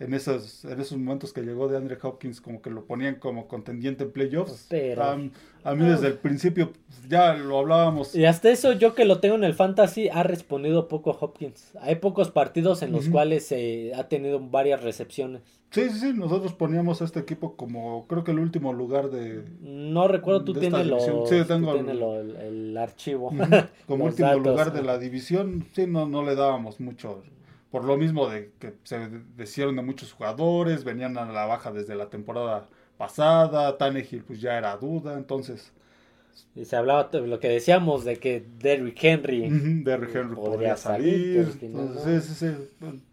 en 0.00 0.14
esos, 0.14 0.64
en 0.64 0.80
esos 0.80 0.96
momentos 0.96 1.34
que 1.34 1.42
llegó 1.42 1.68
de 1.68 1.76
Andre 1.76 1.98
Hopkins 2.00 2.40
como 2.40 2.62
que 2.62 2.70
lo 2.70 2.86
ponían 2.86 3.16
como 3.16 3.46
contendiente 3.46 4.04
en 4.04 4.10
playoffs. 4.10 4.70
a 5.02 5.74
mí 5.74 5.84
desde 5.84 6.06
el 6.06 6.14
principio 6.14 6.72
ya 7.06 7.34
lo 7.34 7.58
hablábamos. 7.58 8.14
Y 8.14 8.24
hasta 8.24 8.48
eso 8.48 8.72
yo 8.72 8.94
que 8.94 9.04
lo 9.04 9.20
tengo 9.20 9.34
en 9.34 9.44
el 9.44 9.52
fantasy 9.52 10.08
ha 10.08 10.22
respondido 10.22 10.88
poco 10.88 11.10
Hopkins. 11.20 11.72
Hay 11.82 11.96
pocos 11.96 12.30
partidos 12.30 12.80
en 12.80 12.92
los 12.92 13.10
cuales 13.10 13.44
se 13.44 13.92
ha 13.94 14.08
tenido 14.08 14.40
varias 14.40 14.82
recepciones. 14.82 15.42
Sí, 15.74 15.90
sí, 15.90 15.98
sí, 15.98 16.12
nosotros 16.12 16.52
poníamos 16.52 17.02
a 17.02 17.04
este 17.04 17.18
equipo 17.18 17.56
como 17.56 18.06
creo 18.06 18.22
que 18.22 18.30
el 18.30 18.38
último 18.38 18.72
lugar 18.72 19.10
de... 19.10 19.42
No 19.60 20.06
recuerdo, 20.06 20.44
tú 20.44 20.54
tienes, 20.54 20.86
lo, 20.86 21.00
sí, 21.26 21.36
tengo 21.48 21.74
el, 21.74 22.76
archivo. 22.76 23.32
como 23.88 24.04
último 24.04 24.32
lugar 24.34 24.72
de 24.72 24.84
la 24.84 24.98
división, 24.98 25.66
sí, 25.72 25.88
no, 25.88 26.06
no 26.06 26.22
le 26.22 26.36
dábamos 26.36 26.78
mucho 26.78 27.24
por 27.72 27.84
lo 27.84 27.96
mismo 27.96 28.28
de 28.28 28.52
que 28.60 28.74
se 28.84 29.10
deshicieron 29.36 29.74
de 29.74 29.82
muchos 29.82 30.12
jugadores, 30.12 30.84
venían 30.84 31.18
a 31.18 31.24
la 31.24 31.44
baja 31.44 31.72
desde 31.72 31.96
la 31.96 32.08
temporada 32.08 32.68
pasada, 32.96 33.76
Tannehill 33.76 34.22
pues 34.22 34.40
ya 34.40 34.56
era 34.56 34.76
duda, 34.76 35.18
entonces 35.18 35.72
Y 36.54 36.66
se 36.66 36.76
hablaba 36.76 37.08
de 37.10 37.26
lo 37.26 37.40
que 37.40 37.48
decíamos 37.48 38.04
de 38.04 38.18
que 38.18 38.46
Derrick 38.60 39.02
Henry, 39.02 39.48
Derrick 39.82 40.14
Henry 40.14 40.36
podría, 40.36 40.76
salir. 40.76 41.48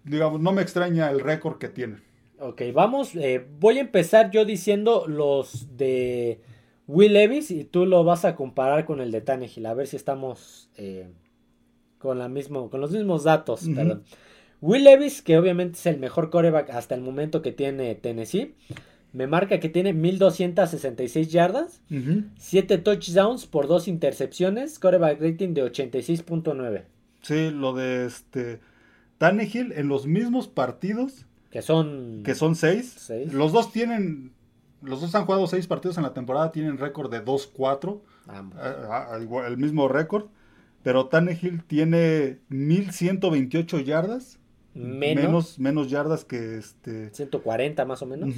Digamos, 0.03 0.39
no 0.39 0.51
me 0.51 0.62
extraña 0.62 1.09
el 1.09 1.22
récord 1.22 1.57
que 1.57 1.68
tiene. 1.68 2.11
Ok, 2.41 2.61
vamos. 2.73 3.15
eh, 3.15 3.45
voy 3.59 3.77
a 3.77 3.81
empezar 3.81 4.31
yo 4.31 4.45
diciendo 4.45 5.05
los 5.07 5.77
de 5.77 6.41
Will 6.87 7.13
Levis 7.13 7.51
y 7.51 7.63
tú 7.65 7.85
lo 7.85 8.03
vas 8.03 8.25
a 8.25 8.35
comparar 8.35 8.85
con 8.85 8.99
el 8.99 9.11
de 9.11 9.21
Tannehill. 9.21 9.65
A 9.67 9.75
ver 9.75 9.85
si 9.87 9.95
estamos 9.95 10.69
eh, 10.75 11.07
con, 11.99 12.17
la 12.17 12.29
mismo, 12.29 12.69
con 12.71 12.81
los 12.81 12.91
mismos 12.91 13.23
datos. 13.23 13.69
Perdón. 13.73 14.03
Will 14.59 14.83
Levis, 14.83 15.21
que 15.21 15.37
obviamente 15.37 15.77
es 15.77 15.85
el 15.85 15.99
mejor 15.99 16.29
coreback 16.31 16.71
hasta 16.71 16.95
el 16.95 17.01
momento 17.01 17.41
que 17.41 17.51
tiene 17.51 17.93
Tennessee, 17.95 18.55
me 19.13 19.27
marca 19.27 19.59
que 19.59 19.69
tiene 19.69 19.93
1266 19.93 21.31
yardas, 21.31 21.81
7 22.37 22.77
touchdowns 22.79 23.45
por 23.45 23.67
2 23.67 23.87
intercepciones, 23.87 24.79
coreback 24.79 25.21
rating 25.21 25.53
de 25.53 25.63
86.9, 25.63 26.83
Sí, 27.21 27.51
lo 27.51 27.73
de 27.73 28.05
este 28.05 28.59
Tannehill 29.17 29.73
en 29.73 29.87
los 29.87 30.07
mismos 30.07 30.47
partidos, 30.47 31.25
que 31.52 31.62
son... 31.62 32.24
que 32.24 32.34
son 32.34 32.56
seis. 32.56 32.93
Seis. 32.97 33.34
Los 33.34 33.52
dos 33.52 33.72
tienen, 33.72 34.32
los 34.82 35.02
dos 35.02 35.14
han 35.14 35.26
jugado 35.26 35.45
seis 35.47 35.68
partidos 35.68 35.97
en 35.97 36.04
la 36.04 36.14
temporada, 36.14 36.52
tienen 36.52 36.78
récord 36.78 37.12
de 37.12 37.24
2-4, 37.24 38.02
ambos. 38.28 38.60
ah, 38.60 39.10
ah, 39.12 39.47
el 39.47 39.58
mismo 39.58 39.88
récord. 39.88 40.28
Pero 40.84 41.08
Tannehill 41.08 41.64
tiene 41.64 42.39
1128 42.49 43.80
yardas, 43.82 44.39
menos, 44.74 45.24
menos, 45.24 45.60
menos 45.60 45.89
yardas 45.89 46.26
que 46.26 46.58
este. 46.58 47.14
140 47.14 47.86
más 47.86 48.02
o 48.02 48.06
menos. 48.08 48.34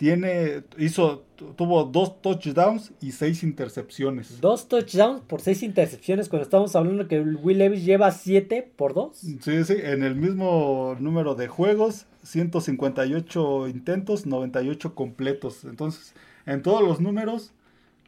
Tiene, 0.00 0.62
hizo, 0.78 1.26
tu- 1.36 1.52
tuvo 1.52 1.84
dos 1.84 2.22
touchdowns 2.22 2.90
y 3.02 3.12
seis 3.12 3.42
intercepciones. 3.42 4.40
Dos 4.40 4.66
touchdowns 4.66 5.20
por 5.20 5.42
seis 5.42 5.62
intercepciones 5.62 6.30
cuando 6.30 6.44
estamos 6.44 6.74
hablando 6.74 7.06
que 7.06 7.20
Will 7.20 7.58
Levis 7.58 7.84
lleva 7.84 8.10
7 8.10 8.72
por 8.76 8.94
2. 8.94 9.14
Sí, 9.14 9.38
sí, 9.62 9.74
en 9.76 10.02
el 10.02 10.14
mismo 10.16 10.96
número 10.98 11.34
de 11.34 11.48
juegos, 11.48 12.06
158 12.22 13.68
intentos, 13.68 14.24
98 14.24 14.94
completos. 14.94 15.64
Entonces, 15.64 16.14
en 16.46 16.62
todos 16.62 16.82
los 16.82 17.02
números 17.02 17.52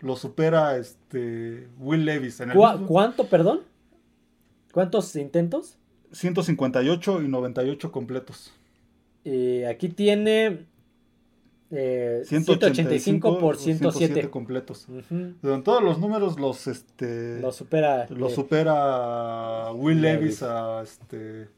lo 0.01 0.17
supera 0.17 0.79
este 0.79 1.69
Will 1.79 2.07
Levis. 2.07 2.41
En 2.41 2.53
el 2.53 2.57
mismo- 2.73 2.87
¿Cuánto, 2.87 3.27
perdón? 3.27 3.61
¿Cuántos 4.73 5.15
intentos? 5.17 5.77
158 6.13 7.21
y 7.21 7.29
98 7.29 7.93
completos. 7.93 8.51
Eh, 9.27 9.67
aquí 9.69 9.89
tiene 9.91 10.65
eh, 11.73 12.23
185 12.25 13.39
por 13.39 13.57
107. 13.57 14.31
completos. 14.31 14.87
Ujú. 14.89 15.33
Pero 15.41 15.55
en 15.55 15.63
todos 15.63 15.83
los 15.83 15.99
números 15.99 16.39
los 16.39 16.67
este 16.67 17.41
Lo 17.41 17.51
supera. 17.51 18.07
lo 18.11 18.29
eh, 18.29 18.31
supera 18.31 19.73
Will 19.73 20.01
Levis. 20.03 20.21
Levis 20.21 20.43
a 20.43 20.83
este 20.83 21.49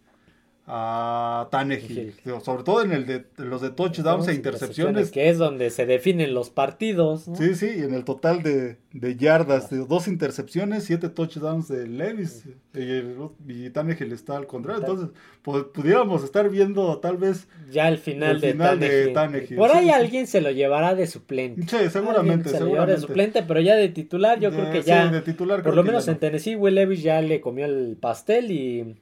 a 0.66 1.48
Tannehill. 1.50 2.14
Sobre 2.42 2.62
todo 2.62 2.82
en 2.82 2.92
el 2.92 3.06
de 3.06 3.24
en 3.38 3.50
los 3.50 3.60
de 3.60 3.70
touchdowns 3.70 4.28
e 4.28 4.34
intercepciones. 4.34 5.10
Que 5.10 5.28
es 5.28 5.38
donde 5.38 5.70
se 5.70 5.84
definen 5.86 6.32
los 6.32 6.50
partidos. 6.50 7.28
¿no? 7.28 7.36
Sí, 7.36 7.54
sí, 7.54 7.70
y 7.76 7.82
en 7.82 7.92
el 7.94 8.04
total 8.04 8.42
de, 8.42 8.78
de 8.92 9.16
yardas, 9.16 9.68
de 9.70 9.78
dos 9.84 10.08
intercepciones, 10.08 10.84
siete 10.84 11.08
touchdowns 11.10 11.68
de 11.68 11.86
Levis. 11.86 12.44
Y, 12.74 12.78
el, 12.80 13.16
y 13.46 13.70
Tannehill 13.70 14.12
está 14.12 14.36
al 14.36 14.46
contrario. 14.46 14.80
Entonces, 14.80 15.08
pu- 15.44 15.70
pudiéramos 15.70 16.24
estar 16.24 16.48
viendo 16.48 16.98
tal 16.98 17.18
vez. 17.18 17.46
Ya 17.70 17.88
el 17.88 17.98
final, 17.98 18.36
El 18.36 18.40
de, 18.40 18.52
final 18.52 18.80
de 18.80 19.08
Tannehill. 19.08 19.56
Por 19.56 19.70
ahí 19.70 19.84
sí. 19.86 19.90
alguien 19.90 20.26
se 20.26 20.40
lo 20.40 20.50
llevará 20.50 20.94
de 20.94 21.06
suplente. 21.06 21.62
Sí, 21.68 21.90
seguramente, 21.90 22.48
se 22.48 22.58
lo 22.60 22.66
llevará 22.66 22.92
de 22.92 22.98
seguramente. 23.00 23.00
suplente, 23.00 23.42
pero 23.46 23.60
ya 23.60 23.76
de 23.76 23.90
titular 23.90 24.40
yo 24.40 24.50
creo 24.50 24.70
que 24.72 24.82
sí, 24.82 24.88
ya... 24.88 25.08
de 25.08 25.20
titular 25.20 25.62
Por 25.62 25.74
lo 25.76 25.84
menos 25.84 26.08
en. 26.08 26.18
Tennessee, 26.18 26.56
Will 26.56 26.74
Levis 26.76 27.02
ya 27.02 27.20
le 27.20 27.40
comió 27.40 27.66
el 27.66 27.96
pastel 28.00 28.50
y 28.50 28.96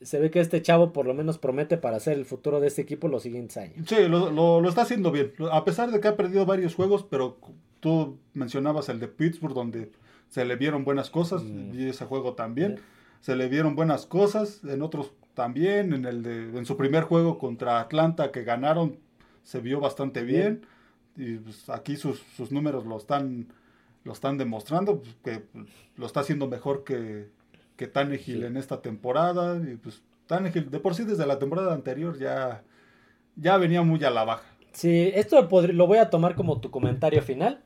se 0.00 0.18
ve 0.20 0.30
que 0.30 0.40
este 0.40 0.62
chavo 0.62 0.92
por 0.92 1.06
lo 1.06 1.14
menos 1.14 1.38
promete 1.38 1.76
para 1.76 1.98
ser 2.00 2.16
el 2.18 2.24
futuro 2.24 2.60
de 2.60 2.68
este 2.68 2.82
equipo 2.82 3.08
los 3.08 3.22
siguientes 3.22 3.56
años. 3.56 3.86
Sí, 3.88 3.96
lo, 4.08 4.30
lo- 4.30 4.60
lo 4.60 4.68
está 4.68 4.82
haciendo 4.82 5.10
bien. 5.10 5.32
A 5.50 5.64
pesar 5.64 5.90
de 5.90 6.00
que 6.00 6.08
ha 6.08 6.16
perdido 6.16 6.46
varios 6.46 6.74
juegos, 6.74 7.04
pero 7.08 7.38
tú 7.80 8.18
mencionabas 8.34 8.88
el 8.88 9.00
de 9.00 9.08
Pittsburgh, 9.08 9.54
donde 9.54 9.90
se 10.28 10.44
le 10.44 10.56
vieron 10.56 10.84
buenas 10.84 11.10
cosas, 11.10 11.42
Mm. 11.42 11.74
y 11.78 11.88
ese 11.88 12.04
juego 12.04 12.34
también. 12.34 12.80
Se 13.20 13.34
le 13.34 13.48
vieron 13.48 13.74
buenas 13.74 14.06
cosas, 14.06 14.62
en 14.64 14.82
otros 14.82 15.12
también, 15.34 15.92
en 15.92 16.04
el 16.04 16.22
de, 16.22 16.56
en 16.58 16.66
su 16.66 16.76
primer 16.76 17.04
juego 17.04 17.38
contra 17.38 17.80
Atlanta 17.80 18.30
que 18.30 18.44
ganaron, 18.44 18.98
se 19.42 19.60
vio 19.60 19.80
bastante 19.80 20.22
bien. 20.22 20.66
Y 21.16 21.36
pues, 21.38 21.68
aquí 21.70 21.96
sus, 21.96 22.20
sus 22.36 22.52
números 22.52 22.84
lo 22.86 22.96
están, 22.96 23.48
lo 24.04 24.12
están 24.12 24.38
demostrando, 24.38 25.00
pues, 25.00 25.16
que 25.24 25.40
pues, 25.40 25.66
lo 25.96 26.06
está 26.06 26.20
haciendo 26.20 26.46
mejor 26.46 26.84
que, 26.84 27.28
que 27.78 27.86
Tannehill 27.86 28.40
Sí. 28.40 28.44
en 28.44 28.56
esta 28.58 28.82
temporada. 28.82 29.56
Y 29.56 29.76
pues 29.76 30.02
Tannehill, 30.26 30.70
de 30.70 30.80
por 30.80 30.94
sí 30.94 31.04
desde 31.04 31.24
la 31.26 31.38
temporada 31.38 31.72
anterior 31.72 32.18
ya, 32.18 32.62
ya 33.36 33.56
venía 33.56 33.80
muy 33.82 34.04
a 34.04 34.10
la 34.10 34.24
baja. 34.24 34.44
Sí, 34.72 35.10
esto 35.14 35.48
lo, 35.72 35.86
voy 35.86 35.98
a 35.98 36.10
tomar 36.10 36.34
como 36.34 36.60
tu 36.60 36.70
comentario 36.70 37.22
final. 37.22 37.62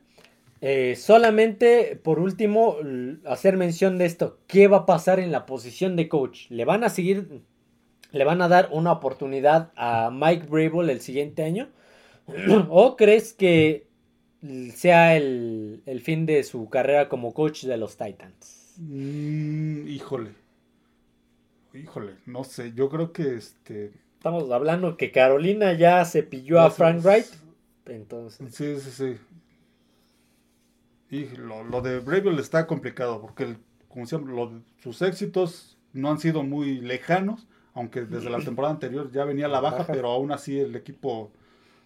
Eh, 0.61 0.95
solamente, 0.95 1.99
por 2.01 2.19
último, 2.19 2.77
hacer 3.25 3.57
mención 3.57 3.97
de 3.97 4.05
esto. 4.05 4.39
¿Qué 4.47 4.67
va 4.69 4.77
a 4.77 4.85
pasar 4.85 5.19
en 5.19 5.31
la 5.31 5.45
posición 5.45 5.97
de 5.97 6.07
coach? 6.07 6.49
¿Le 6.49 6.63
van 6.63 6.85
a 6.85 6.89
seguir, 6.89 7.41
le 8.11 8.23
van 8.23 8.41
a 8.41 8.47
dar 8.47 8.69
una 8.71 8.93
oportunidad 8.93 9.71
a 9.75 10.09
Mike 10.11 10.47
Brable 10.47 10.93
el 10.93 11.01
siguiente 11.01 11.43
año? 11.43 11.69
¿O 12.69 12.95
crees 12.95 13.33
que 13.33 13.87
sea 14.73 15.17
el, 15.17 15.81
el 15.85 16.01
fin 16.01 16.25
de 16.25 16.43
su 16.43 16.69
carrera 16.69 17.09
como 17.09 17.33
coach 17.33 17.63
de 17.65 17.77
los 17.77 17.97
Titans? 17.97 18.62
Mm, 18.79 19.87
híjole. 19.87 20.35
Híjole, 21.73 22.17
no 22.25 22.43
sé, 22.43 22.73
yo 22.73 22.89
creo 22.89 23.11
que 23.11 23.35
este... 23.35 23.91
Estamos 24.17 24.49
hablando 24.51 24.95
que 24.95 25.11
Carolina 25.11 25.73
ya 25.73 26.05
se 26.05 26.23
pilló 26.23 26.61
a 26.61 26.65
ya 26.65 26.69
se- 26.69 26.77
Frank 26.77 27.03
Wright. 27.03 27.25
Entonces, 27.87 28.53
Sí, 28.55 28.79
sí, 28.79 28.91
sí. 28.91 29.17
Y 31.09 31.25
lo, 31.37 31.63
lo 31.63 31.81
de 31.81 31.99
Bravel 31.99 32.39
está 32.39 32.65
complicado 32.67 33.21
porque, 33.21 33.43
el- 33.43 33.57
como 33.89 34.05
siempre, 34.05 34.33
lo 34.33 34.51
sus 34.81 35.01
éxitos 35.01 35.77
no 35.93 36.09
han 36.09 36.19
sido 36.19 36.43
muy 36.43 36.79
lejanos, 36.81 37.47
aunque 37.73 38.01
desde 38.05 38.29
la 38.29 38.39
temporada 38.43 38.73
anterior 38.73 39.11
ya 39.11 39.25
venía 39.25 39.45
a 39.45 39.49
la 39.49 39.59
baja, 39.59 39.85
pero 39.87 40.09
aún 40.11 40.31
así 40.31 40.59
el 40.59 40.75
equipo 40.75 41.31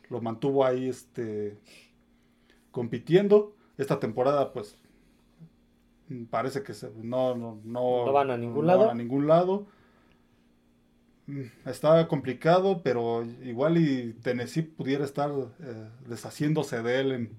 lo 0.09 0.21
mantuvo 0.21 0.65
ahí 0.65 0.89
este, 0.89 1.57
compitiendo. 2.71 3.53
Esta 3.77 3.99
temporada, 3.99 4.53
pues, 4.53 4.75
parece 6.29 6.63
que 6.63 6.73
se- 6.73 6.91
no, 6.95 7.35
no, 7.35 7.61
no, 7.63 8.05
No 8.05 8.11
van 8.13 8.31
a 8.31 8.37
ningún 8.37 8.65
no 8.65 8.67
lado. 8.67 8.79
van 8.79 8.89
a 8.89 8.93
ningún 8.95 9.27
lado. 9.27 9.67
Está 11.65 12.07
complicado, 12.07 12.81
pero 12.83 13.25
igual 13.43 13.77
y 13.77 14.13
Tennessee 14.23 14.61
pudiera 14.61 15.03
estar 15.03 15.29
eh, 15.61 15.89
deshaciéndose 16.07 16.81
de 16.81 16.99
él 17.01 17.11
en, 17.11 17.37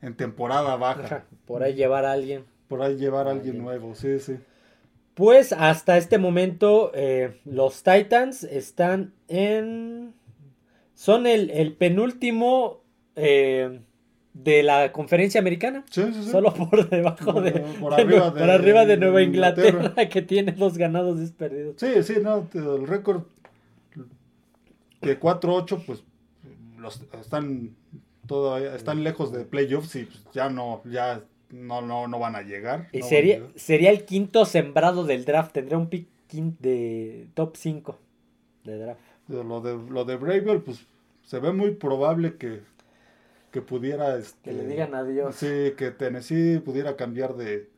en 0.00 0.16
temporada 0.16 0.76
baja. 0.76 1.26
por 1.44 1.62
ahí 1.62 1.74
llevar 1.74 2.04
a 2.06 2.12
alguien. 2.12 2.44
Por 2.68 2.82
ahí 2.82 2.96
llevar 2.96 3.26
a 3.28 3.32
alguien 3.32 3.56
Alguien. 3.56 3.62
nuevo, 3.62 3.94
sí, 3.94 4.18
sí. 4.20 4.38
Pues 5.14 5.52
hasta 5.52 5.96
este 5.96 6.18
momento 6.18 6.90
eh, 6.94 7.40
los 7.44 7.82
Titans 7.82 8.44
están 8.44 9.14
en... 9.28 10.14
Son 10.94 11.26
el, 11.26 11.50
el 11.50 11.74
penúltimo 11.74 12.82
eh, 13.16 13.80
de 14.42 14.62
la 14.62 14.92
conferencia 14.92 15.40
americana. 15.40 15.84
Sí, 15.90 16.02
sí, 16.12 16.22
sí. 16.24 16.30
Solo 16.30 16.52
por 16.54 16.88
debajo 16.90 17.32
Por- 17.34 17.42
de, 17.42 17.52
por 17.80 17.94
arriba 17.94 18.30
de- 18.30 18.40
por 18.40 18.50
arriba 18.50 18.80
de 18.84 18.86
de 18.94 18.96
Nueva 18.98 19.22
Inglaterra, 19.22 19.68
Inglaterra. 19.78 20.08
que 20.08 20.22
tiene 20.22 20.52
dos 20.52 20.76
ganados 20.78 21.16
y 21.18 21.20
dos 21.22 21.32
perdidos. 21.32 21.76
Sí, 21.78 22.02
sí, 22.02 22.14
no, 22.22 22.46
el 22.54 22.86
récord 22.86 23.22
de 25.00 25.18
4-8, 25.20 25.82
pues 25.86 26.02
los 26.78 27.00
están 27.20 27.74
todavía 28.26 28.74
están 28.74 29.04
lejos 29.04 29.32
de 29.32 29.44
playoffs 29.44 29.94
y 29.96 30.04
pues, 30.04 30.24
ya 30.32 30.48
no 30.50 30.82
ya 30.84 31.22
no 31.50 31.80
no 31.80 32.08
no 32.08 32.18
van 32.18 32.34
a 32.36 32.42
llegar. 32.42 32.88
Y 32.92 32.98
no 33.00 33.06
sería, 33.06 33.34
llegar. 33.36 33.50
sería 33.56 33.90
el 33.90 34.04
quinto 34.04 34.44
sembrado 34.44 35.04
del 35.04 35.24
draft. 35.24 35.52
Tendría 35.52 35.78
un 35.78 35.88
pick 35.88 36.06
de 36.32 37.28
top 37.34 37.56
5 37.56 37.98
de 38.64 38.78
draft. 38.78 39.00
Lo 39.28 39.60
de 39.60 39.76
lo 39.90 40.04
de 40.04 40.16
Bravel, 40.16 40.60
pues 40.60 40.84
se 41.24 41.38
ve 41.38 41.52
muy 41.52 41.70
probable 41.72 42.34
que 42.36 42.60
que 43.56 43.62
pudiera 43.62 44.18
este, 44.18 44.50
Que 44.50 44.52
le 44.52 44.66
digan 44.66 44.94
adiós. 44.94 45.34
Sí, 45.34 45.72
que 45.78 45.90
Tennessee 45.90 46.58
pudiera 46.58 46.94
cambiar 46.94 47.36
de, 47.36 47.70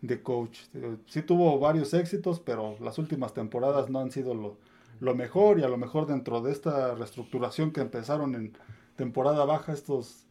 de 0.00 0.22
coach. 0.22 0.60
Eh, 0.72 0.96
Sí 1.04 1.20
tuvo 1.20 1.58
varios 1.58 1.92
éxitos, 1.92 2.40
pero 2.40 2.76
las 2.80 2.96
últimas 2.98 3.34
temporadas 3.34 3.90
no 3.90 4.00
han 4.00 4.10
sido 4.10 4.32
lo, 4.34 4.56
lo 4.98 5.14
mejor 5.14 5.58
y 5.58 5.62
a 5.62 5.68
lo 5.68 5.76
mejor 5.76 6.06
dentro 6.06 6.40
de 6.40 6.52
esta 6.52 6.94
reestructuración 6.94 7.70
que 7.70 7.82
empezaron 7.82 8.34
en 8.34 8.52
temporada 8.96 9.44
baja 9.44 9.74
estos 9.74 10.24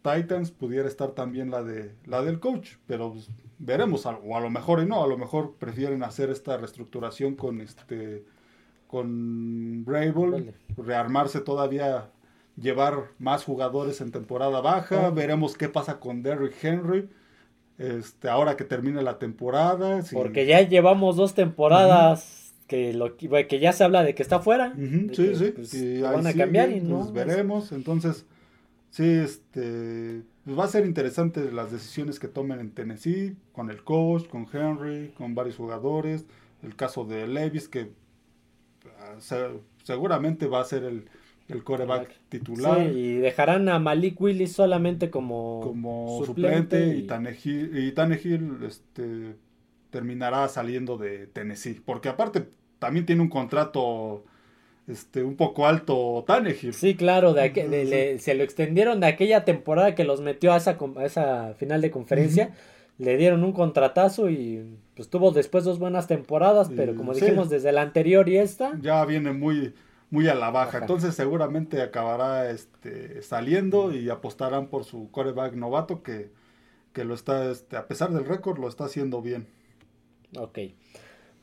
Titans 0.00 0.50
pudiera 0.50 0.88
estar 0.88 1.10
también 1.10 1.50
la 1.50 1.62
de 1.62 1.92
la 2.06 2.22
del 2.22 2.40
coach, 2.40 2.76
pero 2.86 3.12
pues, 3.12 3.28
veremos 3.58 4.06
a- 4.06 4.16
o 4.16 4.34
a 4.34 4.40
lo 4.40 4.48
mejor 4.48 4.80
y 4.80 4.86
no, 4.86 5.04
a 5.04 5.06
lo 5.06 5.18
mejor 5.18 5.56
prefieren 5.58 6.02
hacer 6.04 6.30
esta 6.30 6.56
reestructuración 6.56 7.34
con 7.34 7.60
este 7.60 8.24
con 8.86 9.84
Brable, 9.84 10.54
rearmarse 10.78 11.40
todavía 11.40 12.10
llevar 12.60 13.08
más 13.18 13.44
jugadores 13.44 14.00
en 14.00 14.10
temporada 14.10 14.60
baja, 14.60 15.10
veremos 15.10 15.56
qué 15.56 15.68
pasa 15.68 16.00
con 16.00 16.22
Derrick 16.22 16.62
Henry. 16.62 17.08
Este, 17.78 18.28
ahora 18.28 18.56
que 18.56 18.64
termine 18.64 19.02
la 19.02 19.18
temporada. 19.18 20.02
Porque 20.12 20.46
ya 20.46 20.60
llevamos 20.62 21.16
dos 21.16 21.34
temporadas 21.34 22.52
que, 22.66 22.92
lo, 22.92 23.16
que 23.16 23.58
ya 23.60 23.72
se 23.72 23.84
habla 23.84 24.02
de 24.02 24.14
que 24.14 24.22
está 24.22 24.40
fuera. 24.40 24.74
sí, 25.12 25.34
sí. 25.36 25.52
Pues, 25.54 26.02
van 26.02 26.26
a 26.26 26.32
cambiar 26.32 26.70
y 26.70 26.80
no. 26.80 27.00
Pues, 27.00 27.12
veremos. 27.12 27.70
Entonces, 27.70 28.26
sí, 28.90 29.08
este, 29.08 30.22
pues 30.44 30.58
va 30.58 30.64
a 30.64 30.68
ser 30.68 30.86
interesante 30.86 31.52
las 31.52 31.70
decisiones 31.70 32.18
que 32.18 32.26
tomen 32.26 32.58
en 32.58 32.72
Tennessee, 32.72 33.36
con 33.52 33.70
el 33.70 33.84
coach, 33.84 34.26
con 34.26 34.46
Henry, 34.52 35.12
con 35.16 35.36
varios 35.36 35.56
jugadores. 35.56 36.26
El 36.64 36.74
caso 36.74 37.04
de 37.04 37.28
Levis, 37.28 37.68
que 37.68 37.92
ah, 38.98 39.14
seguramente 39.84 40.48
va 40.48 40.60
a 40.60 40.64
ser 40.64 40.82
el 40.82 41.04
el 41.48 41.64
coreback 41.64 42.10
titular. 42.28 42.82
y 42.82 43.16
dejarán 43.16 43.68
a 43.68 43.78
Malik 43.78 44.20
Willis 44.20 44.52
solamente 44.52 45.10
como, 45.10 45.60
como 45.62 46.22
suplente, 46.24 46.96
y, 46.96 47.06
Tannehill, 47.06 48.58
este, 48.66 49.34
terminará 49.90 50.46
saliendo 50.48 50.98
de 50.98 51.26
Tennessee. 51.26 51.80
Porque 51.84 52.08
aparte 52.08 52.48
también 52.78 53.06
tiene 53.06 53.22
un 53.22 53.28
contrato 53.28 54.24
este, 54.86 55.22
un 55.22 55.36
poco 55.36 55.66
alto 55.66 56.24
Tannehill. 56.26 56.74
Sí, 56.74 56.94
claro, 56.94 57.32
de, 57.32 58.18
se 58.20 58.34
lo 58.34 58.44
extendieron 58.44 59.00
de 59.00 59.06
aquella 59.06 59.44
temporada 59.44 59.94
que 59.94 60.04
los 60.04 60.20
metió 60.20 60.52
a 60.52 60.58
esa, 60.58 60.76
esa 61.02 61.54
final 61.54 61.80
de 61.80 61.90
conferencia. 61.90 62.54
Le 62.98 63.16
dieron 63.16 63.44
un 63.44 63.52
contratazo 63.52 64.28
y 64.28 64.76
pues 64.96 65.08
tuvo 65.08 65.30
después 65.30 65.62
dos 65.62 65.78
buenas 65.78 66.08
temporadas, 66.08 66.68
pero 66.74 66.96
como 66.96 67.14
dijimos 67.14 67.48
desde 67.48 67.70
la 67.70 67.82
anterior 67.82 68.28
y 68.28 68.38
esta. 68.38 68.76
Ya 68.80 69.04
viene 69.04 69.32
muy 69.32 69.72
muy 70.10 70.28
a 70.28 70.34
la 70.34 70.50
baja. 70.50 70.78
Entonces 70.78 71.14
seguramente 71.14 71.82
acabará 71.82 72.50
este, 72.50 73.22
saliendo 73.22 73.92
y 73.94 74.08
apostarán 74.10 74.68
por 74.68 74.84
su 74.84 75.10
coreback 75.10 75.54
novato 75.54 76.02
que, 76.02 76.30
que 76.92 77.04
lo 77.04 77.14
está, 77.14 77.50
este, 77.50 77.76
a 77.76 77.86
pesar 77.86 78.10
del 78.10 78.24
récord, 78.24 78.58
lo 78.58 78.68
está 78.68 78.84
haciendo 78.84 79.22
bien. 79.22 79.46
Ok. 80.36 80.58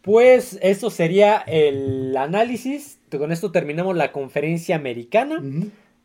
Pues 0.01 0.59
eso 0.61 0.91
sería 0.91 1.37
el 1.37 2.15
análisis. 2.15 2.99
Con 3.09 3.31
esto 3.31 3.51
terminamos 3.51 3.95
la 3.95 4.11
conferencia 4.11 4.75
americana. 4.75 5.41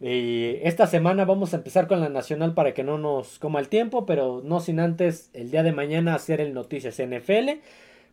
Y 0.00 0.56
esta 0.62 0.86
semana 0.86 1.26
vamos 1.26 1.52
a 1.52 1.58
empezar 1.58 1.86
con 1.86 2.00
la 2.00 2.08
nacional 2.08 2.54
para 2.54 2.72
que 2.72 2.82
no 2.82 2.96
nos 2.96 3.38
coma 3.38 3.60
el 3.60 3.68
tiempo, 3.68 4.06
pero 4.06 4.40
no 4.42 4.60
sin 4.60 4.80
antes 4.80 5.28
el 5.34 5.50
día 5.50 5.62
de 5.62 5.72
mañana 5.72 6.14
hacer 6.14 6.40
el 6.40 6.54
Noticias 6.54 6.96
NFL. 6.98 7.60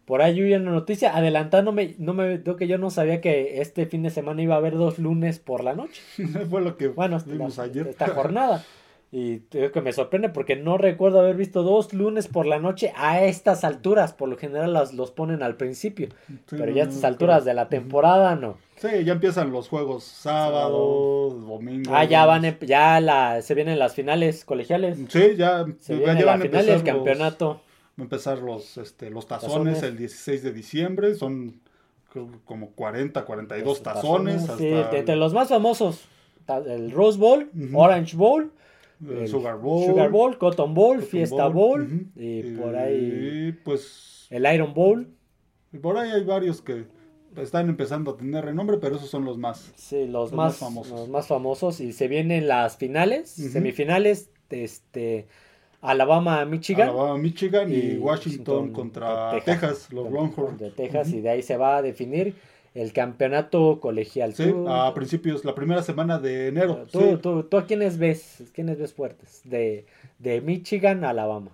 Por 0.08 0.22
ahí 0.22 0.41
vi 0.41 0.53
una 0.53 0.72
noticia 0.72 1.18
adelantándome, 1.18 1.95
no 1.97 2.14
me 2.14 2.41
que 2.41 2.68
yo 2.70 2.78
no 2.78 2.89
sabía 2.89 3.20
que 3.20 3.60
este 3.60 3.86
fin 3.88 4.03
de 4.03 4.10
semana 4.10 4.41
iba 4.41 4.55
a 4.55 4.58
haber 4.58 4.76
dos 4.78 4.99
lunes 4.99 5.39
por 5.39 5.66
la 5.66 5.76
noche. 5.76 6.01
Fue 6.49 6.62
lo 6.62 6.78
que 6.78 6.88
bueno, 6.88 7.22
vimos 7.26 7.60
ayer. 7.60 7.88
Esta 7.88 8.08
jornada. 8.16 8.64
Y 9.12 9.39
creo 9.39 9.74
que 9.74 9.82
me 9.82 9.91
sorprende 9.91 10.30
porque 10.30 10.55
no 10.55 10.78
recuerdo 10.78 11.20
haber 11.20 11.36
visto 11.36 11.62
dos 11.62 11.93
lunes 11.93 12.30
por 12.30 12.45
la 12.45 12.58
noche 12.58 12.93
a 12.95 13.22
estas 13.22 13.66
alturas. 13.66 14.14
Por 14.14 14.30
lo 14.30 14.38
general 14.38 14.72
las, 14.72 14.93
los 14.93 15.12
ponen 15.12 15.43
al 15.43 15.58
principio. 15.58 16.08
pero 16.49 16.72
ya 16.72 16.84
a 16.84 16.88
estas 16.88 17.03
alturas 17.03 17.43
de 17.43 17.53
la 17.53 17.68
temporada 17.68 18.38
no. 18.38 18.58
Sí, 18.78 19.03
ya 19.03 19.12
empiezan 19.12 19.51
los 19.51 19.68
juegos 19.68 20.05
sábado, 20.05 21.32
domingo. 21.32 21.91
Ah, 21.93 22.05
ya 22.05 22.26
van, 22.26 22.45
em, 22.45 22.58
ya 22.62 23.01
la, 23.01 23.41
se 23.41 23.55
vienen 23.55 23.78
las 23.78 23.93
finales 23.93 24.45
colegiales. 24.45 24.99
Sí, 25.10 25.36
ya, 25.36 25.66
se 25.82 25.95
viene 25.97 26.24
la 26.24 26.38
final 26.38 26.66
del 26.66 26.84
campeonato 26.84 27.62
a 27.98 28.02
empezar 28.02 28.39
los, 28.39 28.78
este, 28.78 29.10
los 29.10 29.28
tazones, 29.28 29.84
el 29.84 29.98
16 29.98 30.43
de 30.43 30.54
diciembre. 30.54 31.16
Son 31.16 31.60
como 32.45 32.72
40, 32.72 33.26
42 33.26 33.84
tazones. 33.84 34.48
sí, 34.58 34.68
entre 34.68 35.16
los 35.16 35.34
más 35.34 35.50
famosos. 35.50 36.08
El 36.48 36.91
Rose 36.91 37.18
Bowl, 37.18 37.50
Orange 37.74 38.16
Bowl. 38.16 38.52
El, 39.06 39.28
Sugar 39.28 39.58
Bowl. 39.58 39.86
Sugar 39.86 40.10
Bowl, 40.10 40.38
Cotton 40.38 40.74
Bowl, 40.74 41.02
Fiesta 41.02 41.48
Bowl. 41.48 42.08
Y 42.16 42.43
por 42.56 42.76
ahí. 42.76 43.58
pues. 43.64 44.28
El 44.30 44.52
Iron 44.54 44.74
Bowl. 44.74 45.08
Y 45.72 45.78
por 45.78 45.98
ahí 45.98 46.10
hay 46.10 46.24
varios 46.24 46.62
que 46.62 46.86
están 47.36 47.70
empezando 47.70 48.12
a 48.12 48.18
tener 48.18 48.45
renombre, 48.45 48.78
pero 48.78 48.95
esos 48.95 49.10
son 49.10 49.26
los 49.26 49.38
más. 49.38 49.72
Sí, 49.76 50.08
los, 50.08 50.32
más, 50.32 50.58
famosos. 50.58 51.00
Los 51.00 51.10
más 51.10 51.28
famosos. 51.28 51.80
Y 51.80 51.93
se 51.93 52.08
vienen 52.08 52.48
las 52.48 52.78
finales, 52.78 53.30
semifinales. 53.30 54.32
Este 54.50 55.28
Alabama, 55.82 56.44
Michigan. 56.46 56.90
Alabama, 56.90 57.18
Michigan 57.18 57.72
y, 57.72 57.98
Washington, 57.98 58.72
contra 58.72 59.40
Texas, 59.44 59.92
los 59.92 60.12
Longhorns. 60.12 60.60
De 60.60 60.72
Texas, 60.72 61.10
y 61.10 61.22
de 61.22 61.30
ahí 61.30 61.42
se 61.42 61.58
va 61.58 61.78
a 61.78 61.82
definir 61.82 62.36
el 62.74 62.94
campeonato 62.94 63.80
colegial. 63.80 64.34
Sí, 64.34 64.54
a 64.68 64.94
principios, 64.94 65.46
la 65.46 65.56
primera 65.56 65.84
semana 65.84 66.20
de 66.20 66.48
enero. 66.48 66.86
¿Tú, 66.92 67.18
tú, 67.18 67.44
tú, 67.44 67.58
a 67.58 67.66
quiénes 67.66 67.98
ves? 67.98 68.44
¿Quiénes 68.54 68.78
ves 68.78 68.94
fuertes? 68.94 69.42
De, 69.44 69.86
de 70.20 70.42
Michigan 70.42 71.04
a 71.04 71.10
Alabama. 71.10 71.52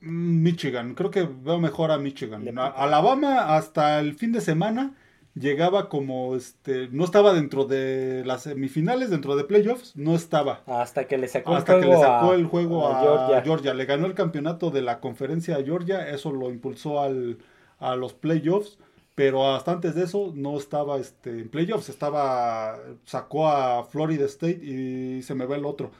Mm, 0.00 0.42
Michigan, 0.42 0.94
creo 0.94 1.10
que 1.10 1.22
veo 1.22 1.58
mejor 1.58 1.90
a 1.90 1.98
Michigan. 1.98 2.46
Alabama 2.58 3.56
hasta 3.56 4.00
el 4.00 4.14
fin 4.14 4.32
de 4.32 4.40
semana 4.40 4.94
llegaba 5.38 5.88
como 5.88 6.34
este 6.36 6.88
no 6.90 7.04
estaba 7.04 7.32
dentro 7.32 7.64
de 7.64 8.22
las 8.24 8.42
semifinales 8.42 9.10
dentro 9.10 9.36
de 9.36 9.44
playoffs 9.44 9.96
no 9.96 10.14
estaba 10.14 10.62
hasta 10.66 11.06
que 11.06 11.18
le 11.18 11.28
sacó 11.28 11.54
hasta 11.54 11.76
el 11.76 11.84
juego 11.84 11.92
que 11.92 11.98
le 11.98 12.02
sacó 12.02 12.30
a, 12.30 12.34
el 12.34 12.46
juego 12.46 12.88
a, 12.88 13.42
Georgia. 13.42 13.74
le 13.74 13.84
ganó 13.84 14.06
el 14.06 14.14
campeonato 14.14 14.70
de 14.70 14.82
la 14.82 15.00
conferencia 15.00 15.56
a 15.56 15.62
Georgia 15.62 16.08
eso 16.08 16.32
lo 16.32 16.50
impulsó 16.50 17.00
al, 17.00 17.38
a 17.78 17.96
los 17.96 18.14
playoffs 18.14 18.78
pero 19.14 19.54
hasta 19.54 19.72
antes 19.72 19.94
de 19.94 20.04
eso 20.04 20.32
no 20.34 20.56
estaba 20.56 20.98
este 20.98 21.30
en 21.30 21.48
playoffs 21.48 21.88
estaba 21.88 22.78
sacó 23.04 23.48
a 23.48 23.84
Florida 23.84 24.24
State 24.26 24.64
y 24.64 25.22
se 25.22 25.34
me 25.34 25.46
ve 25.46 25.56
el 25.56 25.64
otro 25.64 25.90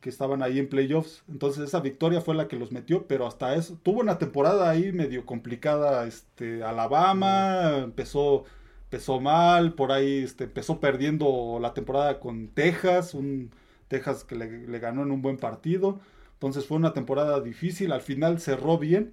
que 0.00 0.10
estaban 0.10 0.42
ahí 0.42 0.58
en 0.58 0.68
playoffs. 0.68 1.24
Entonces 1.28 1.64
esa 1.64 1.80
victoria 1.80 2.20
fue 2.20 2.34
la 2.34 2.48
que 2.48 2.56
los 2.56 2.72
metió, 2.72 3.06
pero 3.06 3.26
hasta 3.26 3.54
eso 3.54 3.78
tuvo 3.82 4.00
una 4.00 4.18
temporada 4.18 4.70
ahí 4.70 4.92
medio 4.92 5.26
complicada. 5.26 6.06
Este 6.06 6.62
Alabama 6.62 7.78
empezó 7.78 8.44
empezó 8.88 9.20
mal, 9.20 9.74
por 9.74 9.92
ahí 9.92 10.22
este, 10.24 10.44
empezó 10.44 10.80
perdiendo 10.80 11.58
la 11.60 11.74
temporada 11.74 12.18
con 12.20 12.48
Texas, 12.48 13.12
un 13.12 13.50
Texas 13.88 14.24
que 14.24 14.34
le, 14.34 14.78
ganó 14.78 15.02
en 15.02 15.10
un 15.10 15.20
buen 15.20 15.36
partido. 15.36 16.00
Entonces 16.34 16.64
fue 16.66 16.78
una 16.78 16.94
temporada 16.94 17.40
difícil, 17.40 17.92
al 17.92 18.00
final 18.00 18.40
cerró 18.40 18.78
bien 18.78 19.12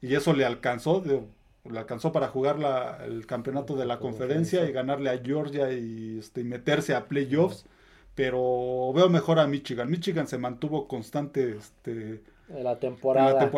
y 0.00 0.14
eso 0.14 0.32
le 0.32 0.46
alcanzó, 0.46 1.02
le 1.04 1.78
alcanzó 1.78 2.12
para 2.12 2.28
jugar 2.28 2.58
la, 2.58 3.04
el 3.04 3.26
campeonato 3.26 3.76
de 3.76 3.84
la 3.84 3.98
conferencia 3.98 4.64
y 4.66 4.72
ganarle 4.72 5.10
a 5.10 5.18
Georgia 5.22 5.72
y 5.72 6.18
este, 6.20 6.42
meterse 6.44 6.94
a 6.94 7.06
playoffs. 7.06 7.66
Pero 8.14 8.92
veo 8.94 9.10
mejor 9.10 9.38
a 9.38 9.46
Michigan. 9.46 9.90
Michigan 9.90 10.26
se 10.26 10.38
mantuvo 10.38 10.88
constante 10.88 11.56
este, 11.58 12.22
la 12.48 12.78
temporada, 12.78 13.50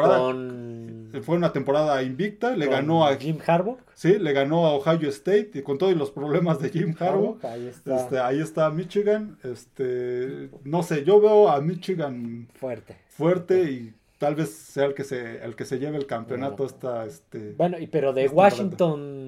fue 1.22 1.36
una 1.36 1.52
temporada 1.52 2.02
invicta, 2.02 2.56
le 2.56 2.66
ganó 2.66 3.06
a 3.06 3.16
Jim 3.16 3.38
Harbaugh. 3.46 3.78
Sí, 3.94 4.18
le 4.18 4.32
ganó 4.32 4.66
a 4.66 4.74
Ohio 4.74 5.08
State 5.10 5.50
y 5.54 5.62
con 5.62 5.76
todos 5.78 5.94
los 5.94 6.10
problemas 6.10 6.60
de 6.60 6.70
Jim 6.70 6.94
Harbaugh. 6.98 7.38
ahí, 7.42 7.66
está. 7.66 7.96
Este, 7.96 8.18
ahí 8.18 8.40
está 8.40 8.70
Michigan. 8.70 9.38
Este, 9.42 10.50
no 10.64 10.82
sé, 10.82 11.04
yo 11.04 11.20
veo 11.20 11.48
a 11.48 11.60
Michigan 11.60 12.48
fuerte. 12.54 12.96
Fuerte 13.08 13.62
y 13.70 13.94
tal 14.18 14.34
vez 14.34 14.50
sea 14.50 14.86
el 14.86 14.94
que 14.94 15.04
se 15.04 15.44
el 15.44 15.54
que 15.54 15.64
se 15.64 15.78
lleve 15.78 15.96
el 15.96 16.06
campeonato 16.06 16.64
esta 16.64 17.06
este 17.06 17.52
Bueno, 17.56 17.78
y 17.78 17.86
pero 17.86 18.12
de 18.12 18.28
Washington 18.28 19.27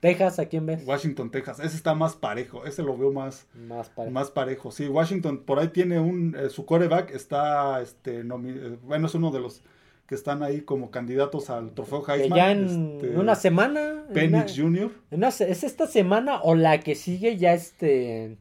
Texas, 0.00 0.38
¿a 0.38 0.46
quién 0.46 0.64
ves? 0.64 0.82
Washington, 0.86 1.30
Texas. 1.30 1.60
Ese 1.60 1.76
está 1.76 1.94
más 1.94 2.16
parejo. 2.16 2.64
Ese 2.64 2.82
lo 2.82 2.96
veo 2.96 3.12
más, 3.12 3.46
más, 3.54 3.90
parejo. 3.90 4.12
más 4.12 4.30
parejo. 4.30 4.70
Sí, 4.70 4.88
Washington 4.88 5.44
por 5.44 5.58
ahí 5.58 5.68
tiene 5.68 6.00
un. 6.00 6.34
Eh, 6.38 6.48
su 6.48 6.64
coreback 6.64 7.10
está. 7.10 7.82
este 7.82 8.20
eh, 8.20 8.78
Bueno, 8.82 9.06
es 9.06 9.14
uno 9.14 9.30
de 9.30 9.40
los 9.40 9.62
que 10.06 10.14
están 10.14 10.42
ahí 10.42 10.62
como 10.62 10.90
candidatos 10.90 11.50
al 11.50 11.72
trofeo 11.72 12.02
Heisman. 12.08 12.36
ya 12.36 12.50
en 12.50 12.94
este, 12.94 13.16
una 13.16 13.34
semana. 13.34 14.06
Penix 14.12 14.54
Jr. 14.56 14.90
¿Es 15.10 15.64
esta 15.64 15.86
semana 15.86 16.40
o 16.42 16.54
la 16.54 16.80
que 16.80 16.94
sigue 16.94 17.36
ya 17.36 17.52
este. 17.52 18.38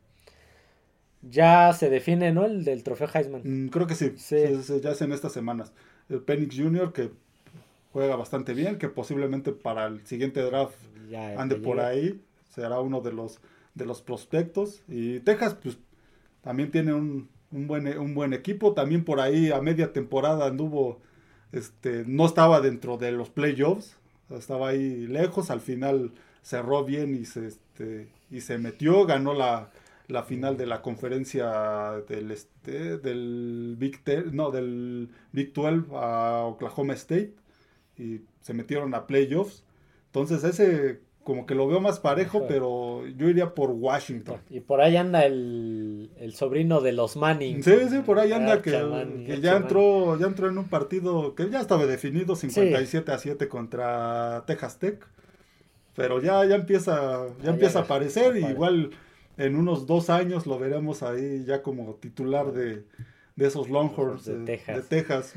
Ya 1.21 1.73
se 1.73 1.89
define, 1.89 2.31
¿no? 2.31 2.45
El 2.45 2.63
del 2.63 2.83
trofeo 2.83 3.09
Heisman. 3.13 3.41
Mm, 3.43 3.67
creo 3.67 3.85
que 3.85 3.95
sí. 3.95 4.13
Sí. 4.15 4.37
Ya 4.81 4.91
es 4.91 5.01
en 5.01 5.11
estas 5.11 5.33
semanas. 5.33 5.73
El 6.07 6.21
Penix 6.21 6.55
Jr. 6.57 6.93
que 6.93 7.11
juega 7.91 8.15
bastante 8.15 8.53
bien, 8.53 8.77
que 8.77 8.87
posiblemente 8.87 9.51
para 9.51 9.87
el 9.87 10.05
siguiente 10.05 10.41
draft 10.41 10.75
ande 11.15 11.55
por 11.55 11.79
ahí, 11.79 12.21
será 12.49 12.79
uno 12.79 13.01
de 13.01 13.13
los, 13.13 13.39
de 13.75 13.85
los 13.85 14.01
prospectos. 14.01 14.81
Y 14.87 15.19
Texas, 15.21 15.55
pues, 15.61 15.77
también 16.41 16.71
tiene 16.71 16.93
un, 16.93 17.29
un, 17.51 17.67
buen, 17.67 17.97
un 17.97 18.13
buen 18.13 18.33
equipo, 18.33 18.73
también 18.73 19.03
por 19.03 19.19
ahí 19.19 19.51
a 19.51 19.61
media 19.61 19.93
temporada 19.93 20.47
anduvo, 20.47 20.99
este, 21.51 22.03
no 22.05 22.25
estaba 22.25 22.61
dentro 22.61 22.97
de 22.97 23.11
los 23.11 23.29
playoffs, 23.29 23.97
estaba 24.29 24.69
ahí 24.69 25.07
lejos, 25.07 25.49
al 25.49 25.61
final 25.61 26.11
cerró 26.43 26.83
bien 26.85 27.15
y 27.15 27.25
se, 27.25 27.47
este, 27.47 28.09
y 28.29 28.41
se 28.41 28.57
metió, 28.57 29.05
ganó 29.05 29.33
la, 29.33 29.71
la 30.09 30.23
final 30.23 30.57
de 30.57 30.65
la 30.65 30.81
conferencia 30.81 32.01
del 32.07 32.31
este 32.31 32.97
del 32.97 33.75
Big 33.77 34.01
no 34.33 34.51
del 34.51 35.09
Big 35.31 35.53
12 35.53 35.85
a 35.93 36.43
Oklahoma 36.45 36.93
State. 36.95 37.33
Y 37.97 38.21
se 38.41 38.53
metieron 38.53 38.93
a 38.95 39.05
playoffs. 39.07 39.63
Entonces 40.09 40.43
ese 40.43 41.01
como 41.23 41.45
que 41.45 41.53
lo 41.53 41.67
veo 41.67 41.79
más 41.79 41.99
parejo, 41.99 42.47
pero 42.47 43.05
yo 43.15 43.29
iría 43.29 43.53
por 43.53 43.69
Washington. 43.69 44.41
Y 44.49 44.61
por 44.61 44.81
ahí 44.81 44.97
anda 44.97 45.25
el, 45.25 46.09
el 46.17 46.33
sobrino 46.33 46.81
de 46.81 46.91
los 46.91 47.17
Manning. 47.17 47.61
Sí, 47.61 47.73
sí, 47.87 47.99
por 48.03 48.17
ahí 48.17 48.31
anda 48.31 48.63
que, 48.63 48.71
que 49.27 49.39
ya 49.39 49.57
entró, 49.57 50.17
ya 50.17 50.25
entró 50.25 50.49
en 50.49 50.57
un 50.57 50.67
partido 50.69 51.35
que 51.35 51.47
ya 51.51 51.59
estaba 51.59 51.85
definido, 51.85 52.35
57 52.35 53.11
a 53.11 53.19
7 53.19 53.47
contra 53.47 54.43
Texas 54.47 54.79
Tech. 54.79 55.05
Pero 55.95 56.19
ya, 56.19 56.43
ya 56.45 56.55
empieza, 56.55 57.27
ya 57.43 57.51
empieza 57.51 57.79
a 57.79 57.81
aparecer, 57.83 58.35
y 58.37 58.45
igual 58.45 58.89
en 59.37 59.55
unos 59.55 59.85
dos 59.85 60.09
años 60.09 60.47
lo 60.47 60.57
veremos 60.57 61.03
ahí 61.03 61.43
ya 61.45 61.61
como 61.61 61.93
titular 61.95 62.53
de, 62.53 62.85
de 63.35 63.47
esos 63.47 63.69
Longhorns 63.69 64.25
de, 64.25 64.39
de 64.39 64.81
Texas. 64.87 65.35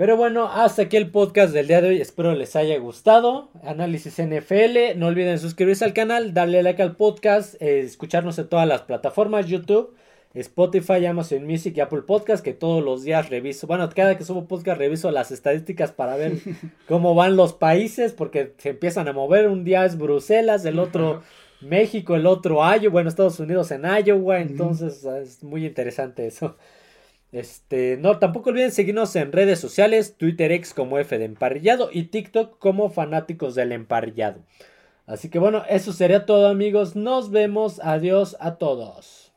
Pero 0.00 0.16
bueno, 0.16 0.48
hasta 0.50 0.80
aquí 0.80 0.96
el 0.96 1.10
podcast 1.10 1.52
del 1.52 1.66
día 1.66 1.82
de 1.82 1.88
hoy. 1.88 2.00
Espero 2.00 2.34
les 2.34 2.56
haya 2.56 2.78
gustado. 2.78 3.50
Análisis 3.62 4.14
NFL. 4.18 4.96
No 4.96 5.08
olviden 5.08 5.38
suscribirse 5.38 5.84
al 5.84 5.92
canal, 5.92 6.32
darle 6.32 6.62
like 6.62 6.80
al 6.80 6.96
podcast, 6.96 7.60
eh, 7.60 7.80
escucharnos 7.80 8.38
en 8.38 8.48
todas 8.48 8.66
las 8.66 8.80
plataformas, 8.80 9.44
YouTube, 9.44 9.94
Spotify, 10.32 11.04
Amazon 11.04 11.44
Music 11.44 11.76
y 11.76 11.80
Apple 11.80 12.00
Podcast, 12.00 12.42
que 12.42 12.54
todos 12.54 12.82
los 12.82 13.02
días 13.02 13.28
reviso. 13.28 13.66
Bueno, 13.66 13.86
cada 13.94 14.16
que 14.16 14.24
subo 14.24 14.46
podcast 14.48 14.78
reviso 14.78 15.10
las 15.10 15.32
estadísticas 15.32 15.92
para 15.92 16.16
ver 16.16 16.38
cómo 16.88 17.14
van 17.14 17.36
los 17.36 17.52
países, 17.52 18.14
porque 18.14 18.54
se 18.56 18.70
empiezan 18.70 19.06
a 19.06 19.12
mover. 19.12 19.48
Un 19.48 19.64
día 19.64 19.84
es 19.84 19.98
Bruselas, 19.98 20.64
el 20.64 20.78
otro 20.78 21.20
México, 21.60 22.16
el 22.16 22.24
otro 22.24 22.60
Iowa, 22.74 22.90
bueno, 22.90 23.10
Estados 23.10 23.38
Unidos 23.38 23.70
en 23.70 23.82
Iowa, 23.84 24.40
entonces 24.40 25.04
es 25.04 25.42
muy 25.42 25.66
interesante 25.66 26.26
eso. 26.26 26.56
Este, 27.32 27.96
no, 27.96 28.18
tampoco 28.18 28.50
olviden 28.50 28.72
seguirnos 28.72 29.14
en 29.14 29.30
redes 29.30 29.60
sociales, 29.60 30.16
Twitter 30.16 30.50
X 30.52 30.74
como 30.74 30.98
F 30.98 31.16
de 31.16 31.24
Emparrillado 31.26 31.88
y 31.92 32.04
TikTok 32.04 32.58
como 32.58 32.90
Fanáticos 32.90 33.54
del 33.54 33.72
Emparrillado. 33.72 34.40
Así 35.06 35.28
que 35.28 35.38
bueno, 35.38 35.64
eso 35.68 35.92
sería 35.92 36.26
todo 36.26 36.48
amigos, 36.48 36.96
nos 36.96 37.30
vemos, 37.30 37.80
adiós 37.82 38.36
a 38.40 38.56
todos. 38.56 39.29